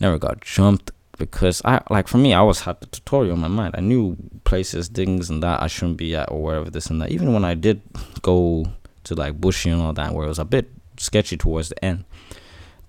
Never 0.00 0.18
got 0.18 0.40
jumped 0.40 0.90
because 1.16 1.62
I 1.64 1.80
like 1.90 2.08
for 2.08 2.18
me 2.18 2.34
I 2.34 2.38
always 2.38 2.60
had 2.60 2.80
the 2.80 2.86
tutorial 2.86 3.34
in 3.34 3.40
my 3.40 3.48
mind. 3.48 3.74
I 3.76 3.80
knew 3.80 4.16
places, 4.44 4.88
things 4.88 5.30
and 5.30 5.42
that 5.42 5.62
I 5.62 5.66
shouldn't 5.66 5.98
be 5.98 6.14
at 6.14 6.30
or 6.30 6.42
wherever 6.42 6.70
this 6.70 6.86
and 6.86 7.00
that. 7.00 7.10
Even 7.10 7.32
when 7.32 7.44
I 7.44 7.54
did 7.54 7.80
go 8.22 8.66
to 9.04 9.14
like 9.14 9.40
bushy 9.40 9.70
and 9.70 9.80
all 9.80 9.92
that 9.92 10.12
where 10.12 10.26
it 10.26 10.28
was 10.28 10.38
a 10.38 10.44
bit 10.44 10.70
sketchy 10.96 11.36
towards 11.36 11.68
the 11.68 11.84
end. 11.84 12.04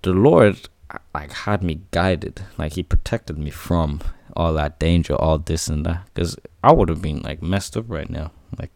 The 0.01 0.13
Lord 0.13 0.69
like 1.13 1.31
had 1.31 1.63
me 1.63 1.81
guided. 1.91 2.43
Like 2.57 2.73
he 2.73 2.83
protected 2.83 3.37
me 3.37 3.49
from 3.49 4.01
all 4.36 4.53
that 4.53 4.79
danger, 4.79 5.15
all 5.15 5.38
this 5.38 5.67
and 5.67 5.86
that. 5.86 6.05
Because 6.13 6.38
I 6.63 6.71
would 6.71 6.89
have 6.89 7.01
been 7.01 7.21
like 7.21 7.41
messed 7.41 7.77
up 7.77 7.86
right 7.88 8.09
now. 8.09 8.31
Like 8.57 8.71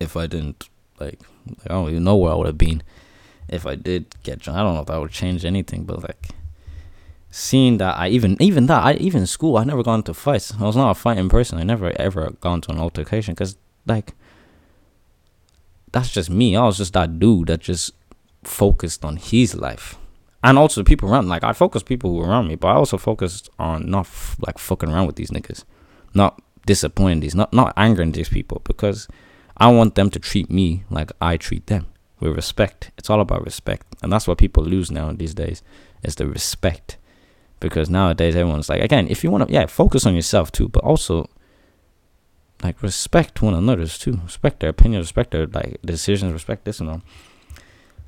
if 0.00 0.16
I 0.16 0.26
didn't 0.26 0.68
like, 1.00 1.20
I 1.64 1.68
don't 1.68 1.90
even 1.90 2.04
know 2.04 2.16
where 2.16 2.32
I 2.32 2.36
would 2.36 2.46
have 2.46 2.58
been 2.58 2.82
if 3.48 3.66
I 3.66 3.74
did 3.74 4.14
get 4.22 4.40
drunk. 4.40 4.58
I 4.58 4.62
don't 4.62 4.74
know 4.74 4.80
if 4.80 4.86
that 4.86 5.00
would 5.00 5.10
change 5.10 5.44
anything, 5.44 5.84
but 5.84 6.02
like 6.02 6.30
seeing 7.30 7.78
that 7.78 7.96
I 7.98 8.08
even 8.08 8.36
even 8.40 8.66
that 8.66 8.84
I 8.84 8.94
even 8.94 9.22
in 9.22 9.26
school 9.26 9.56
I 9.56 9.64
never 9.64 9.82
gone 9.82 10.02
to 10.04 10.14
fights. 10.14 10.54
I 10.58 10.62
was 10.62 10.76
not 10.76 10.90
a 10.90 10.94
fighting 10.94 11.28
person. 11.28 11.58
I 11.58 11.64
never 11.64 11.92
ever 12.00 12.30
gone 12.40 12.60
to 12.62 12.72
an 12.72 12.78
altercation 12.78 13.34
because 13.34 13.56
like 13.86 14.14
that's 15.92 16.10
just 16.10 16.30
me. 16.30 16.56
I 16.56 16.64
was 16.64 16.78
just 16.78 16.92
that 16.94 17.18
dude 17.18 17.48
that 17.48 17.60
just 17.60 17.92
focused 18.42 19.04
on 19.04 19.16
his 19.16 19.54
life. 19.54 19.96
And 20.44 20.58
also 20.58 20.82
the 20.82 20.84
people 20.84 21.10
around, 21.10 21.28
like 21.28 21.42
I 21.42 21.54
focused 21.54 21.86
people 21.86 22.10
who 22.10 22.20
around 22.22 22.48
me, 22.48 22.54
but 22.54 22.68
I 22.68 22.74
also 22.74 22.98
focused 22.98 23.48
on 23.58 23.90
not 23.90 24.04
f- 24.04 24.36
like 24.46 24.58
fucking 24.58 24.90
around 24.90 25.06
with 25.06 25.16
these 25.16 25.30
niggas, 25.30 25.64
not 26.12 26.40
disappointing 26.66 27.20
these, 27.20 27.34
not 27.34 27.50
not 27.54 27.72
angering 27.78 28.12
these 28.12 28.28
people 28.28 28.60
because 28.64 29.08
I 29.56 29.72
want 29.72 29.94
them 29.94 30.10
to 30.10 30.18
treat 30.18 30.50
me 30.50 30.84
like 30.90 31.10
I 31.18 31.38
treat 31.38 31.66
them 31.68 31.86
with 32.20 32.36
respect. 32.36 32.90
It's 32.98 33.08
all 33.08 33.22
about 33.22 33.42
respect, 33.42 33.86
and 34.02 34.12
that's 34.12 34.28
what 34.28 34.36
people 34.36 34.62
lose 34.62 34.90
now 34.90 35.10
these 35.12 35.32
days 35.32 35.62
is 36.02 36.16
the 36.16 36.26
respect, 36.26 36.98
because 37.58 37.88
nowadays 37.88 38.36
everyone's 38.36 38.68
like, 38.68 38.82
again, 38.82 39.08
if 39.08 39.24
you 39.24 39.30
want 39.30 39.48
to, 39.48 39.54
yeah, 39.54 39.64
focus 39.64 40.04
on 40.04 40.14
yourself 40.14 40.52
too, 40.52 40.68
but 40.68 40.84
also 40.84 41.26
like 42.62 42.82
respect 42.82 43.40
one 43.40 43.54
another's 43.54 43.98
too, 43.98 44.20
respect 44.24 44.60
their 44.60 44.68
opinions, 44.68 45.04
respect 45.04 45.30
their 45.30 45.46
like 45.46 45.80
decisions, 45.82 46.34
respect 46.34 46.66
this 46.66 46.80
and 46.80 46.90
all 46.90 47.02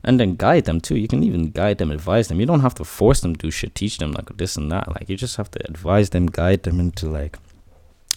and 0.07 0.21
then 0.21 0.37
guide 0.37 0.65
them 0.65 0.81
too. 0.81 0.97
You 0.97 1.09
can 1.09 1.23
even 1.25 1.51
guide 1.51 1.79
them, 1.79 1.91
advise 1.91 2.29
them. 2.29 2.39
You 2.41 2.47
don't 2.47 2.61
have 2.61 2.75
to 2.77 2.85
force 2.85 3.21
them 3.21 3.35
to 3.35 3.47
do 3.47 3.51
shit, 3.51 3.75
teach 3.75 3.99
them 3.99 4.13
like 4.13 4.37
this 4.37 4.57
and 4.57 4.71
that. 4.71 4.89
Like 4.89 5.11
you 5.11 5.17
just 5.17 5.37
have 5.37 5.51
to 5.51 5.69
advise 5.69 6.11
them, 6.11 6.27
guide 6.27 6.63
them 6.63 6.79
into 6.79 7.09
like 7.09 7.37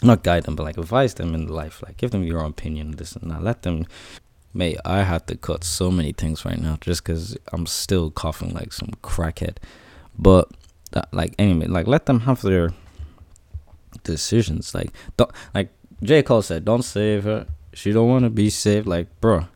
not 0.02 0.24
guide 0.24 0.44
them, 0.44 0.56
but 0.56 0.64
like 0.64 0.78
advise 0.78 1.16
them 1.16 1.34
in 1.34 1.48
life. 1.48 1.82
Like 1.84 1.98
give 1.98 2.12
them 2.12 2.24
your 2.24 2.40
own 2.40 2.52
opinion, 2.52 2.92
this 2.92 3.16
and 3.16 3.32
that. 3.32 3.44
Let 3.44 3.64
them. 3.64 3.88
Mate, 4.54 4.78
I 4.86 5.04
have 5.04 5.26
to 5.28 5.36
cut 5.36 5.64
so 5.64 5.92
many 5.92 6.12
things 6.12 6.44
right 6.46 6.60
now 6.60 6.78
just 6.82 7.04
because 7.04 7.38
I'm 7.52 7.66
still 7.66 8.10
coughing 8.10 8.54
like 8.54 8.72
some 8.72 8.90
crackhead. 9.04 9.58
But 10.18 10.50
that, 10.92 11.10
like 11.12 11.34
anyway, 11.40 11.68
like 11.68 11.88
let 11.88 12.06
them 12.06 12.22
have 12.22 12.42
their 12.42 12.72
decisions. 14.04 14.76
Like 14.76 14.92
don't 15.18 15.32
like 15.56 15.72
J 16.04 16.22
Cole 16.24 16.44
said, 16.44 16.66
don't 16.66 16.84
save 16.84 17.24
her. 17.24 17.48
She 17.74 17.92
don't 17.92 18.10
want 18.10 18.24
to 18.24 18.30
be 18.30 18.50
saved. 18.50 18.88
Like, 18.88 19.08
bro, 19.22 19.48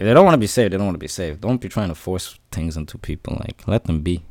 if 0.00 0.06
they 0.06 0.14
don't 0.14 0.24
want 0.24 0.32
to 0.32 0.38
be 0.38 0.46
saved, 0.46 0.72
they 0.72 0.78
don't 0.78 0.86
want 0.86 0.94
to 0.94 0.98
be 0.98 1.08
saved. 1.08 1.42
Don't 1.42 1.60
be 1.60 1.68
trying 1.68 1.90
to 1.90 1.94
force 1.94 2.38
things 2.50 2.74
into 2.74 2.96
people. 2.96 3.36
Like, 3.38 3.68
let 3.68 3.84
them 3.84 4.00
be. 4.00 4.22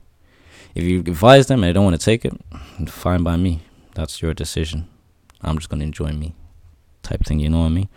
If 0.73 0.83
you 0.83 1.01
advise 1.01 1.45
them 1.45 1.63
and 1.63 1.69
they 1.69 1.73
don't 1.73 1.83
want 1.83 1.99
to 1.99 2.03
take 2.03 2.25
it, 2.25 2.33
fine 2.87 3.21
by 3.21 3.35
me. 3.35 3.61
That's 3.93 4.19
your 4.19 4.33
decision. 4.33 4.87
I'm 5.41 5.59
just 5.59 5.69
gonna 5.69 5.83
enjoy 5.83 6.11
me, 6.11 6.33
type 7.03 7.23
thing. 7.23 7.39
You 7.39 7.49
know 7.49 7.59
what 7.59 7.67
I 7.67 7.69
mean? 7.69 7.89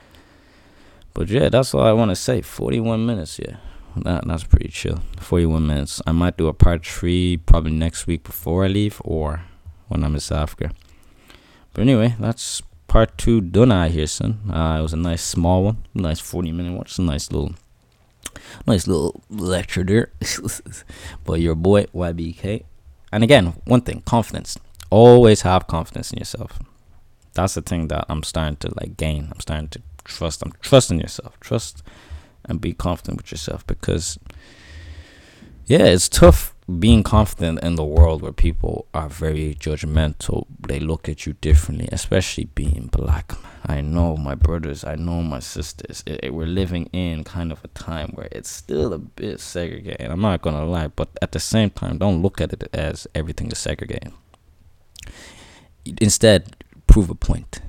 But 1.15 1.29
yeah, 1.29 1.49
that's 1.49 1.73
all 1.73 1.81
I 1.81 1.93
want 1.93 2.11
to 2.11 2.17
say. 2.17 2.43
41 2.43 3.07
minutes, 3.07 3.39
yeah. 3.39 3.57
That 3.97 4.27
that's 4.27 4.45
pretty 4.45 4.69
chill. 4.69 5.01
41 5.19 5.67
minutes. 5.67 6.03
I 6.07 6.13
might 6.13 6.37
do 6.37 6.49
a 6.49 6.53
part 6.53 6.85
three 6.85 7.39
probably 7.39 7.73
next 7.73 8.07
week 8.07 8.23
before 8.23 8.67
I 8.67 8.69
leave 8.69 9.01
or 9.03 9.45
when 9.89 10.05
I'm 10.05 10.13
in 10.13 10.21
South 10.21 10.43
Africa. 10.43 10.73
But 11.73 11.81
anyway, 11.81 12.17
that's 12.21 12.61
part 12.87 13.17
two 13.17 13.41
done 13.41 13.73
out 13.73 13.91
here, 13.91 14.07
son. 14.07 14.41
Uh, 14.53 14.77
it 14.79 14.83
was 14.83 14.93
a 14.93 14.99
nice 14.99 15.23
small 15.23 15.65
one, 15.65 15.79
nice 15.95 16.21
40 16.21 16.53
minute 16.53 16.73
one. 16.73 16.83
It's 16.83 16.99
a 16.99 17.03
nice 17.03 17.33
little, 17.33 17.55
nice 18.67 18.87
little 18.87 19.23
lecture 19.31 19.85
there. 19.85 20.13
but 21.25 21.41
your 21.41 21.55
boy 21.55 21.85
YBK. 21.95 22.65
And 23.13 23.23
again, 23.23 23.55
one 23.67 23.83
thing, 23.83 24.03
confidence. 24.07 24.59
Always 24.91 25.43
have 25.43 25.67
confidence 25.67 26.13
in 26.13 26.19
yourself. 26.19 26.59
That's 27.35 27.55
the 27.55 27.63
thing 27.63 27.89
that 27.89 28.05
I'm 28.09 28.23
starting 28.23 28.57
to 28.57 28.73
like 28.81 28.97
gain. 28.97 29.29
I'm 29.33 29.41
starting 29.41 29.69
to 29.69 29.83
trust. 30.05 30.43
I'm 30.45 30.53
trusting 30.61 31.01
yourself. 31.01 31.39
Trust 31.41 31.83
and 32.45 32.61
be 32.61 32.73
confident 32.73 33.19
with 33.19 33.31
yourself 33.31 33.67
because 33.67 34.19
yeah, 35.67 35.85
it's 35.85 36.09
tough 36.09 36.55
being 36.79 37.03
confident 37.03 37.61
in 37.63 37.77
the 37.77 37.85
world 37.85 38.23
where 38.23 38.33
people 38.33 38.87
are 38.95 39.09
very 39.09 39.55
judgmental. 39.55 40.47
They 40.67 40.81
look 40.81 41.09
at 41.09 41.27
you 41.27 41.35
differently, 41.35 41.89
especially 41.93 42.45
being 42.45 42.89
black. 42.93 43.33
I 43.65 43.81
know 43.81 44.17
my 44.17 44.35
brothers, 44.35 44.85
I 44.85 44.97
know 44.97 45.23
my 45.23 45.39
sisters. 45.39 46.03
It, 46.07 46.21
it, 46.25 46.35
we're 46.35 46.47
living 46.47 46.87
in 46.93 47.25
kind 47.25 47.53
of 47.53 47.63
a 47.65 47.69
time 47.69 48.11
where 48.15 48.29
it's 48.33 48.51
still 48.51 48.93
a 48.93 48.99
bit 48.99 49.41
segregated. 49.41 50.11
I'm 50.11 50.21
not 50.21 50.43
gonna 50.43 50.65
lie, 50.65 50.89
but 50.89 51.09
at 51.21 51.33
the 51.33 51.41
same 51.41 51.71
time, 51.71 51.99
don't 51.99 52.23
look 52.23 52.41
at 52.41 52.53
it 52.53 52.69
as 52.73 53.07
everything 53.15 53.51
is 53.51 53.59
segregated. 53.59 54.13
Instead, 56.01 56.57
prove 56.87 57.11
a 57.11 57.15
point. 57.15 57.61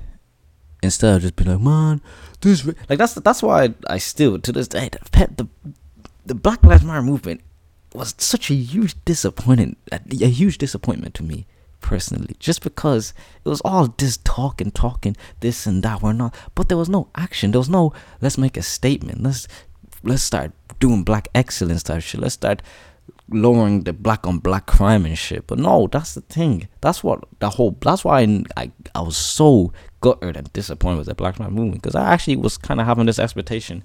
Instead 0.82 1.16
of 1.16 1.22
just 1.22 1.36
being 1.36 1.50
like, 1.50 1.60
man, 1.60 2.00
this 2.40 2.66
like 2.88 2.98
that's 2.98 3.14
that's 3.14 3.42
why 3.42 3.64
I, 3.64 3.74
I 3.88 3.98
still 3.98 4.38
to 4.38 4.52
this 4.52 4.68
day 4.68 4.90
the, 4.90 5.28
the 5.36 5.48
the 6.26 6.34
Black 6.34 6.62
Lives 6.64 6.84
Matter 6.84 7.02
movement 7.02 7.40
was 7.94 8.14
such 8.18 8.50
a 8.50 8.54
huge 8.54 8.96
disappointment, 9.04 9.78
a, 9.92 10.00
a 10.20 10.28
huge 10.28 10.58
disappointment 10.58 11.14
to 11.14 11.22
me 11.22 11.46
personally, 11.80 12.34
just 12.38 12.62
because 12.62 13.12
it 13.44 13.48
was 13.48 13.60
all 13.60 13.88
this 13.98 14.16
talking, 14.18 14.70
talking, 14.70 15.16
this 15.40 15.66
and 15.66 15.82
that. 15.82 16.02
We're 16.02 16.12
not, 16.12 16.34
but 16.54 16.68
there 16.68 16.78
was 16.78 16.88
no 16.88 17.08
action. 17.14 17.50
There 17.50 17.60
was 17.60 17.68
no 17.68 17.92
let's 18.20 18.38
make 18.38 18.56
a 18.56 18.62
statement. 18.62 19.22
Let's 19.22 19.46
let's 20.02 20.22
start 20.22 20.52
doing 20.80 21.04
black 21.04 21.28
excellence 21.34 21.82
type 21.82 22.02
shit. 22.02 22.20
Let's 22.20 22.34
start 22.34 22.62
lowering 23.30 23.84
the 23.84 23.92
black 23.92 24.26
on 24.26 24.38
black 24.38 24.66
crime 24.66 25.06
and 25.06 25.16
shit. 25.16 25.46
But 25.46 25.58
no, 25.58 25.88
that's 25.90 26.14
the 26.14 26.20
thing. 26.22 26.68
That's 26.80 27.02
what 27.04 27.24
the 27.38 27.50
whole. 27.50 27.76
That's 27.80 28.04
why 28.04 28.22
I 28.22 28.42
I, 28.56 28.72
I 28.94 29.00
was 29.02 29.16
so 29.16 29.72
gutted 30.00 30.36
and 30.36 30.52
disappointed 30.52 30.98
with 30.98 31.06
the 31.06 31.14
Black 31.14 31.38
Lives 31.38 31.52
Movement 31.52 31.82
because 31.82 31.94
I 31.94 32.12
actually 32.12 32.36
was 32.36 32.58
kind 32.58 32.80
of 32.80 32.86
having 32.86 33.06
this 33.06 33.18
expectation 33.18 33.82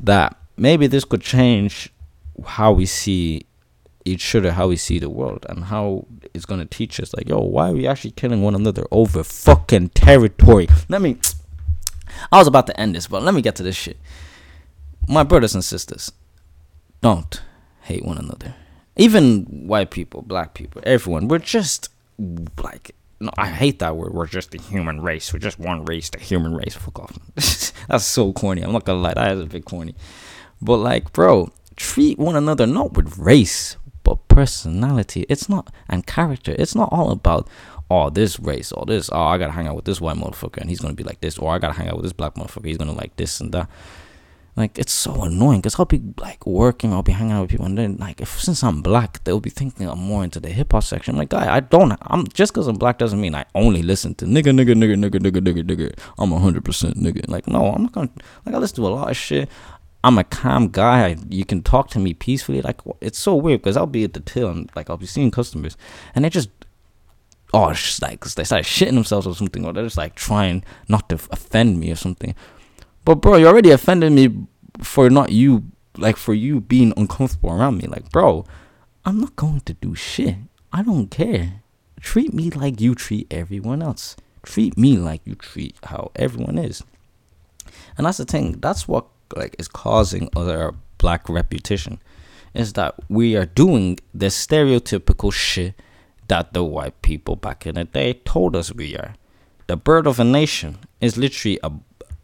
that 0.00 0.36
maybe 0.56 0.86
this 0.86 1.04
could 1.04 1.22
change 1.22 1.90
how 2.46 2.72
we 2.72 2.86
see 2.86 3.46
each 4.04 4.34
other, 4.34 4.52
how 4.52 4.68
we 4.68 4.76
see 4.76 4.98
the 4.98 5.10
world, 5.10 5.46
and 5.48 5.64
how 5.64 6.06
it's 6.32 6.44
gonna 6.44 6.66
teach 6.66 7.00
us 7.00 7.14
like, 7.14 7.28
yo, 7.28 7.40
why 7.40 7.70
are 7.70 7.74
we 7.74 7.86
actually 7.86 8.10
killing 8.12 8.42
one 8.42 8.54
another 8.54 8.84
over 8.90 9.24
fucking 9.24 9.90
territory? 9.90 10.68
Let 10.88 11.00
me. 11.00 11.18
I 12.30 12.38
was 12.38 12.46
about 12.46 12.66
to 12.68 12.78
end 12.80 12.94
this, 12.94 13.06
but 13.06 13.22
let 13.22 13.34
me 13.34 13.42
get 13.42 13.56
to 13.56 13.62
this 13.62 13.76
shit. 13.76 13.98
My 15.08 15.22
brothers 15.22 15.54
and 15.54 15.64
sisters, 15.64 16.12
don't 17.00 17.42
hate 17.82 18.04
one 18.04 18.18
another. 18.18 18.54
Even 18.96 19.66
white 19.66 19.90
people, 19.90 20.22
black 20.22 20.54
people, 20.54 20.80
everyone. 20.84 21.28
We're 21.28 21.38
just 21.38 21.88
like 22.62 22.94
no, 23.20 23.30
I 23.38 23.48
hate 23.48 23.78
that 23.78 23.96
word. 23.96 24.12
We're 24.12 24.26
just 24.26 24.54
a 24.54 24.60
human 24.60 25.00
race. 25.00 25.32
We're 25.32 25.38
just 25.38 25.58
one 25.58 25.84
race, 25.84 26.10
the 26.10 26.18
human 26.18 26.54
race. 26.54 26.74
Fuck 26.74 26.98
off. 26.98 27.18
That's 27.88 28.04
so 28.04 28.32
corny. 28.32 28.62
I'm 28.62 28.72
not 28.72 28.84
gonna 28.84 29.00
lie. 29.00 29.14
That 29.14 29.32
is 29.32 29.40
a 29.40 29.46
bit 29.46 29.64
corny. 29.64 29.94
But 30.60 30.78
like, 30.78 31.12
bro, 31.12 31.50
treat 31.76 32.18
one 32.18 32.36
another 32.36 32.66
not 32.66 32.94
with 32.94 33.18
race 33.18 33.76
but 34.04 34.28
personality. 34.28 35.26
It's 35.28 35.48
not 35.48 35.72
and 35.88 36.06
character. 36.06 36.54
It's 36.56 36.74
not 36.74 36.90
all 36.92 37.10
about 37.10 37.48
oh 37.90 38.10
this 38.10 38.38
race 38.38 38.70
or 38.70 38.86
this. 38.86 39.10
Oh, 39.10 39.22
I 39.22 39.38
gotta 39.38 39.52
hang 39.52 39.66
out 39.66 39.76
with 39.76 39.86
this 39.86 40.00
white 40.00 40.16
motherfucker 40.16 40.58
and 40.58 40.70
he's 40.70 40.80
gonna 40.80 40.94
be 40.94 41.04
like 41.04 41.20
this, 41.20 41.38
or 41.38 41.52
I 41.52 41.58
gotta 41.58 41.74
hang 41.74 41.88
out 41.88 41.96
with 41.96 42.04
this 42.04 42.12
black 42.12 42.34
motherfucker. 42.34 42.66
He's 42.66 42.78
gonna 42.78 42.92
like 42.92 43.16
this 43.16 43.40
and 43.40 43.50
that. 43.52 43.68
Like 44.56 44.78
it's 44.78 44.92
so 44.92 45.24
annoying 45.24 45.60
because 45.60 45.80
I'll 45.80 45.84
be 45.84 46.00
like 46.16 46.46
working, 46.46 46.92
I'll 46.92 47.02
be 47.02 47.10
hanging 47.10 47.32
out 47.32 47.40
with 47.42 47.50
people, 47.50 47.66
and 47.66 47.76
then 47.76 47.96
like 47.96 48.20
if 48.20 48.40
since 48.40 48.62
I'm 48.62 48.82
black, 48.82 49.24
they'll 49.24 49.40
be 49.40 49.50
thinking 49.50 49.88
I'm 49.88 49.98
more 49.98 50.22
into 50.22 50.38
the 50.38 50.48
hip 50.48 50.70
hop 50.70 50.84
section. 50.84 51.14
I'm 51.14 51.18
like, 51.18 51.30
guy, 51.30 51.52
I 51.52 51.58
don't. 51.58 51.92
I'm 52.02 52.28
just 52.28 52.52
because 52.52 52.68
I'm 52.68 52.76
black 52.76 52.98
doesn't 52.98 53.20
mean 53.20 53.34
I 53.34 53.46
only 53.56 53.82
listen 53.82 54.14
to 54.16 54.26
nigga, 54.26 54.52
nigga, 54.56 54.74
nigga, 54.74 54.94
nigga, 54.94 55.18
nigga, 55.18 55.40
nigga, 55.40 55.64
nigga. 55.64 55.98
I'm 56.18 56.30
hundred 56.30 56.64
percent 56.64 56.96
nigga. 56.96 57.28
Like 57.28 57.48
no, 57.48 57.72
I'm 57.72 57.82
not 57.82 57.92
gonna. 57.92 58.10
Like 58.46 58.54
I 58.54 58.58
listen 58.58 58.76
to 58.76 58.86
a 58.86 58.94
lot 58.94 59.10
of 59.10 59.16
shit. 59.16 59.48
I'm 60.04 60.18
a 60.18 60.24
calm 60.24 60.68
guy. 60.68 61.16
You 61.30 61.46
can 61.46 61.62
talk 61.62 61.88
to 61.90 61.98
me 61.98 62.12
peacefully. 62.12 62.60
Like 62.60 62.80
it's 63.00 63.18
so 63.18 63.34
weird 63.34 63.62
because 63.62 63.78
I'll 63.78 63.86
be 63.86 64.04
at 64.04 64.12
the 64.12 64.20
till 64.20 64.50
and 64.50 64.70
like 64.76 64.90
I'll 64.90 64.98
be 64.98 65.06
seeing 65.06 65.30
customers 65.30 65.78
and 66.14 66.24
they 66.24 66.28
just 66.28 66.50
oh 67.54 67.74
like 68.02 68.22
they 68.22 68.44
start 68.44 68.64
shitting 68.64 68.94
themselves 68.94 69.26
or 69.26 69.34
something 69.34 69.64
or 69.64 69.72
they're 69.72 69.84
just 69.84 69.96
like 69.96 70.14
trying 70.14 70.62
not 70.88 71.08
to 71.08 71.14
offend 71.30 71.80
me 71.80 71.90
or 71.90 71.96
something. 71.96 72.34
But 73.06 73.16
bro, 73.16 73.36
you 73.36 73.46
already 73.46 73.70
offended 73.70 74.12
me 74.12 74.46
for 74.82 75.08
not 75.08 75.32
you 75.32 75.64
like 75.96 76.18
for 76.18 76.34
you 76.34 76.60
being 76.60 76.92
uncomfortable 76.98 77.52
around 77.52 77.78
me. 77.78 77.86
Like 77.86 78.10
bro, 78.10 78.44
I'm 79.06 79.18
not 79.18 79.36
going 79.36 79.60
to 79.62 79.72
do 79.72 79.94
shit. 79.94 80.36
I 80.70 80.82
don't 80.82 81.10
care. 81.10 81.62
Treat 81.98 82.34
me 82.34 82.50
like 82.50 82.78
you 82.78 82.94
treat 82.94 83.26
everyone 83.30 83.82
else. 83.82 84.16
Treat 84.42 84.76
me 84.76 84.98
like 84.98 85.22
you 85.24 85.34
treat 85.34 85.76
how 85.84 86.10
everyone 86.14 86.58
is. 86.58 86.84
And 87.96 88.06
that's 88.06 88.18
the 88.18 88.26
thing. 88.26 88.58
That's 88.60 88.86
what 88.86 89.06
like 89.36 89.56
is 89.58 89.68
causing 89.68 90.28
our 90.36 90.74
black 90.98 91.28
reputation 91.28 92.00
is 92.54 92.74
that 92.74 92.94
we 93.08 93.36
are 93.36 93.46
doing 93.46 93.98
the 94.12 94.26
stereotypical 94.26 95.32
shit 95.32 95.74
that 96.28 96.52
the 96.52 96.64
white 96.64 97.02
people 97.02 97.36
back 97.36 97.66
in 97.66 97.74
the 97.74 97.84
day 97.84 98.14
told 98.24 98.56
us 98.56 98.72
we 98.72 98.96
are. 98.96 99.14
The 99.66 99.76
Birth 99.76 100.06
of 100.06 100.20
a 100.20 100.24
Nation 100.24 100.78
is 101.00 101.16
literally 101.16 101.58
a 101.62 101.72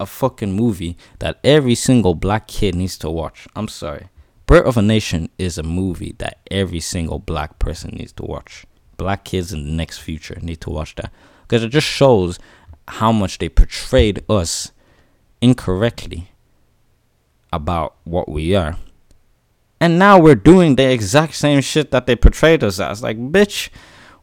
a 0.01 0.07
fucking 0.07 0.53
movie 0.53 0.97
that 1.19 1.39
every 1.45 1.75
single 1.75 2.15
black 2.15 2.49
kid 2.49 2.75
needs 2.75 2.97
to 2.97 3.11
watch. 3.11 3.47
I'm 3.55 3.69
sorry. 3.69 4.09
Birth 4.47 4.67
of 4.67 4.79
a 4.79 4.83
Nation 4.83 5.29
is 5.39 5.59
a 5.59 5.63
movie 5.63 6.15
that 6.19 6.39
every 6.51 6.81
single 6.81 7.19
black 7.19 7.59
person 7.59 7.91
needs 7.91 8.13
to 8.15 8.25
watch. 8.25 8.65
Black 8.97 9.25
kids 9.25 9.53
in 9.53 9.65
the 9.65 9.73
next 9.73 9.99
future 9.99 10.39
need 10.41 10.61
to 10.63 10.71
watch 10.71 10.95
that 10.95 11.13
because 11.43 11.63
it 11.63 11.69
just 11.69 11.87
shows 11.87 12.39
how 12.89 13.13
much 13.13 13.39
they 13.39 13.49
portrayed 13.49 14.25
us 14.29 14.73
incorrectly 15.41 16.30
about 17.53 17.97
what 18.05 18.29
we 18.29 18.55
are. 18.55 18.77
And 19.81 19.99
now 19.99 20.19
we're 20.19 20.35
doing 20.35 20.77
the 20.77 20.91
exact 20.91 21.35
same 21.35 21.61
shit 21.63 21.91
that 21.91 22.07
they 22.07 22.15
portrayed 22.15 22.63
us 22.63 22.79
as. 22.79 23.03
Like, 23.03 23.19
bitch, 23.19 23.71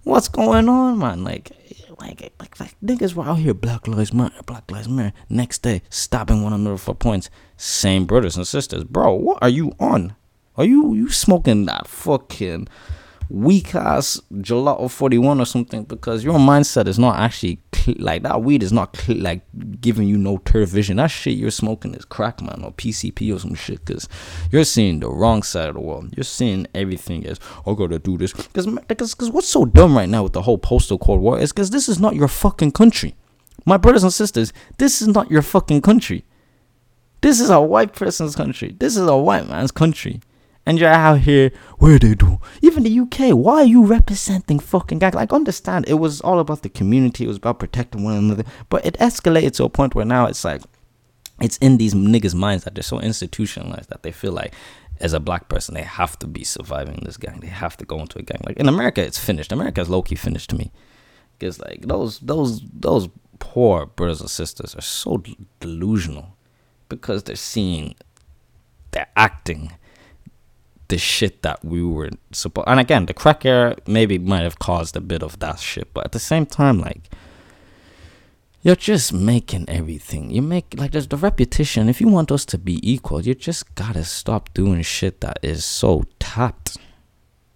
what's 0.03 0.27
going 0.27 0.69
on, 0.69 0.99
man? 0.99 1.23
Like, 1.23 1.51
like, 1.99 2.31
like, 2.39 2.59
like 2.59 2.75
niggas 2.83 3.15
were 3.15 3.23
out 3.23 3.39
here, 3.39 3.55
Black 3.55 3.87
Lives 3.87 4.13
Matter, 4.13 4.41
Black 4.45 4.69
Lives 4.69 4.87
Matter. 4.87 5.13
Next 5.29 5.63
day, 5.63 5.81
stopping 5.89 6.43
one 6.43 6.53
another 6.53 6.77
for 6.77 6.93
points. 6.93 7.29
Same 7.57 8.05
brothers 8.05 8.37
and 8.37 8.45
sisters, 8.45 8.83
bro. 8.83 9.13
What 9.15 9.39
are 9.41 9.49
you 9.49 9.73
on? 9.79 10.15
Are 10.55 10.65
you 10.65 10.93
you 10.93 11.09
smoking 11.09 11.65
that 11.65 11.87
fucking 11.87 12.67
weak 13.29 13.75
ass 13.75 14.21
gelato 14.35 14.89
41 14.89 15.41
or 15.41 15.45
something 15.45 15.83
because 15.83 16.23
your 16.23 16.39
mindset 16.39 16.87
is 16.87 16.97
not 16.97 17.17
actually 17.19 17.59
cl- 17.73 17.97
like 17.99 18.23
that 18.23 18.41
weed 18.41 18.63
is 18.63 18.71
not 18.71 18.95
cl- 18.95 19.19
like 19.19 19.41
giving 19.81 20.07
you 20.07 20.17
no 20.17 20.37
clear 20.37 20.65
vision. 20.65 20.97
That 20.97 21.07
shit 21.07 21.37
you're 21.37 21.51
smoking 21.51 21.93
is 21.93 22.05
crack 22.05 22.41
man 22.41 22.61
or 22.63 22.71
pcp 22.71 23.35
or 23.35 23.39
some 23.39 23.55
shit 23.55 23.83
because 23.83 24.07
you're 24.51 24.63
seeing 24.63 24.99
the 24.99 25.09
wrong 25.09 25.43
side 25.43 25.69
of 25.69 25.75
the 25.75 25.81
world. 25.81 26.13
You're 26.15 26.23
seeing 26.23 26.67
everything 26.73 27.25
as 27.25 27.39
i 27.65 27.73
gotta 27.73 27.99
do 27.99 28.17
this. 28.17 28.33
Because 28.33 28.65
because 28.87 29.31
what's 29.31 29.49
so 29.49 29.65
dumb 29.65 29.95
right 29.95 30.09
now 30.09 30.23
with 30.23 30.33
the 30.33 30.41
whole 30.41 30.57
postal 30.57 30.97
code 30.97 31.19
war 31.19 31.39
is 31.39 31.51
because 31.51 31.71
this 31.71 31.89
is 31.89 31.99
not 31.99 32.15
your 32.15 32.29
fucking 32.29 32.71
country. 32.71 33.15
My 33.65 33.77
brothers 33.77 34.03
and 34.03 34.13
sisters 34.13 34.53
this 34.77 35.01
is 35.01 35.09
not 35.09 35.29
your 35.29 35.41
fucking 35.41 35.81
country. 35.81 36.23
This 37.21 37.41
is 37.41 37.49
a 37.49 37.59
white 37.59 37.93
person's 37.93 38.35
country. 38.35 38.75
This 38.79 38.95
is 38.95 39.07
a 39.07 39.17
white 39.17 39.49
man's 39.49 39.71
country 39.71 40.21
and 40.67 40.77
you're 40.77 40.89
out 40.89 41.19
here, 41.19 41.49
where 41.77 41.97
they 41.97 42.13
do? 42.13 42.41
Even 42.61 42.83
the 42.83 42.99
UK, 42.99 43.33
why 43.33 43.61
are 43.61 43.63
you 43.63 43.85
representing 43.85 44.59
fucking 44.59 44.99
guys? 44.99 45.13
Like, 45.13 45.31
understand, 45.31 45.85
it 45.87 45.93
was 45.93 46.19
all 46.19 46.39
about 46.39 46.61
the 46.61 46.67
community, 46.67 47.23
it 47.23 47.29
was 47.29 47.37
about 47.37 47.59
protecting 47.59 48.03
one 48.03 48.17
another, 48.17 48.43
but 48.67 48.85
it 48.85 48.95
escalated 48.95 49.55
to 49.55 49.63
a 49.63 49.69
point 49.69 49.95
where 49.95 50.03
now 50.03 50.25
it's 50.25 50.43
like, 50.43 50.61
it's 51.39 51.55
in 51.59 51.77
these 51.77 51.93
niggas' 51.93 52.35
minds 52.35 52.65
that 52.65 52.75
they're 52.75 52.83
so 52.83 52.99
institutionalized 52.99 53.89
that 53.89 54.03
they 54.03 54.11
feel 54.11 54.33
like, 54.33 54.53
as 54.99 55.13
a 55.13 55.21
black 55.21 55.47
person, 55.47 55.73
they 55.73 55.83
have 55.83 56.19
to 56.19 56.27
be 56.27 56.43
surviving 56.43 56.99
this 57.03 57.15
gang. 57.15 57.39
They 57.39 57.47
have 57.47 57.77
to 57.77 57.85
go 57.85 57.99
into 57.99 58.19
a 58.19 58.23
gang. 58.23 58.41
Like 58.45 58.57
in 58.57 58.67
America, 58.67 59.01
it's 59.01 59.19
finished. 59.19 59.53
America's 59.53 59.87
low 59.87 60.01
key 60.01 60.15
finished 60.15 60.49
to 60.49 60.57
me, 60.57 60.71
because 61.37 61.59
like 61.59 61.83
those 61.83 62.19
those 62.19 62.61
those 62.73 63.07
poor 63.39 63.85
brothers 63.85 64.19
and 64.19 64.29
sisters 64.29 64.75
are 64.75 64.81
so 64.81 65.23
delusional, 65.61 66.35
because 66.89 67.23
they're 67.23 67.35
seeing, 67.35 67.95
they're 68.91 69.07
acting 69.15 69.71
the 70.87 70.97
shit 70.97 71.41
that 71.43 71.63
we 71.63 71.83
were 71.83 72.09
supposed. 72.31 72.67
And 72.67 72.79
again, 72.79 73.05
the 73.05 73.13
crack 73.13 73.45
era 73.45 73.75
maybe 73.85 74.17
might 74.17 74.43
have 74.43 74.59
caused 74.59 74.95
a 74.95 75.01
bit 75.01 75.23
of 75.23 75.39
that 75.39 75.59
shit, 75.59 75.93
but 75.93 76.05
at 76.05 76.11
the 76.11 76.19
same 76.19 76.45
time, 76.45 76.79
like 76.79 77.09
you're 78.61 78.75
just 78.75 79.13
making 79.13 79.65
everything. 79.69 80.29
You 80.31 80.41
make 80.41 80.73
like 80.75 80.91
there's 80.91 81.07
the 81.07 81.17
repetition. 81.17 81.89
If 81.89 82.01
you 82.01 82.07
want 82.07 82.31
us 82.31 82.45
to 82.45 82.57
be 82.57 82.79
equal, 82.83 83.21
you 83.21 83.33
just 83.33 83.75
gotta 83.75 84.03
stop 84.03 84.53
doing 84.53 84.81
shit 84.81 85.21
that 85.21 85.39
is 85.41 85.63
so 85.63 86.03
tapped. 86.19 86.77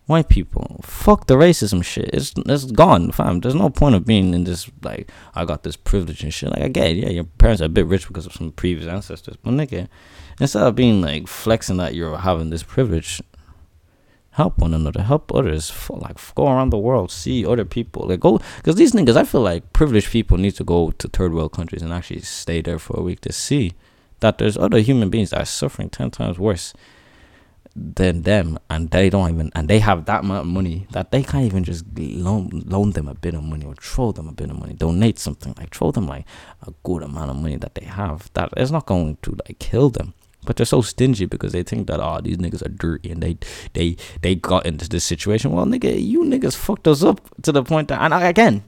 White 0.06 0.30
people, 0.30 0.82
fuck 0.84 1.28
the 1.28 1.36
racism 1.36 1.84
shit. 1.84 2.10
It's 2.14 2.34
it's 2.46 2.66
gone, 2.66 3.12
fam. 3.12 3.40
There's 3.40 3.56
no 3.56 3.70
point 3.70 3.96
of 3.96 4.06
being 4.06 4.34
in 4.34 4.44
this 4.44 4.70
like 4.84 5.10
I 5.36 5.46
got 5.46 5.64
this 5.64 5.78
privilege 5.78 6.24
and 6.24 6.34
shit. 6.34 6.50
Like 6.50 6.64
I 6.64 6.68
get 6.68 6.92
it, 6.92 6.98
yeah, 6.98 7.10
your 7.10 7.24
parents 7.24 7.62
are 7.62 7.66
a 7.66 7.70
bit 7.70 7.88
rich 7.88 8.08
because 8.08 8.26
of 8.26 8.34
some 8.34 8.52
previous 8.52 8.88
ancestors, 8.88 9.38
but 9.42 9.54
nigga, 9.54 9.88
instead 10.40 10.64
of 10.64 10.76
being 10.76 11.02
like 11.02 11.28
flexing 11.28 11.78
that 11.78 11.96
you're 11.96 12.18
having 12.18 12.50
this 12.50 12.64
privilege, 12.64 13.22
help 14.32 14.58
one 14.60 14.74
another, 14.74 15.02
help 15.02 15.34
others. 15.34 15.72
Like 15.90 16.18
go 16.36 16.48
around 16.48 16.70
the 16.70 16.78
world, 16.78 17.12
see 17.12 17.46
other 17.46 17.66
people. 17.66 18.08
Like 18.08 18.20
go, 18.20 18.40
because 18.58 18.76
these 18.76 18.94
niggas, 18.94 19.16
I 19.16 19.24
feel 19.24 19.42
like 19.42 19.74
privileged 19.74 20.12
people 20.12 20.38
need 20.38 20.56
to 20.56 20.64
go 20.64 20.92
to 20.92 21.08
third 21.08 21.34
world 21.34 21.52
countries 21.52 21.82
and 21.82 21.94
actually 21.94 22.22
stay 22.22 22.62
there 22.62 22.80
for 22.80 23.00
a 23.00 23.04
week 23.04 23.22
to 23.22 23.32
see 23.32 23.74
that 24.22 24.38
there's 24.38 24.58
other 24.58 24.80
human 24.80 25.10
beings 25.10 25.32
that 25.32 25.42
are 25.42 25.46
suffering 25.46 25.90
ten 25.90 26.12
times 26.12 26.40
worse 26.40 26.74
than 27.74 28.24
them, 28.24 28.60
and 28.70 28.92
they 28.92 29.10
don't 29.10 29.32
even, 29.32 29.50
and 29.56 29.70
they 29.70 29.80
have 29.80 30.04
that 30.06 30.26
amount 30.26 30.42
of 30.42 30.48
money 30.48 30.88
that 30.92 31.12
they 31.12 31.24
can't 31.24 31.46
even 31.46 31.64
just 31.64 31.86
loan 31.98 32.50
loan 32.66 32.92
them 32.92 33.08
a 33.08 33.14
bit 33.16 33.34
of 33.34 33.42
money 33.44 33.66
or 33.66 33.74
throw 33.76 34.12
them 34.12 34.28
a 34.28 34.34
bit 34.34 34.50
of 34.50 34.60
money, 34.60 34.74
donate 34.74 35.18
something 35.18 35.54
like 35.58 35.74
throw 35.74 35.90
them 35.90 36.06
like 36.06 36.26
a 36.68 36.74
good 36.84 37.02
amount 37.02 37.32
of 37.32 37.38
money 37.38 37.56
that 37.56 37.74
they 37.76 37.86
have 37.86 38.30
that 38.34 38.50
is 38.58 38.72
not 38.72 38.86
going 38.86 39.18
to 39.22 39.32
like 39.48 39.58
kill 39.60 39.90
them 39.90 40.14
but 40.46 40.56
they're 40.56 40.66
so 40.66 40.82
stingy 40.82 41.26
because 41.26 41.52
they 41.52 41.64
think 41.64 41.88
that 41.88 42.00
oh 42.00 42.20
these 42.22 42.38
niggas 42.38 42.66
are 42.66 42.70
dirty 42.70 43.12
and 43.12 43.22
they 43.22 43.38
they 43.74 43.96
they 44.22 44.36
got 44.36 44.66
into 44.66 44.88
this 44.90 45.04
situation. 45.04 45.52
Well, 45.52 45.66
nigga, 45.66 46.04
you 46.04 46.24
niggas 46.24 46.56
fucked 46.56 46.88
us 46.88 47.04
up 47.04 47.22
to 47.44 47.52
the 47.52 47.64
point 47.64 47.88
that 47.90 48.02
and 48.02 48.14
again, 48.14 48.64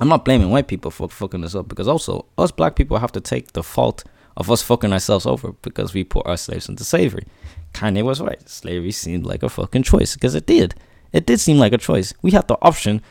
I'm 0.00 0.08
not 0.08 0.24
blaming 0.24 0.50
white 0.50 0.68
people 0.68 0.90
for 0.90 1.08
fucking 1.08 1.44
us 1.44 1.54
up 1.54 1.68
because 1.68 1.88
also 1.88 2.26
us 2.38 2.50
black 2.50 2.76
people 2.76 2.98
have 2.98 3.12
to 3.12 3.20
take 3.20 3.52
the 3.52 3.62
fault 3.62 4.04
of 4.36 4.50
us 4.50 4.62
fucking 4.62 4.92
ourselves 4.92 5.26
over 5.26 5.52
because 5.62 5.94
we 5.94 6.04
put 6.04 6.26
our 6.26 6.36
slaves 6.36 6.68
into 6.68 6.84
slavery. 6.84 7.26
Kanye 7.72 8.02
was 8.02 8.20
right. 8.20 8.48
Slavery 8.48 8.92
seemed 8.92 9.26
like 9.26 9.42
a 9.42 9.48
fucking 9.48 9.82
choice 9.82 10.14
because 10.14 10.34
it 10.34 10.46
did. 10.46 10.74
It 11.12 11.26
did 11.26 11.38
seem 11.38 11.58
like 11.58 11.72
a 11.72 11.78
choice. 11.78 12.12
We 12.22 12.32
had 12.32 12.48
the 12.48 12.58
option 12.60 13.02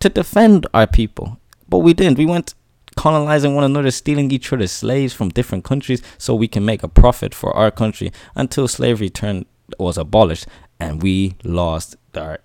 to 0.00 0.08
defend 0.08 0.66
our 0.74 0.86
people, 0.86 1.38
but 1.68 1.78
we 1.78 1.94
didn't. 1.94 2.18
We 2.18 2.26
went 2.26 2.54
colonizing 2.96 3.54
one 3.54 3.64
another, 3.64 3.90
stealing 3.90 4.30
each 4.30 4.52
other's 4.52 4.72
slaves 4.72 5.12
from 5.12 5.28
different 5.30 5.64
countries 5.64 6.02
so 6.18 6.34
we 6.34 6.48
can 6.48 6.64
make 6.64 6.82
a 6.82 6.88
profit 6.88 7.34
for 7.34 7.54
our 7.56 7.70
country 7.70 8.12
until 8.34 8.68
slavery 8.68 9.10
turned 9.10 9.46
was 9.78 9.96
abolished 9.96 10.46
and 10.78 11.02
we 11.02 11.36
lost 11.42 11.96
our 12.14 12.40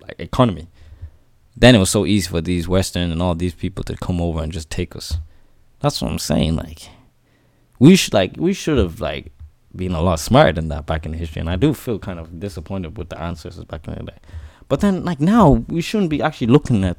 like 0.00 0.18
economy. 0.18 0.68
Then 1.56 1.74
it 1.74 1.78
was 1.78 1.90
so 1.90 2.06
easy 2.06 2.28
for 2.28 2.40
these 2.40 2.66
Western 2.66 3.10
and 3.10 3.20
all 3.20 3.34
these 3.34 3.54
people 3.54 3.84
to 3.84 3.96
come 3.96 4.20
over 4.20 4.42
and 4.42 4.52
just 4.52 4.70
take 4.70 4.96
us. 4.96 5.18
That's 5.80 6.00
what 6.00 6.10
I'm 6.10 6.18
saying. 6.18 6.56
Like 6.56 6.88
we 7.78 7.96
should 7.96 8.14
like 8.14 8.34
we 8.38 8.52
should 8.52 8.78
have 8.78 9.00
like 9.00 9.32
been 9.74 9.92
a 9.92 10.02
lot 10.02 10.20
smarter 10.20 10.52
than 10.52 10.68
that 10.68 10.86
back 10.86 11.06
in 11.06 11.12
history. 11.12 11.40
And 11.40 11.50
I 11.50 11.56
do 11.56 11.74
feel 11.74 11.98
kind 11.98 12.18
of 12.18 12.40
disappointed 12.40 12.96
with 12.96 13.10
the 13.10 13.20
answers 13.20 13.62
back 13.64 13.86
in 13.86 13.94
the 13.94 14.04
day. 14.04 14.18
But 14.68 14.80
then 14.80 15.04
like 15.04 15.20
now 15.20 15.64
we 15.68 15.82
shouldn't 15.82 16.10
be 16.10 16.22
actually 16.22 16.46
looking 16.48 16.84
at 16.84 16.96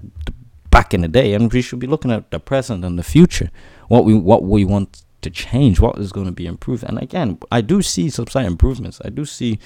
back 0.73 0.93
in 0.93 1.01
the 1.01 1.07
day, 1.07 1.33
and 1.33 1.53
we 1.53 1.61
should 1.61 1.79
be 1.79 1.87
looking 1.87 2.11
at 2.11 2.31
the 2.31 2.39
present 2.39 2.83
and 2.83 2.97
the 2.97 3.03
future. 3.03 3.49
What 3.87 4.03
we 4.05 4.13
what 4.15 4.43
we 4.43 4.65
want 4.65 5.03
to 5.21 5.29
change, 5.29 5.79
what 5.79 5.97
is 5.99 6.11
going 6.11 6.25
to 6.25 6.31
be 6.31 6.45
improved. 6.45 6.83
And 6.83 6.97
again, 7.01 7.37
I 7.51 7.61
do 7.61 7.81
see 7.81 8.09
some 8.09 8.27
slight 8.27 8.45
improvements. 8.45 8.99
I 9.05 9.09
do 9.09 9.23
see 9.23 9.59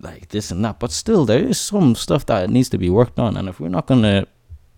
like 0.00 0.28
this 0.28 0.50
and 0.50 0.64
that, 0.64 0.80
but 0.80 0.90
still 0.90 1.24
there 1.24 1.42
is 1.42 1.60
some 1.60 1.94
stuff 1.94 2.24
that 2.26 2.50
needs 2.50 2.68
to 2.70 2.78
be 2.78 2.90
worked 2.90 3.18
on. 3.18 3.36
And 3.36 3.48
if 3.48 3.60
we're 3.60 3.68
not 3.68 3.86
gonna 3.86 4.26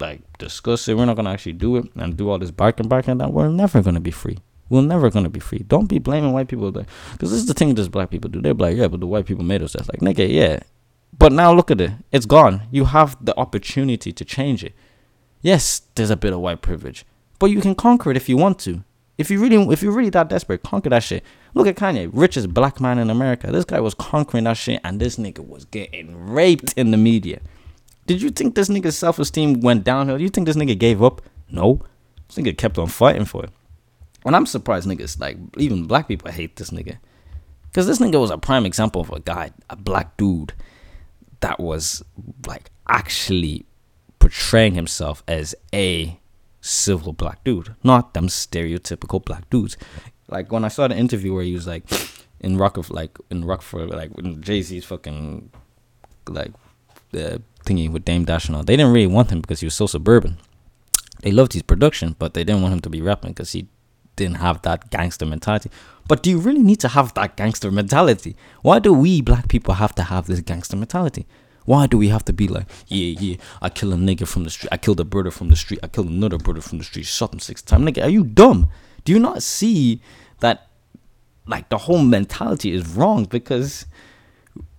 like 0.00 0.20
discuss 0.38 0.88
it, 0.88 0.96
we're 0.96 1.06
not 1.06 1.16
gonna 1.16 1.30
actually 1.30 1.52
do 1.54 1.76
it 1.76 1.86
and 1.94 2.16
do 2.16 2.28
all 2.30 2.38
this 2.38 2.50
barking 2.50 2.88
barking 2.88 3.18
that 3.18 3.32
we're 3.32 3.48
never 3.48 3.82
gonna 3.82 4.00
be 4.00 4.10
free. 4.10 4.38
We're 4.68 4.82
never 4.82 5.10
gonna 5.10 5.30
be 5.30 5.40
free. 5.40 5.64
Don't 5.66 5.88
be 5.88 5.98
blaming 5.98 6.32
white 6.32 6.48
people 6.48 6.72
because 6.72 7.30
this 7.30 7.32
is 7.32 7.46
the 7.46 7.54
thing 7.54 7.74
that 7.74 7.90
black 7.90 8.10
people 8.10 8.30
do. 8.30 8.40
They're 8.40 8.54
like, 8.54 8.76
yeah, 8.76 8.88
but 8.88 9.00
the 9.00 9.06
white 9.06 9.26
people 9.26 9.44
made 9.44 9.62
us. 9.62 9.74
That's 9.74 9.88
like, 9.88 10.00
nigga, 10.00 10.28
yeah. 10.28 10.60
But 11.16 11.32
now 11.32 11.52
look 11.52 11.70
at 11.70 11.80
it. 11.80 11.92
It's 12.10 12.26
gone. 12.26 12.62
You 12.70 12.86
have 12.86 13.22
the 13.24 13.38
opportunity 13.38 14.12
to 14.12 14.24
change 14.24 14.64
it. 14.64 14.74
Yes, 15.42 15.82
there's 15.96 16.10
a 16.10 16.16
bit 16.16 16.32
of 16.32 16.40
white 16.40 16.62
privilege, 16.62 17.04
but 17.38 17.46
you 17.46 17.60
can 17.60 17.74
conquer 17.74 18.10
it 18.10 18.16
if 18.16 18.28
you 18.28 18.36
want 18.36 18.58
to. 18.60 18.84
If 19.18 19.30
you 19.30 19.40
really, 19.40 19.56
if 19.72 19.82
you're 19.82 19.92
really 19.92 20.10
that 20.10 20.28
desperate, 20.28 20.62
conquer 20.62 20.90
that 20.90 21.02
shit. 21.02 21.22
Look 21.54 21.66
at 21.66 21.76
Kanye, 21.76 22.10
richest 22.12 22.54
black 22.54 22.80
man 22.80 22.98
in 22.98 23.10
America. 23.10 23.52
This 23.52 23.64
guy 23.64 23.80
was 23.80 23.94
conquering 23.94 24.44
that 24.44 24.56
shit, 24.56 24.80
and 24.84 25.00
this 25.00 25.16
nigga 25.16 25.46
was 25.46 25.64
getting 25.66 26.28
raped 26.28 26.72
in 26.74 26.92
the 26.92 26.96
media. 26.96 27.40
Did 28.06 28.22
you 28.22 28.30
think 28.30 28.54
this 28.54 28.68
nigga's 28.68 28.96
self 28.96 29.18
esteem 29.18 29.60
went 29.60 29.84
downhill? 29.84 30.16
Do 30.16 30.22
you 30.22 30.30
think 30.30 30.46
this 30.46 30.56
nigga 30.56 30.78
gave 30.78 31.02
up? 31.02 31.20
No. 31.50 31.82
This 32.28 32.42
nigga 32.42 32.56
kept 32.56 32.78
on 32.78 32.88
fighting 32.88 33.26
for 33.26 33.44
it. 33.44 33.50
And 34.24 34.34
I'm 34.34 34.46
surprised 34.46 34.88
niggas, 34.88 35.20
like, 35.20 35.36
even 35.58 35.86
black 35.86 36.08
people 36.08 36.30
hate 36.30 36.56
this 36.56 36.70
nigga. 36.70 36.98
Because 37.64 37.86
this 37.86 37.98
nigga 37.98 38.20
was 38.20 38.30
a 38.30 38.38
prime 38.38 38.64
example 38.64 39.00
of 39.00 39.10
a 39.10 39.20
guy, 39.20 39.50
a 39.68 39.76
black 39.76 40.16
dude, 40.16 40.52
that 41.40 41.60
was, 41.60 42.02
like, 42.46 42.70
actually 42.88 43.66
portraying 44.22 44.74
himself 44.74 45.24
as 45.26 45.52
a 45.74 46.16
civil 46.60 47.12
black 47.12 47.42
dude, 47.42 47.74
not 47.82 48.14
them 48.14 48.28
stereotypical 48.28 49.22
black 49.22 49.50
dudes. 49.50 49.76
Like 50.28 50.52
when 50.52 50.64
I 50.64 50.68
saw 50.68 50.86
the 50.86 50.96
interview 50.96 51.34
where 51.34 51.42
he 51.42 51.54
was 51.54 51.66
like 51.66 51.84
in 52.38 52.56
Rock 52.56 52.78
like 52.88 53.18
in 53.30 53.44
Rockford, 53.44 53.90
like 53.90 54.12
Jay 54.40 54.62
Z's 54.62 54.84
fucking 54.84 55.50
like 56.28 56.52
the 57.10 57.42
thingy 57.64 57.90
with 57.90 58.04
Dame 58.04 58.24
Dash 58.24 58.46
and 58.46 58.54
all, 58.54 58.62
they 58.62 58.76
didn't 58.76 58.92
really 58.92 59.08
want 59.08 59.32
him 59.32 59.40
because 59.40 59.58
he 59.58 59.66
was 59.66 59.74
so 59.74 59.86
suburban. 59.86 60.38
They 61.22 61.32
loved 61.32 61.52
his 61.52 61.62
production, 61.62 62.14
but 62.16 62.34
they 62.34 62.44
didn't 62.44 62.62
want 62.62 62.74
him 62.74 62.80
to 62.80 62.90
be 62.90 63.02
rapping 63.02 63.32
because 63.32 63.50
he 63.52 63.66
didn't 64.14 64.36
have 64.36 64.62
that 64.62 64.90
gangster 64.90 65.26
mentality. 65.26 65.68
But 66.06 66.22
do 66.22 66.30
you 66.30 66.38
really 66.38 66.62
need 66.62 66.80
to 66.80 66.88
have 66.88 67.12
that 67.14 67.36
gangster 67.36 67.72
mentality? 67.72 68.36
Why 68.62 68.78
do 68.78 68.92
we 68.92 69.20
black 69.20 69.48
people 69.48 69.74
have 69.74 69.96
to 69.96 70.04
have 70.04 70.26
this 70.26 70.40
gangster 70.40 70.76
mentality? 70.76 71.26
Why 71.64 71.86
do 71.86 71.98
we 71.98 72.08
have 72.08 72.24
to 72.26 72.32
be 72.32 72.48
like, 72.48 72.66
yeah, 72.88 73.16
yeah, 73.18 73.36
I 73.60 73.68
kill 73.68 73.92
a 73.92 73.96
nigga 73.96 74.26
from 74.26 74.44
the 74.44 74.50
street, 74.50 74.70
I 74.72 74.76
killed 74.76 75.00
a 75.00 75.04
brother 75.04 75.30
from 75.30 75.48
the 75.48 75.56
street, 75.56 75.80
I 75.82 75.88
killed 75.88 76.08
another 76.08 76.38
brother 76.38 76.60
from 76.60 76.78
the 76.78 76.84
street, 76.84 77.06
shot 77.06 77.32
him 77.32 77.40
six 77.40 77.62
times. 77.62 77.84
Nigga, 77.84 78.04
are 78.04 78.10
you 78.10 78.24
dumb? 78.24 78.68
Do 79.04 79.12
you 79.12 79.18
not 79.18 79.42
see 79.42 80.00
that 80.40 80.68
like 81.46 81.68
the 81.68 81.78
whole 81.78 82.02
mentality 82.02 82.72
is 82.72 82.86
wrong? 82.88 83.24
Because 83.24 83.86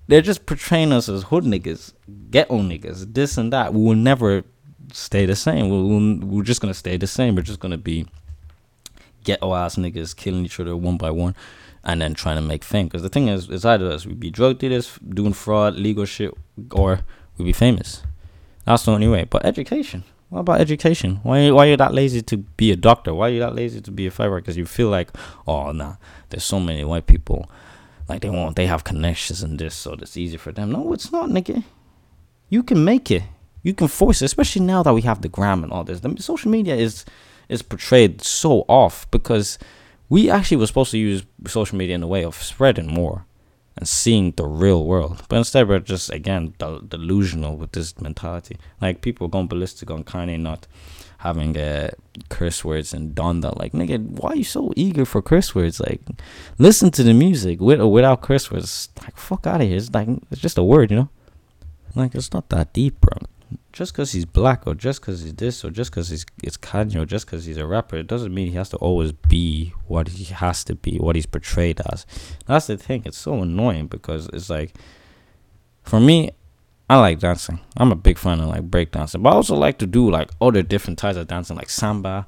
they're 0.07 0.21
just 0.21 0.45
portraying 0.45 0.91
us 0.91 1.07
as 1.09 1.23
hood 1.23 1.43
niggas, 1.43 1.93
ghetto 2.29 2.59
niggas, 2.59 3.13
this 3.13 3.37
and 3.37 3.51
that. 3.53 3.73
We 3.73 3.81
will 3.81 3.95
never 3.95 4.43
stay 4.91 5.25
the 5.25 5.35
same. 5.35 5.69
We'll, 5.69 6.27
we're 6.27 6.43
just 6.43 6.61
gonna 6.61 6.73
stay 6.73 6.97
the 6.97 7.07
same. 7.07 7.35
We're 7.35 7.41
just 7.41 7.59
gonna 7.59 7.77
be 7.77 8.07
ghetto 9.23 9.53
ass 9.53 9.75
niggas 9.75 10.15
killing 10.15 10.45
each 10.45 10.59
other 10.59 10.75
one 10.75 10.97
by 10.97 11.11
one, 11.11 11.35
and 11.83 12.01
then 12.01 12.13
trying 12.13 12.35
to 12.35 12.41
make 12.41 12.63
fame. 12.63 12.87
Because 12.87 13.01
the 13.01 13.09
thing 13.09 13.27
is, 13.29 13.49
it's 13.49 13.65
either 13.65 13.89
us 13.89 14.05
we 14.05 14.13
be 14.13 14.29
drug 14.29 14.59
dealers 14.59 14.99
doing 15.09 15.33
fraud, 15.33 15.75
legal 15.75 16.05
shit, 16.05 16.33
or 16.71 17.01
we 17.37 17.45
be 17.45 17.53
famous. 17.53 18.03
That's 18.65 18.85
the 18.85 18.91
only 18.91 19.07
way. 19.07 19.25
But 19.25 19.45
education. 19.45 20.03
What 20.29 20.41
about 20.41 20.61
education? 20.61 21.19
Why 21.21 21.51
why 21.51 21.67
are 21.67 21.69
you 21.71 21.77
that 21.77 21.93
lazy 21.93 22.21
to 22.23 22.37
be 22.37 22.71
a 22.71 22.75
doctor? 22.75 23.13
Why 23.13 23.27
are 23.27 23.31
you 23.33 23.39
that 23.41 23.55
lazy 23.55 23.81
to 23.81 23.91
be 23.91 24.07
a 24.07 24.11
firefighter? 24.11 24.37
Because 24.37 24.57
you 24.57 24.65
feel 24.65 24.89
like, 24.89 25.09
oh 25.47 25.71
nah, 25.71 25.97
there's 26.29 26.43
so 26.43 26.59
many 26.59 26.83
white 26.83 27.05
people, 27.05 27.49
like 28.09 28.21
they 28.21 28.31
want 28.31 28.55
they 28.55 28.65
have 28.65 28.83
connections 28.83 29.43
and 29.43 29.59
this, 29.59 29.75
so 29.75 29.93
it's 29.93 30.17
easy 30.17 30.37
for 30.37 30.51
them. 30.51 30.71
No, 30.71 30.91
it's 30.91 31.11
not, 31.11 31.29
nigga. 31.29 31.63
You 32.49 32.63
can 32.63 32.83
make 32.83 33.11
it. 33.11 33.23
You 33.61 33.73
can 33.73 33.87
force 33.87 34.21
it, 34.21 34.25
especially 34.25 34.65
now 34.65 34.81
that 34.81 34.93
we 34.93 35.01
have 35.01 35.21
the 35.21 35.29
gram 35.29 35.63
and 35.63 35.71
all 35.71 35.83
this. 35.83 35.99
The 35.99 36.15
social 36.19 36.49
media 36.49 36.75
is 36.75 37.05
is 37.47 37.61
portrayed 37.61 38.21
so 38.23 38.65
off 38.67 39.09
because 39.11 39.59
we 40.09 40.29
actually 40.29 40.57
were 40.57 40.67
supposed 40.67 40.91
to 40.91 40.97
use 40.97 41.23
social 41.45 41.77
media 41.77 41.93
in 41.93 42.01
the 42.01 42.07
way 42.07 42.23
of 42.23 42.41
spreading 42.41 42.87
more 42.87 43.25
and 43.75 43.87
seeing 43.87 44.31
the 44.31 44.45
real 44.45 44.85
world. 44.85 45.23
But 45.29 45.37
instead, 45.37 45.67
we're 45.67 45.79
just 45.79 46.11
again 46.11 46.53
del- 46.57 46.79
delusional 46.79 47.57
with 47.57 47.71
this 47.71 47.99
mentality. 47.99 48.57
Like 48.81 49.01
people 49.01 49.27
going 49.27 49.47
ballistic 49.47 49.89
on 49.89 50.03
Kanye 50.03 50.39
not 50.39 50.67
having 51.19 51.57
uh, 51.57 51.89
curse 52.29 52.65
words 52.65 52.93
and 52.93 53.15
Donda. 53.15 53.57
Like 53.57 53.71
nigga, 53.71 53.99
why 53.99 54.31
are 54.31 54.35
you 54.35 54.43
so 54.43 54.73
eager 54.75 55.05
for 55.05 55.21
curse 55.21 55.55
words? 55.55 55.79
Like 55.79 56.01
listen 56.57 56.91
to 56.91 57.03
the 57.03 57.13
music 57.13 57.59
with 57.59 57.79
or 57.81 57.91
without 57.91 58.21
curse 58.21 58.51
words. 58.51 58.89
Like 59.01 59.17
fuck 59.17 59.47
out 59.47 59.61
of 59.61 59.67
here. 59.67 59.77
It's 59.77 59.93
like 59.93 60.07
it's 60.31 60.41
just 60.41 60.57
a 60.57 60.63
word, 60.63 60.91
you 60.91 60.97
know. 60.97 61.09
Like 61.95 62.15
it's 62.15 62.33
not 62.33 62.49
that 62.49 62.73
deep, 62.73 62.99
bro 63.01 63.17
just 63.73 63.91
because 63.91 64.11
he's 64.11 64.25
black 64.25 64.65
or 64.67 64.75
just 64.75 65.01
because 65.01 65.23
he's 65.23 65.33
this 65.33 65.65
or 65.65 65.71
just 65.71 65.91
because 65.91 66.09
he's 66.09 66.25
it's 66.43 66.57
Kanye 66.57 66.95
or 66.95 67.05
just 67.05 67.25
because 67.25 67.45
he's 67.45 67.57
a 67.57 67.65
rapper, 67.65 67.97
it 67.97 68.07
doesn't 68.07 68.33
mean 68.33 68.47
he 68.47 68.53
has 68.53 68.69
to 68.69 68.77
always 68.77 69.11
be 69.11 69.73
what 69.87 70.07
he 70.09 70.25
has 70.25 70.63
to 70.65 70.75
be, 70.75 70.97
what 70.97 71.15
he's 71.15 71.25
portrayed 71.25 71.81
as. 71.91 72.05
That's 72.45 72.67
the 72.67 72.77
thing. 72.77 73.01
It's 73.05 73.17
so 73.17 73.41
annoying 73.41 73.87
because 73.87 74.29
it's 74.31 74.49
like, 74.49 74.75
for 75.81 75.99
me, 75.99 76.31
I 76.87 76.99
like 76.99 77.19
dancing. 77.19 77.59
I'm 77.75 77.91
a 77.91 77.95
big 77.95 78.19
fan 78.19 78.39
of 78.39 78.49
like 78.49 78.63
break 78.69 78.91
dancing, 78.91 79.23
but 79.23 79.31
I 79.31 79.33
also 79.33 79.55
like 79.55 79.79
to 79.79 79.87
do 79.87 80.09
like 80.09 80.29
other 80.39 80.61
different 80.61 80.99
types 80.99 81.17
of 81.17 81.27
dancing, 81.27 81.55
like 81.55 81.71
samba, 81.71 82.27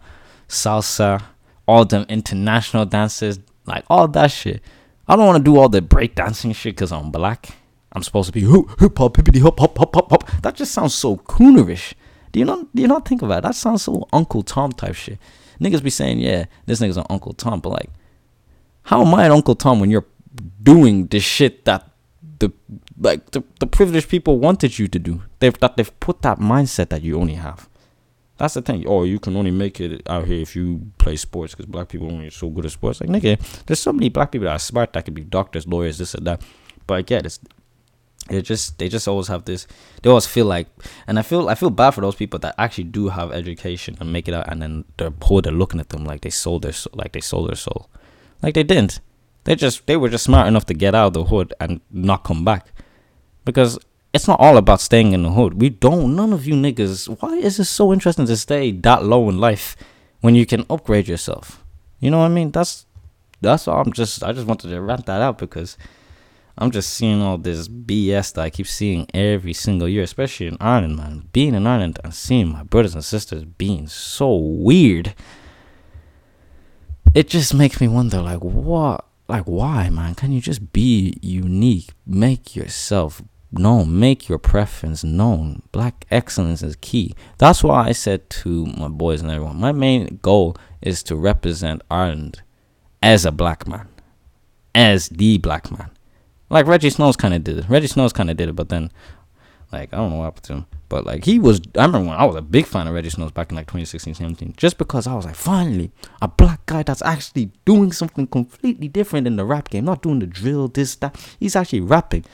salsa, 0.49 1.21
all 1.67 1.85
them 1.85 2.05
international 2.09 2.85
dances, 2.85 3.39
like 3.67 3.85
all 3.87 4.07
that 4.07 4.31
shit. 4.31 4.61
I 5.07 5.15
don't 5.15 5.27
want 5.27 5.37
to 5.37 5.43
do 5.43 5.59
all 5.59 5.69
the 5.69 5.83
break 5.83 6.15
dancing 6.15 6.53
shit 6.53 6.75
because 6.75 6.91
I'm 6.91 7.11
black. 7.11 7.49
I'm 7.95 8.03
supposed 8.03 8.27
to 8.27 8.33
be 8.33 8.41
hip 8.41 8.97
hop, 8.97 9.15
hippity 9.15 9.39
hop, 9.39 9.57
hop, 9.57 9.77
hop, 9.77 9.95
hop, 9.95 10.09
hop. 10.09 10.41
That 10.41 10.55
just 10.55 10.73
sounds 10.73 10.93
so 10.93 11.15
coonerish. 11.15 11.93
Do 12.33 12.39
you 12.39 12.45
not 12.45 12.75
do 12.75 12.81
you 12.81 12.87
not 12.89 13.07
think 13.07 13.21
about 13.21 13.39
it? 13.39 13.43
That 13.43 13.55
sounds 13.55 13.83
so 13.83 14.07
Uncle 14.11 14.43
Tom 14.43 14.73
type 14.73 14.95
shit. 14.95 15.17
Niggas 15.61 15.81
be 15.81 15.89
saying, 15.89 16.19
yeah, 16.19 16.45
this 16.65 16.81
nigga's 16.81 16.97
an 16.97 17.05
Uncle 17.09 17.33
Tom, 17.33 17.61
but 17.61 17.69
like, 17.69 17.89
how 18.83 19.01
am 19.01 19.15
I 19.15 19.25
an 19.25 19.31
Uncle 19.31 19.55
Tom 19.55 19.79
when 19.79 19.89
you're 19.89 20.05
doing 20.61 21.07
the 21.07 21.21
shit 21.21 21.63
that 21.63 21.89
the 22.39 22.51
like 22.99 23.31
the, 23.31 23.41
the 23.61 23.67
privileged 23.67 24.09
people 24.09 24.39
wanted 24.39 24.77
you 24.77 24.89
to 24.89 24.99
do? 24.99 25.23
They've 25.39 25.57
that 25.59 25.77
they've 25.77 25.99
put 26.01 26.21
that 26.23 26.39
mindset 26.39 26.89
that 26.89 27.01
you 27.01 27.17
only 27.17 27.35
have. 27.35 27.69
That's 28.37 28.55
the 28.55 28.61
thing. 28.61 28.85
Oh, 28.85 29.05
you 29.05 29.17
can 29.17 29.37
only 29.37 29.51
make 29.51 29.79
it 29.79 30.01
out 30.07 30.25
here 30.25 30.41
if 30.41 30.57
you 30.57 30.91
play 30.97 31.15
sports 31.15 31.55
because 31.55 31.67
black 31.67 31.87
people 31.87 32.11
only 32.11 32.29
so 32.29 32.49
good 32.49 32.65
at 32.65 32.71
sports. 32.71 32.99
Like 32.99 33.09
nigga, 33.09 33.39
there's 33.65 33.79
so 33.79 33.93
many 33.93 34.09
black 34.09 34.33
people 34.33 34.47
that 34.47 34.55
are 34.55 34.59
smart 34.59 34.91
that 34.91 35.05
could 35.05 35.13
be 35.13 35.23
doctors, 35.23 35.65
lawyers, 35.65 35.97
this 35.97 36.13
and 36.13 36.27
that. 36.27 36.41
But 36.85 36.95
I 36.95 37.01
get 37.01 37.25
it's 37.25 37.39
they 38.29 38.41
just 38.41 38.77
they 38.79 38.89
just 38.89 39.07
always 39.07 39.27
have 39.27 39.45
this 39.45 39.67
they 40.01 40.09
always 40.09 40.25
feel 40.25 40.45
like 40.45 40.67
and 41.05 41.19
i 41.19 41.21
feel 41.21 41.47
i 41.47 41.55
feel 41.55 41.69
bad 41.69 41.91
for 41.91 42.01
those 42.01 42.15
people 42.15 42.39
that 42.39 42.55
actually 42.57 42.83
do 42.83 43.09
have 43.09 43.31
education 43.31 43.95
and 43.99 44.11
make 44.11 44.27
it 44.27 44.33
out 44.33 44.49
and 44.51 44.61
then 44.61 44.83
they're 44.97 45.11
poor 45.11 45.41
they're 45.41 45.53
looking 45.53 45.79
at 45.79 45.89
them 45.89 46.03
like 46.03 46.21
they 46.21 46.29
sold 46.29 46.63
their 46.63 46.73
soul 46.73 46.91
like 46.95 47.11
they 47.11 47.21
sold 47.21 47.49
their 47.49 47.55
soul. 47.55 47.89
Like 48.41 48.53
they 48.53 48.63
didn't. 48.63 48.99
They 49.43 49.55
just 49.55 49.85
they 49.87 49.97
were 49.97 50.09
just 50.09 50.23
smart 50.23 50.47
enough 50.47 50.65
to 50.67 50.73
get 50.73 50.95
out 50.95 51.07
of 51.07 51.13
the 51.13 51.25
hood 51.25 51.53
and 51.59 51.81
not 51.91 52.23
come 52.23 52.43
back. 52.43 52.67
Because 53.43 53.77
it's 54.13 54.27
not 54.27 54.39
all 54.39 54.57
about 54.57 54.81
staying 54.81 55.13
in 55.13 55.23
the 55.23 55.31
hood. 55.31 55.61
We 55.61 55.69
don't 55.69 56.15
none 56.15 56.33
of 56.33 56.45
you 56.47 56.55
niggas 56.55 57.21
why 57.21 57.35
is 57.35 57.59
it 57.59 57.65
so 57.65 57.93
interesting 57.93 58.25
to 58.27 58.37
stay 58.37 58.71
that 58.71 59.03
low 59.03 59.29
in 59.29 59.39
life 59.39 59.75
when 60.21 60.35
you 60.35 60.45
can 60.45 60.65
upgrade 60.69 61.07
yourself? 61.07 61.63
You 61.99 62.11
know 62.11 62.19
what 62.19 62.25
i 62.25 62.29
mean? 62.29 62.51
That's 62.51 62.85
that's 63.41 63.67
all 63.67 63.81
i'm 63.81 63.91
just 63.91 64.23
i 64.23 64.31
just 64.31 64.47
wanted 64.47 64.69
to 64.69 64.81
rant 64.81 65.05
that 65.05 65.21
out 65.21 65.37
because 65.37 65.77
I'm 66.57 66.71
just 66.71 66.93
seeing 66.93 67.21
all 67.21 67.37
this 67.37 67.67
BS 67.67 68.33
that 68.33 68.41
I 68.41 68.49
keep 68.49 68.67
seeing 68.67 69.07
every 69.13 69.51
single 69.51 69.89
year, 69.89 70.03
especially 70.03 70.47
in 70.47 70.57
Ireland, 70.61 70.95
man. 70.95 71.29
Being 71.33 71.53
in 71.53 71.67
Ireland 71.67 71.99
and 72.03 72.13
seeing 72.13 72.49
my 72.49 72.63
brothers 72.63 72.95
and 72.95 73.03
sisters 73.03 73.43
being 73.43 73.87
so 73.87 74.33
weird, 74.33 75.13
it 77.13 77.27
just 77.27 77.53
makes 77.53 77.81
me 77.81 77.89
wonder, 77.89 78.21
like, 78.21 78.39
what? 78.39 79.05
Like, 79.27 79.43
why, 79.45 79.89
man? 79.89 80.15
Can 80.15 80.31
you 80.31 80.39
just 80.39 80.71
be 80.71 81.17
unique? 81.21 81.89
Make 82.05 82.55
yourself 82.55 83.21
known. 83.51 83.99
Make 83.99 84.29
your 84.29 84.39
preference 84.39 85.03
known. 85.03 85.61
Black 85.73 86.05
excellence 86.09 86.63
is 86.63 86.77
key. 86.77 87.15
That's 87.37 87.63
why 87.63 87.87
I 87.87 87.91
said 87.91 88.29
to 88.29 88.65
my 88.67 88.87
boys 88.87 89.21
and 89.21 89.29
everyone, 89.29 89.57
my 89.57 89.73
main 89.73 90.19
goal 90.21 90.55
is 90.81 91.03
to 91.03 91.17
represent 91.17 91.81
Ireland 91.91 92.43
as 93.03 93.25
a 93.25 93.31
black 93.31 93.67
man, 93.67 93.89
as 94.73 95.09
the 95.09 95.37
black 95.37 95.69
man 95.69 95.89
like 96.49 96.65
Rejjie 96.65 96.91
Snows 96.91 97.15
kind 97.15 97.33
of 97.33 97.43
did 97.43 97.59
it. 97.59 97.65
Rejjie 97.65 97.89
Snows 97.89 98.13
kind 98.13 98.29
of 98.29 98.37
did 98.37 98.49
it, 98.49 98.55
but 98.55 98.69
then, 98.69 98.91
like, 99.71 99.93
I 99.93 99.97
don't 99.97 100.11
know 100.11 100.17
what 100.17 100.25
happened 100.25 100.43
to 100.43 100.53
him. 100.53 100.65
But 100.87 101.05
like, 101.05 101.25
he 101.25 101.39
was. 101.39 101.61
I 101.75 101.85
remember 101.85 102.09
when 102.09 102.17
I 102.17 102.25
was 102.25 102.35
a 102.35 102.41
big 102.41 102.65
fan 102.65 102.87
of 102.87 102.93
Rejjie 102.93 103.11
Snows 103.11 103.31
back 103.31 103.49
in 103.49 103.55
like 103.55 103.67
2016, 103.67 104.13
17, 104.13 104.53
just 104.57 104.77
because 104.77 105.07
I 105.07 105.15
was 105.15 105.25
like, 105.25 105.35
finally, 105.35 105.91
a 106.21 106.27
black 106.27 106.65
guy 106.65 106.83
that's 106.83 107.01
actually 107.01 107.51
doing 107.65 107.91
something 107.91 108.27
completely 108.27 108.87
different 108.87 109.27
in 109.27 109.35
the 109.35 109.45
rap 109.45 109.69
game, 109.69 109.85
not 109.85 110.01
doing 110.01 110.19
the 110.19 110.27
drill, 110.27 110.67
this, 110.67 110.95
that. 110.97 111.17
He's 111.39 111.55
actually 111.55 111.81
rapping 111.81 112.25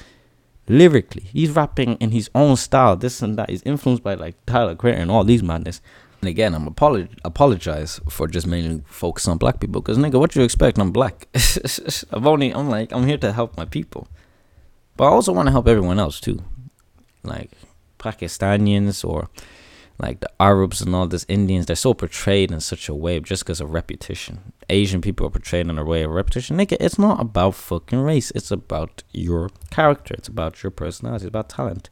lyrically. 0.68 1.24
He's 1.24 1.51
rapping 1.51 1.95
in 1.95 2.12
his 2.12 2.30
own 2.36 2.55
style, 2.57 2.95
this 2.95 3.22
and 3.22 3.38
that. 3.38 3.49
He's 3.49 3.64
influenced 3.64 4.03
by 4.03 4.16
like 4.16 4.36
Tyler 4.45 4.76
Creator 4.76 5.01
and 5.01 5.12
all 5.12 5.24
these 5.24 5.43
madness. 5.43 5.82
And 6.22 6.30
again, 6.30 6.53
I'm 6.53 6.67
apolog- 6.67 7.17
apologize 7.26 7.99
for 8.07 8.28
just 8.28 8.45
mainly 8.45 8.84
focus 8.86 9.28
on 9.28 9.38
black 9.38 9.59
people 9.59 9.82
because 9.82 9.97
nigga, 9.97 10.19
what 10.19 10.36
you 10.36 10.43
expect? 10.43 10.78
I'm 10.78 10.91
black. 10.91 11.28
I've 11.36 12.28
only 12.28 12.51
I'm 12.51 12.69
like 12.69 12.91
I'm 12.91 13.07
here 13.07 13.17
to 13.17 13.32
help 13.32 13.57
my 13.57 13.65
people, 13.65 14.07
but 14.95 15.05
I 15.05 15.09
also 15.09 15.34
want 15.34 15.47
to 15.47 15.51
help 15.51 15.67
everyone 15.67 15.99
else 15.99 16.19
too, 16.19 16.43
like 17.24 17.51
Pakistanians 17.97 19.03
or 19.03 19.30
like 19.97 20.19
the 20.19 20.30
Arabs 20.39 20.82
and 20.82 20.95
all 20.95 21.07
this 21.07 21.26
Indians. 21.28 21.65
They're 21.65 21.76
so 21.76 21.95
portrayed 21.95 22.51
in 22.51 22.59
such 22.59 22.88
a 22.88 22.93
way 22.93 23.19
just 23.19 23.43
because 23.43 23.59
of 23.61 23.74
reputation. 23.74 24.53
Asian 24.69 25.01
people 25.01 25.26
are 25.28 25.32
portrayed 25.32 25.67
in 25.67 25.78
a 25.78 25.84
way 25.84 26.03
of 26.03 26.11
reputation. 26.11 26.57
Nigga, 26.57 26.78
it's 26.80 26.99
not 26.99 27.19
about 27.19 27.55
fucking 27.55 27.99
race. 27.99 28.32
It's 28.32 28.51
about 28.51 29.03
your 29.11 29.49
character. 29.72 30.13
It's 30.15 30.28
about 30.28 30.61
your 30.61 30.72
personality. 30.72 31.26
It's 31.26 31.30
about 31.30 31.49
talent. 31.49 31.89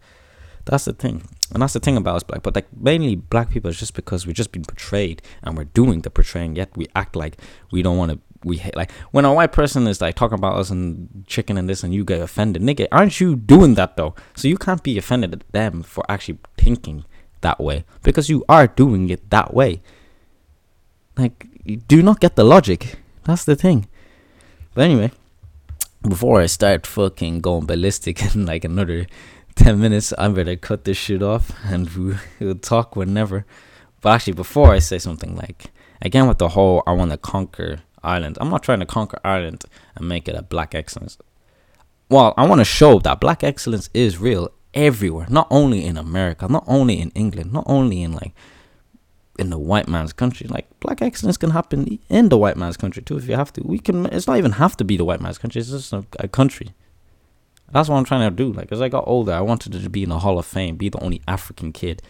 That's 0.70 0.86
the 0.86 0.94
thing. 0.94 1.24
And 1.52 1.64
that's 1.64 1.74
the 1.74 1.80
thing 1.80 1.98
about 1.98 2.18
us 2.18 2.24
black. 2.24 2.44
But 2.44 2.54
like 2.54 2.68
mainly 2.78 3.16
black 3.16 3.50
people 3.50 3.72
is 3.72 3.80
just 3.80 3.96
because 3.96 4.28
we've 4.28 4.36
just 4.36 4.52
been 4.52 4.64
portrayed 4.64 5.24
and 5.42 5.58
we're 5.58 5.64
doing 5.64 6.02
the 6.02 6.12
portraying, 6.12 6.56
yet 6.56 6.70
we 6.78 6.88
act 6.96 7.16
like 7.16 7.38
we 7.72 7.82
don't 7.82 7.98
want 7.98 8.12
to 8.12 8.20
we 8.44 8.56
hate 8.56 8.76
like 8.76 8.92
when 9.12 9.26
a 9.26 9.34
white 9.34 9.52
person 9.52 9.86
is 9.86 10.00
like 10.00 10.16
talking 10.16 10.38
about 10.38 10.58
us 10.58 10.70
and 10.70 11.26
chicken 11.28 11.58
and 11.58 11.68
this 11.68 11.84
and 11.84 11.92
you 11.92 12.06
get 12.06 12.22
offended. 12.22 12.62
Nigga, 12.62 12.88
aren't 12.92 13.20
you 13.20 13.36
doing 13.36 13.74
that 13.74 13.98
though? 13.98 14.14
So 14.36 14.48
you 14.48 14.58
can't 14.58 14.84
be 14.84 14.96
offended 14.96 15.34
at 15.34 15.52
them 15.52 15.82
for 15.82 16.04
actually 16.08 16.38
thinking 16.56 17.04
that 17.42 17.60
way. 17.60 17.84
Because 18.04 18.30
you 18.30 18.46
are 18.48 18.68
doing 18.68 19.10
it 19.10 19.28
that 19.32 19.56
way. 19.56 19.82
Like 21.18 21.48
do 21.88 22.04
not 22.04 22.20
get 22.20 22.36
the 22.36 22.44
logic. 22.44 23.00
That's 23.24 23.44
the 23.44 23.56
thing. 23.56 23.88
But 24.76 24.84
anyway, 24.84 25.12
before 26.08 26.42
I 26.42 26.46
start 26.46 26.86
fucking 26.86 27.42
going 27.42 27.66
ballistic 27.66 28.22
and 28.36 28.46
like 28.46 28.64
another 28.64 29.08
10 29.60 29.78
minutes, 29.78 30.14
I 30.18 30.30
better 30.30 30.56
cut 30.56 30.86
this 30.86 30.96
shit 30.96 31.22
off 31.22 31.52
and 31.66 31.90
we, 31.90 32.16
will 32.40 32.56
talk 32.56 32.96
whenever. 32.96 33.46
But 34.00 34.12
actually, 34.12 34.34
before 34.34 34.72
I 34.72 34.80
say 34.80 35.00
something 35.00 35.36
like, 35.36 35.72
again, 36.02 36.30
with 36.30 36.38
the 36.38 36.48
whole 36.48 36.82
I 36.88 36.94
want 36.94 37.12
to 37.12 37.18
conquer 37.18 37.82
Ireland, 38.02 38.38
I'm 38.40 38.50
not 38.50 38.64
trying 38.64 38.80
to 38.80 38.86
conquer 38.86 39.20
Ireland 39.22 39.66
and 39.96 40.08
make 40.08 40.30
it 40.30 40.36
a 40.36 40.42
black 40.42 40.74
excellence. 40.74 41.18
Well, 42.08 42.34
I 42.38 42.48
want 42.48 42.60
to 42.60 42.66
show 42.66 43.00
that 43.00 43.20
black 43.20 43.44
excellence 43.44 43.90
is 43.94 44.18
real 44.18 44.50
everywhere, 44.74 45.28
not 45.30 45.48
only 45.52 45.86
in 45.86 45.98
America, 45.98 46.48
not 46.48 46.64
only 46.66 47.02
in 47.02 47.10
England, 47.10 47.52
not 47.52 47.66
only 47.68 48.02
in 48.02 48.14
like 48.14 48.34
in 49.38 49.50
the 49.50 49.60
white 49.60 49.90
man's 49.90 50.14
country. 50.14 50.48
Like 50.48 50.68
black 50.80 51.02
excellence 51.02 51.36
can 51.36 51.50
happen 51.50 52.00
in 52.08 52.30
the 52.30 52.38
white 52.38 52.56
man's 52.56 52.78
country 52.78 53.04
too 53.04 53.18
if 53.18 53.28
you 53.28 53.36
have 53.36 53.52
to. 53.54 53.62
We 53.66 53.80
can. 53.80 54.06
It's 54.06 54.26
not 54.26 54.38
even 54.38 54.54
have 54.54 54.78
to 54.78 54.86
be 54.86 54.96
the 54.96 55.06
white 55.06 55.20
man's 55.20 55.38
country. 55.38 55.60
It's 55.60 55.70
just 55.70 55.92
a, 55.92 56.06
a 56.18 56.30
country. 56.30 56.74
That's 57.72 57.90
what 57.90 57.98
I'm 57.98 58.06
trying 58.06 58.30
to 58.30 58.36
do. 58.36 58.52
Like 58.52 58.72
as 58.72 58.82
I 58.82 58.90
got 58.90 59.06
older, 59.08 59.34
I 59.34 59.42
wanted 59.42 59.74
to 59.74 59.90
be 59.90 60.04
in 60.04 60.10
the 60.10 60.20
Hall 60.20 60.40
of 60.40 60.46
Fame, 60.46 60.76
be 60.76 60.90
the 60.90 61.04
only 61.04 61.22
African 61.28 61.72
kid 61.72 62.02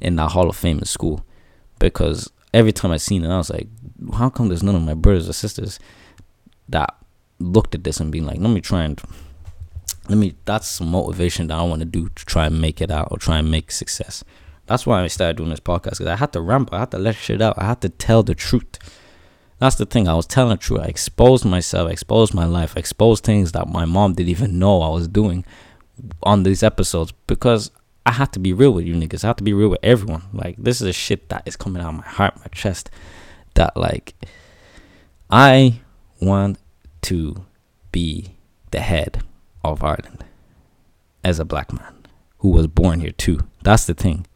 in 0.00 0.16
that 0.16 0.32
Hall 0.32 0.48
of 0.48 0.56
Fame 0.56 0.78
in 0.78 0.84
school. 0.84 1.24
Because 1.78 2.30
every 2.54 2.72
time 2.72 2.90
I 2.92 2.96
seen 2.96 3.24
it, 3.24 3.30
I 3.30 3.36
was 3.36 3.50
like, 3.50 3.68
how 4.14 4.30
come 4.30 4.48
there's 4.48 4.62
none 4.62 4.74
of 4.74 4.82
my 4.82 4.94
brothers 4.94 5.28
or 5.28 5.32
sisters 5.32 5.78
that 6.68 6.94
looked 7.38 7.74
at 7.74 7.84
this 7.84 8.00
and 8.00 8.12
being 8.12 8.26
like, 8.26 8.38
let 8.38 8.50
me 8.50 8.60
try 8.60 8.84
and 8.84 9.00
let 10.08 10.18
me 10.18 10.34
that's 10.44 10.66
some 10.66 10.90
motivation 10.90 11.46
that 11.46 11.58
I 11.58 11.62
want 11.62 11.80
to 11.80 11.86
do 11.86 12.08
to 12.08 12.24
try 12.24 12.46
and 12.46 12.60
make 12.60 12.80
it 12.80 12.90
out 12.90 13.08
or 13.10 13.18
try 13.18 13.38
and 13.38 13.50
make 13.50 13.70
success. 13.70 14.24
That's 14.66 14.86
why 14.86 15.02
I 15.02 15.06
started 15.08 15.36
doing 15.36 15.50
this 15.50 15.60
podcast 15.60 15.98
because 15.98 16.06
I 16.06 16.16
had 16.16 16.32
to 16.32 16.40
ramble, 16.40 16.74
I 16.74 16.80
had 16.80 16.90
to 16.92 16.98
let 16.98 17.16
shit 17.16 17.42
out, 17.42 17.58
I 17.58 17.64
had 17.64 17.80
to 17.82 17.88
tell 17.88 18.22
the 18.22 18.34
truth. 18.34 18.78
That's 19.62 19.76
the 19.76 19.86
thing. 19.86 20.08
I 20.08 20.14
was 20.14 20.26
telling 20.26 20.50
the 20.50 20.56
truth. 20.56 20.80
I 20.80 20.86
exposed 20.86 21.44
myself, 21.44 21.88
I 21.88 21.92
exposed 21.92 22.34
my 22.34 22.46
life, 22.46 22.72
I 22.74 22.80
exposed 22.80 23.22
things 23.22 23.52
that 23.52 23.68
my 23.68 23.84
mom 23.84 24.14
didn't 24.14 24.30
even 24.30 24.58
know 24.58 24.82
I 24.82 24.88
was 24.88 25.06
doing 25.06 25.44
on 26.24 26.42
these 26.42 26.64
episodes 26.64 27.12
because 27.28 27.70
I 28.04 28.10
had 28.10 28.32
to 28.32 28.40
be 28.40 28.52
real 28.52 28.72
with 28.72 28.86
you 28.86 28.96
niggas. 28.96 29.22
I 29.22 29.28
have 29.28 29.36
to 29.36 29.44
be 29.44 29.52
real 29.52 29.68
with 29.68 29.78
everyone. 29.84 30.24
Like 30.32 30.56
this 30.58 30.80
is 30.80 30.88
a 30.88 30.92
shit 30.92 31.28
that 31.28 31.44
is 31.46 31.54
coming 31.54 31.80
out 31.80 31.90
of 31.90 31.94
my 31.94 32.08
heart, 32.08 32.36
my 32.38 32.48
chest. 32.50 32.90
That 33.54 33.76
like 33.76 34.16
I 35.30 35.78
want 36.20 36.58
to 37.02 37.44
be 37.92 38.34
the 38.72 38.80
head 38.80 39.22
of 39.62 39.84
Ireland 39.84 40.24
as 41.22 41.38
a 41.38 41.44
black 41.44 41.72
man 41.72 42.08
who 42.38 42.48
was 42.48 42.66
born 42.66 42.98
here 42.98 43.12
too. 43.12 43.46
That's 43.62 43.86
the 43.86 43.94
thing. 43.94 44.26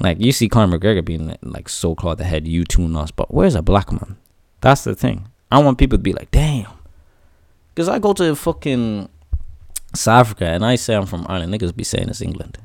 Like 0.00 0.18
you 0.20 0.32
see 0.32 0.48
Conor 0.48 0.78
McGregor 0.78 1.04
being 1.04 1.36
like 1.42 1.68
so 1.68 1.94
called 1.94 2.16
the 2.16 2.24
head, 2.24 2.48
you 2.48 2.64
two 2.64 2.86
us, 2.96 3.10
but 3.10 3.34
where's 3.34 3.54
a 3.54 3.60
black 3.60 3.92
man? 3.92 4.16
That's 4.62 4.84
the 4.84 4.94
thing. 4.94 5.28
I 5.50 5.58
want 5.62 5.76
people 5.76 5.98
to 5.98 6.02
be 6.02 6.14
like, 6.14 6.30
damn. 6.30 6.70
Cause 7.74 7.88
I 7.88 7.98
go 7.98 8.12
to 8.14 8.34
fucking 8.34 9.08
South 9.94 10.26
Africa 10.26 10.46
and 10.46 10.64
I 10.64 10.76
say 10.76 10.94
I'm 10.94 11.06
from 11.06 11.26
Ireland, 11.28 11.52
niggas 11.52 11.76
be 11.76 11.84
saying 11.84 12.08
it's 12.08 12.20
England. 12.22 12.58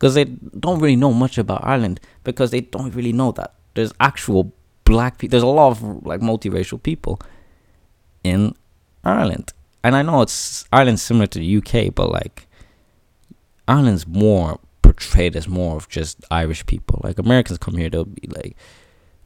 Cause 0.00 0.14
they 0.14 0.24
don't 0.24 0.80
really 0.80 0.96
know 0.96 1.12
much 1.12 1.38
about 1.38 1.64
Ireland 1.64 2.00
because 2.24 2.50
they 2.50 2.60
don't 2.60 2.92
really 2.94 3.12
know 3.12 3.30
that 3.32 3.54
there's 3.74 3.92
actual 4.00 4.52
black 4.84 5.18
people. 5.18 5.32
There's 5.32 5.42
a 5.44 5.46
lot 5.46 5.70
of 5.70 6.04
like 6.04 6.20
multiracial 6.20 6.82
people 6.82 7.20
in 8.24 8.54
Ireland 9.04 9.52
and 9.84 9.96
I 9.96 10.02
know 10.02 10.22
it's 10.22 10.64
Ireland's 10.72 11.02
similar 11.02 11.26
to 11.28 11.38
the 11.38 11.56
UK, 11.56 11.94
but 11.94 12.10
like 12.10 12.46
Ireland's 13.66 14.06
more 14.06 14.60
portrayed 14.82 15.36
as 15.36 15.48
more 15.48 15.76
of 15.76 15.88
just 15.88 16.24
Irish 16.30 16.64
people. 16.66 17.00
Like 17.02 17.18
Americans 17.18 17.58
come 17.58 17.76
here, 17.76 17.90
they'll 17.90 18.04
be 18.04 18.28
like, 18.28 18.56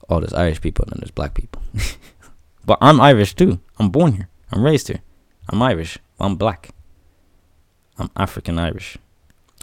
"Oh, 0.09 0.21
there's 0.21 0.33
Irish 0.33 0.61
people 0.61 0.85
and 0.85 0.93
then 0.93 1.01
there's 1.01 1.11
black 1.11 1.35
people." 1.35 1.63
but 2.67 2.79
I'm 2.81 3.01
Irish 3.01 3.35
too. 3.35 3.61
I'm 3.79 3.91
born 3.91 4.13
here. 4.13 4.29
I'm 4.53 4.63
raised 4.63 4.89
here. 4.89 5.01
I'm 5.49 5.63
Irish. 5.63 5.99
I'm 6.19 6.37
black. 6.37 6.71
I'm 7.99 8.11
African 8.17 8.59
Irish. 8.59 8.99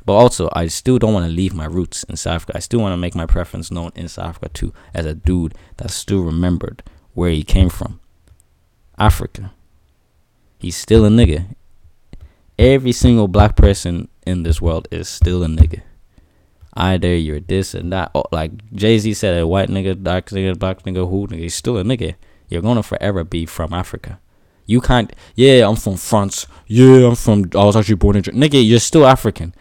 But 0.06 0.14
also, 0.14 0.50
I 0.54 0.68
still 0.68 0.98
don't 1.00 1.14
want 1.14 1.26
to 1.26 1.32
leave 1.32 1.54
my 1.54 1.66
roots 1.66 2.04
in 2.04 2.18
South 2.18 2.36
Africa. 2.36 2.54
I 2.56 2.60
still 2.60 2.80
want 2.80 2.94
to 2.94 2.98
make 2.98 3.16
my 3.16 3.26
preference 3.26 3.72
known 3.72 3.92
in 3.96 4.08
South 4.08 4.30
Africa 4.30 4.50
too, 4.50 4.74
as 4.94 5.06
a 5.06 5.14
dude 5.14 5.54
that 5.78 5.92
still 5.92 6.24
remembered 6.24 6.84
where 7.14 7.30
he 7.30 7.44
came 7.44 7.70
from. 7.70 8.00
Africa. 8.98 9.54
He's 10.60 10.76
still 10.76 11.06
a 11.06 11.10
nigga. 11.10 11.56
Every 12.58 12.92
single 12.92 13.28
black 13.28 13.56
person 13.56 14.08
in 14.26 14.44
this 14.44 14.62
world 14.62 14.88
is 14.92 15.10
still 15.10 15.44
a 15.44 15.48
nigga. 15.48 15.82
Either 16.76 17.16
you're 17.16 17.40
this 17.40 17.74
and 17.74 17.92
that. 17.92 18.12
Oh, 18.16 18.26
like 18.32 18.52
Jay 18.74 18.98
Z 18.98 19.14
said, 19.14 19.38
a 19.38 19.48
white 19.48 19.70
nigga, 19.70 20.02
dark 20.02 20.30
nigga, 20.30 20.58
black 20.58 20.84
nigga, 20.84 21.10
who 21.10 21.28
nigga, 21.28 21.40
he's 21.40 21.56
still 21.56 21.78
a 21.78 21.84
nigga. 21.84 22.16
You're 22.54 22.62
gonna 22.62 22.84
forever 22.84 23.24
be 23.24 23.48
from 23.48 23.74
Africa. 23.74 24.20
You 24.68 24.80
can't. 24.80 25.12
Yeah, 25.34 25.68
I'm 25.68 25.76
from 25.76 25.98
France. 25.98 26.46
Yeah, 26.68 27.08
I'm 27.08 27.16
from. 27.16 27.50
I 27.56 27.66
was 27.66 27.76
actually 27.76 27.96
born 27.96 28.16
in. 28.16 28.22
Nigga, 28.22 28.64
you're 28.64 28.80
still 28.80 29.08
African. 29.08 29.56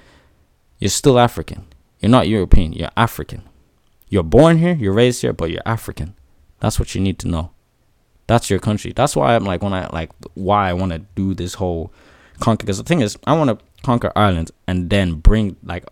You're 0.78 0.90
still 0.90 1.18
African. 1.18 1.66
You're 2.00 2.10
not 2.10 2.28
European. 2.28 2.74
You're 2.74 2.90
African. 2.94 3.48
You're 4.10 4.22
born 4.22 4.58
here. 4.58 4.74
You're 4.74 4.92
raised 4.92 5.22
here, 5.22 5.32
but 5.32 5.50
you're 5.50 5.62
African. 5.64 6.14
That's 6.60 6.78
what 6.78 6.94
you 6.94 7.00
need 7.00 7.18
to 7.20 7.28
know. 7.28 7.52
That's 8.26 8.50
your 8.50 8.58
country. 8.58 8.92
That's 8.94 9.16
why 9.16 9.36
I'm 9.36 9.46
like 9.46 9.62
when 9.62 9.72
I 9.72 9.86
like 9.86 10.10
why 10.34 10.68
I 10.68 10.74
want 10.74 10.92
to 10.92 10.98
do 10.98 11.32
this 11.32 11.54
whole 11.54 11.94
conquer. 12.40 12.66
Because 12.66 12.76
the 12.76 12.84
thing 12.84 13.00
is, 13.00 13.16
I 13.26 13.32
want 13.32 13.58
to 13.58 13.64
conquer 13.82 14.12
Ireland 14.14 14.50
and 14.66 14.90
then 14.90 15.14
bring 15.14 15.56
like 15.62 15.86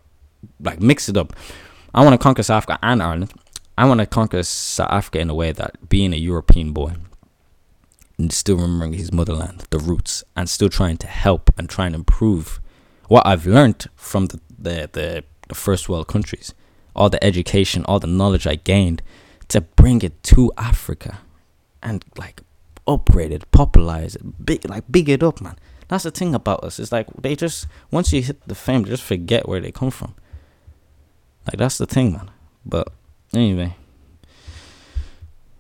like 0.61 0.83
mix 0.83 1.09
it 1.09 1.17
up. 1.17 1.33
I 1.95 2.05
want 2.05 2.13
to 2.13 2.19
conquer 2.19 2.43
South 2.43 2.59
Africa 2.59 2.79
and 2.83 3.03
Ireland. 3.03 3.33
I 3.81 3.87
want 3.87 4.01
to 4.01 4.07
conquer 4.07 4.43
South 4.43 4.91
Africa 4.91 5.21
in 5.21 5.31
a 5.31 5.35
way 5.35 5.53
that 5.53 5.89
being 5.89 6.13
a 6.13 6.19
European 6.19 6.75
boy 6.75 6.97
and 8.19 8.31
still 8.31 8.57
remembering 8.57 8.93
his 8.93 9.11
motherland, 9.11 9.65
the 9.71 9.79
roots, 9.79 10.23
and 10.37 10.51
still 10.51 10.69
trying 10.69 10.99
to 10.99 11.07
help 11.07 11.51
and 11.57 11.67
try 11.67 11.87
and 11.87 11.95
improve 11.95 12.61
what 13.09 13.27
I've 13.27 13.47
learned 13.47 13.87
from 13.97 14.27
the, 14.27 14.41
the, 14.59 14.91
the, 14.93 15.25
the 15.49 15.55
first 15.55 15.89
world 15.89 16.09
countries, 16.09 16.53
all 16.95 17.09
the 17.09 17.25
education, 17.25 17.83
all 17.87 17.99
the 17.99 18.07
knowledge 18.07 18.47
I 18.47 18.57
gained 18.57 19.01
to 19.49 19.63
bring 19.63 20.03
it 20.03 20.23
to 20.25 20.53
Africa 20.59 21.21
and 21.83 22.05
like 22.19 22.43
upgrade 22.87 23.33
it, 23.33 23.51
popularize 23.51 24.15
it, 24.15 24.45
big 24.45 24.69
like 24.69 24.85
big 24.93 25.09
it 25.09 25.23
up, 25.23 25.41
man. 25.41 25.57
That's 25.89 26.05
the 26.05 26.11
thing 26.11 26.35
about 26.35 26.65
us. 26.65 26.79
It's 26.79 26.93
like 26.93 27.07
they 27.19 27.35
just 27.35 27.67
once 27.91 28.13
you 28.13 28.21
hit 28.21 28.47
the 28.47 28.55
fame, 28.55 28.83
they 28.83 28.91
just 28.91 29.03
forget 29.03 29.49
where 29.49 29.59
they 29.61 29.73
come 29.73 29.91
from. 29.91 30.15
Like 31.47 31.57
that's 31.57 31.79
the 31.79 31.87
thing, 31.87 32.13
man. 32.13 32.31
But 32.67 32.93
anyway, 33.35 33.77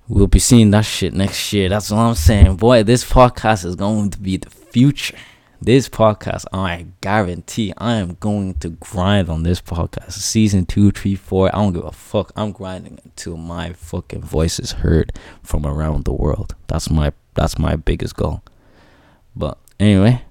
we'll 0.09 0.27
be 0.27 0.39
seeing 0.39 0.71
that 0.73 0.85
shit 0.85 1.13
next 1.13 1.53
year. 1.53 1.69
That's 1.69 1.91
what 1.91 1.99
I'm 1.99 2.15
saying, 2.15 2.57
boy. 2.57 2.83
This 2.83 3.05
podcast 3.05 3.65
is 3.65 3.77
going 3.77 4.11
to 4.11 4.19
be 4.19 4.37
the 4.37 4.51
future 4.51 5.17
this 5.63 5.91
podcast, 5.91 6.47
I 6.55 6.87
guarantee 7.03 7.75
I 7.77 7.97
am 7.97 8.17
going 8.19 8.55
to 8.61 8.71
grind 8.71 9.29
on 9.29 9.43
this 9.43 9.61
podcast. 9.61 10.13
Season 10.13 10.65
two, 10.65 10.91
three, 10.91 11.15
four. 11.15 11.55
I 11.55 11.59
don't 11.59 11.75
give 11.75 11.85
a 11.85 11.93
fuck. 11.93 12.33
I'm 12.35 12.53
grinding 12.53 12.99
until 13.05 13.37
my 13.37 13.75
fucking 13.75 14.23
voice 14.23 14.59
is 14.59 14.73
heard 14.73 15.13
from 15.43 15.67
around 15.67 16.07
the 16.07 16.15
world. 16.15 16.55
That's 16.67 16.91
my 16.91 17.13
that's 17.35 17.59
my 17.59 17.77
biggest 17.77 18.17
goal. 18.17 18.43
But 19.37 19.59
anyway, 19.79 20.23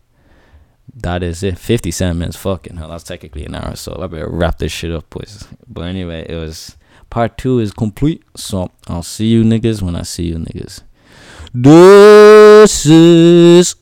that 0.96 1.22
is 1.22 1.44
it. 1.44 1.60
57 1.60 2.18
minutes. 2.18 2.38
Fucking 2.38 2.78
hell. 2.78 2.90
That's 2.90 3.04
technically 3.04 3.46
an 3.46 3.54
hour. 3.54 3.76
So 3.76 4.00
I 4.02 4.08
better 4.08 4.28
wrap 4.28 4.58
this 4.58 4.72
shit 4.72 4.92
up, 4.92 5.12
boys. 5.12 5.48
But 5.68 5.82
anyway, 5.82 6.26
it 6.28 6.36
was 6.36 6.76
part 7.10 7.38
two 7.38 7.60
is 7.60 7.72
complete. 7.72 8.24
So 8.36 8.72
I'll 8.88 9.04
see 9.04 9.28
you 9.28 9.44
niggas 9.44 9.82
when 9.82 9.96
I 9.96 10.04
see 10.04 10.24
you 10.24 10.36
niggas. 10.36 10.82
This 11.54 12.86
is 12.86 13.76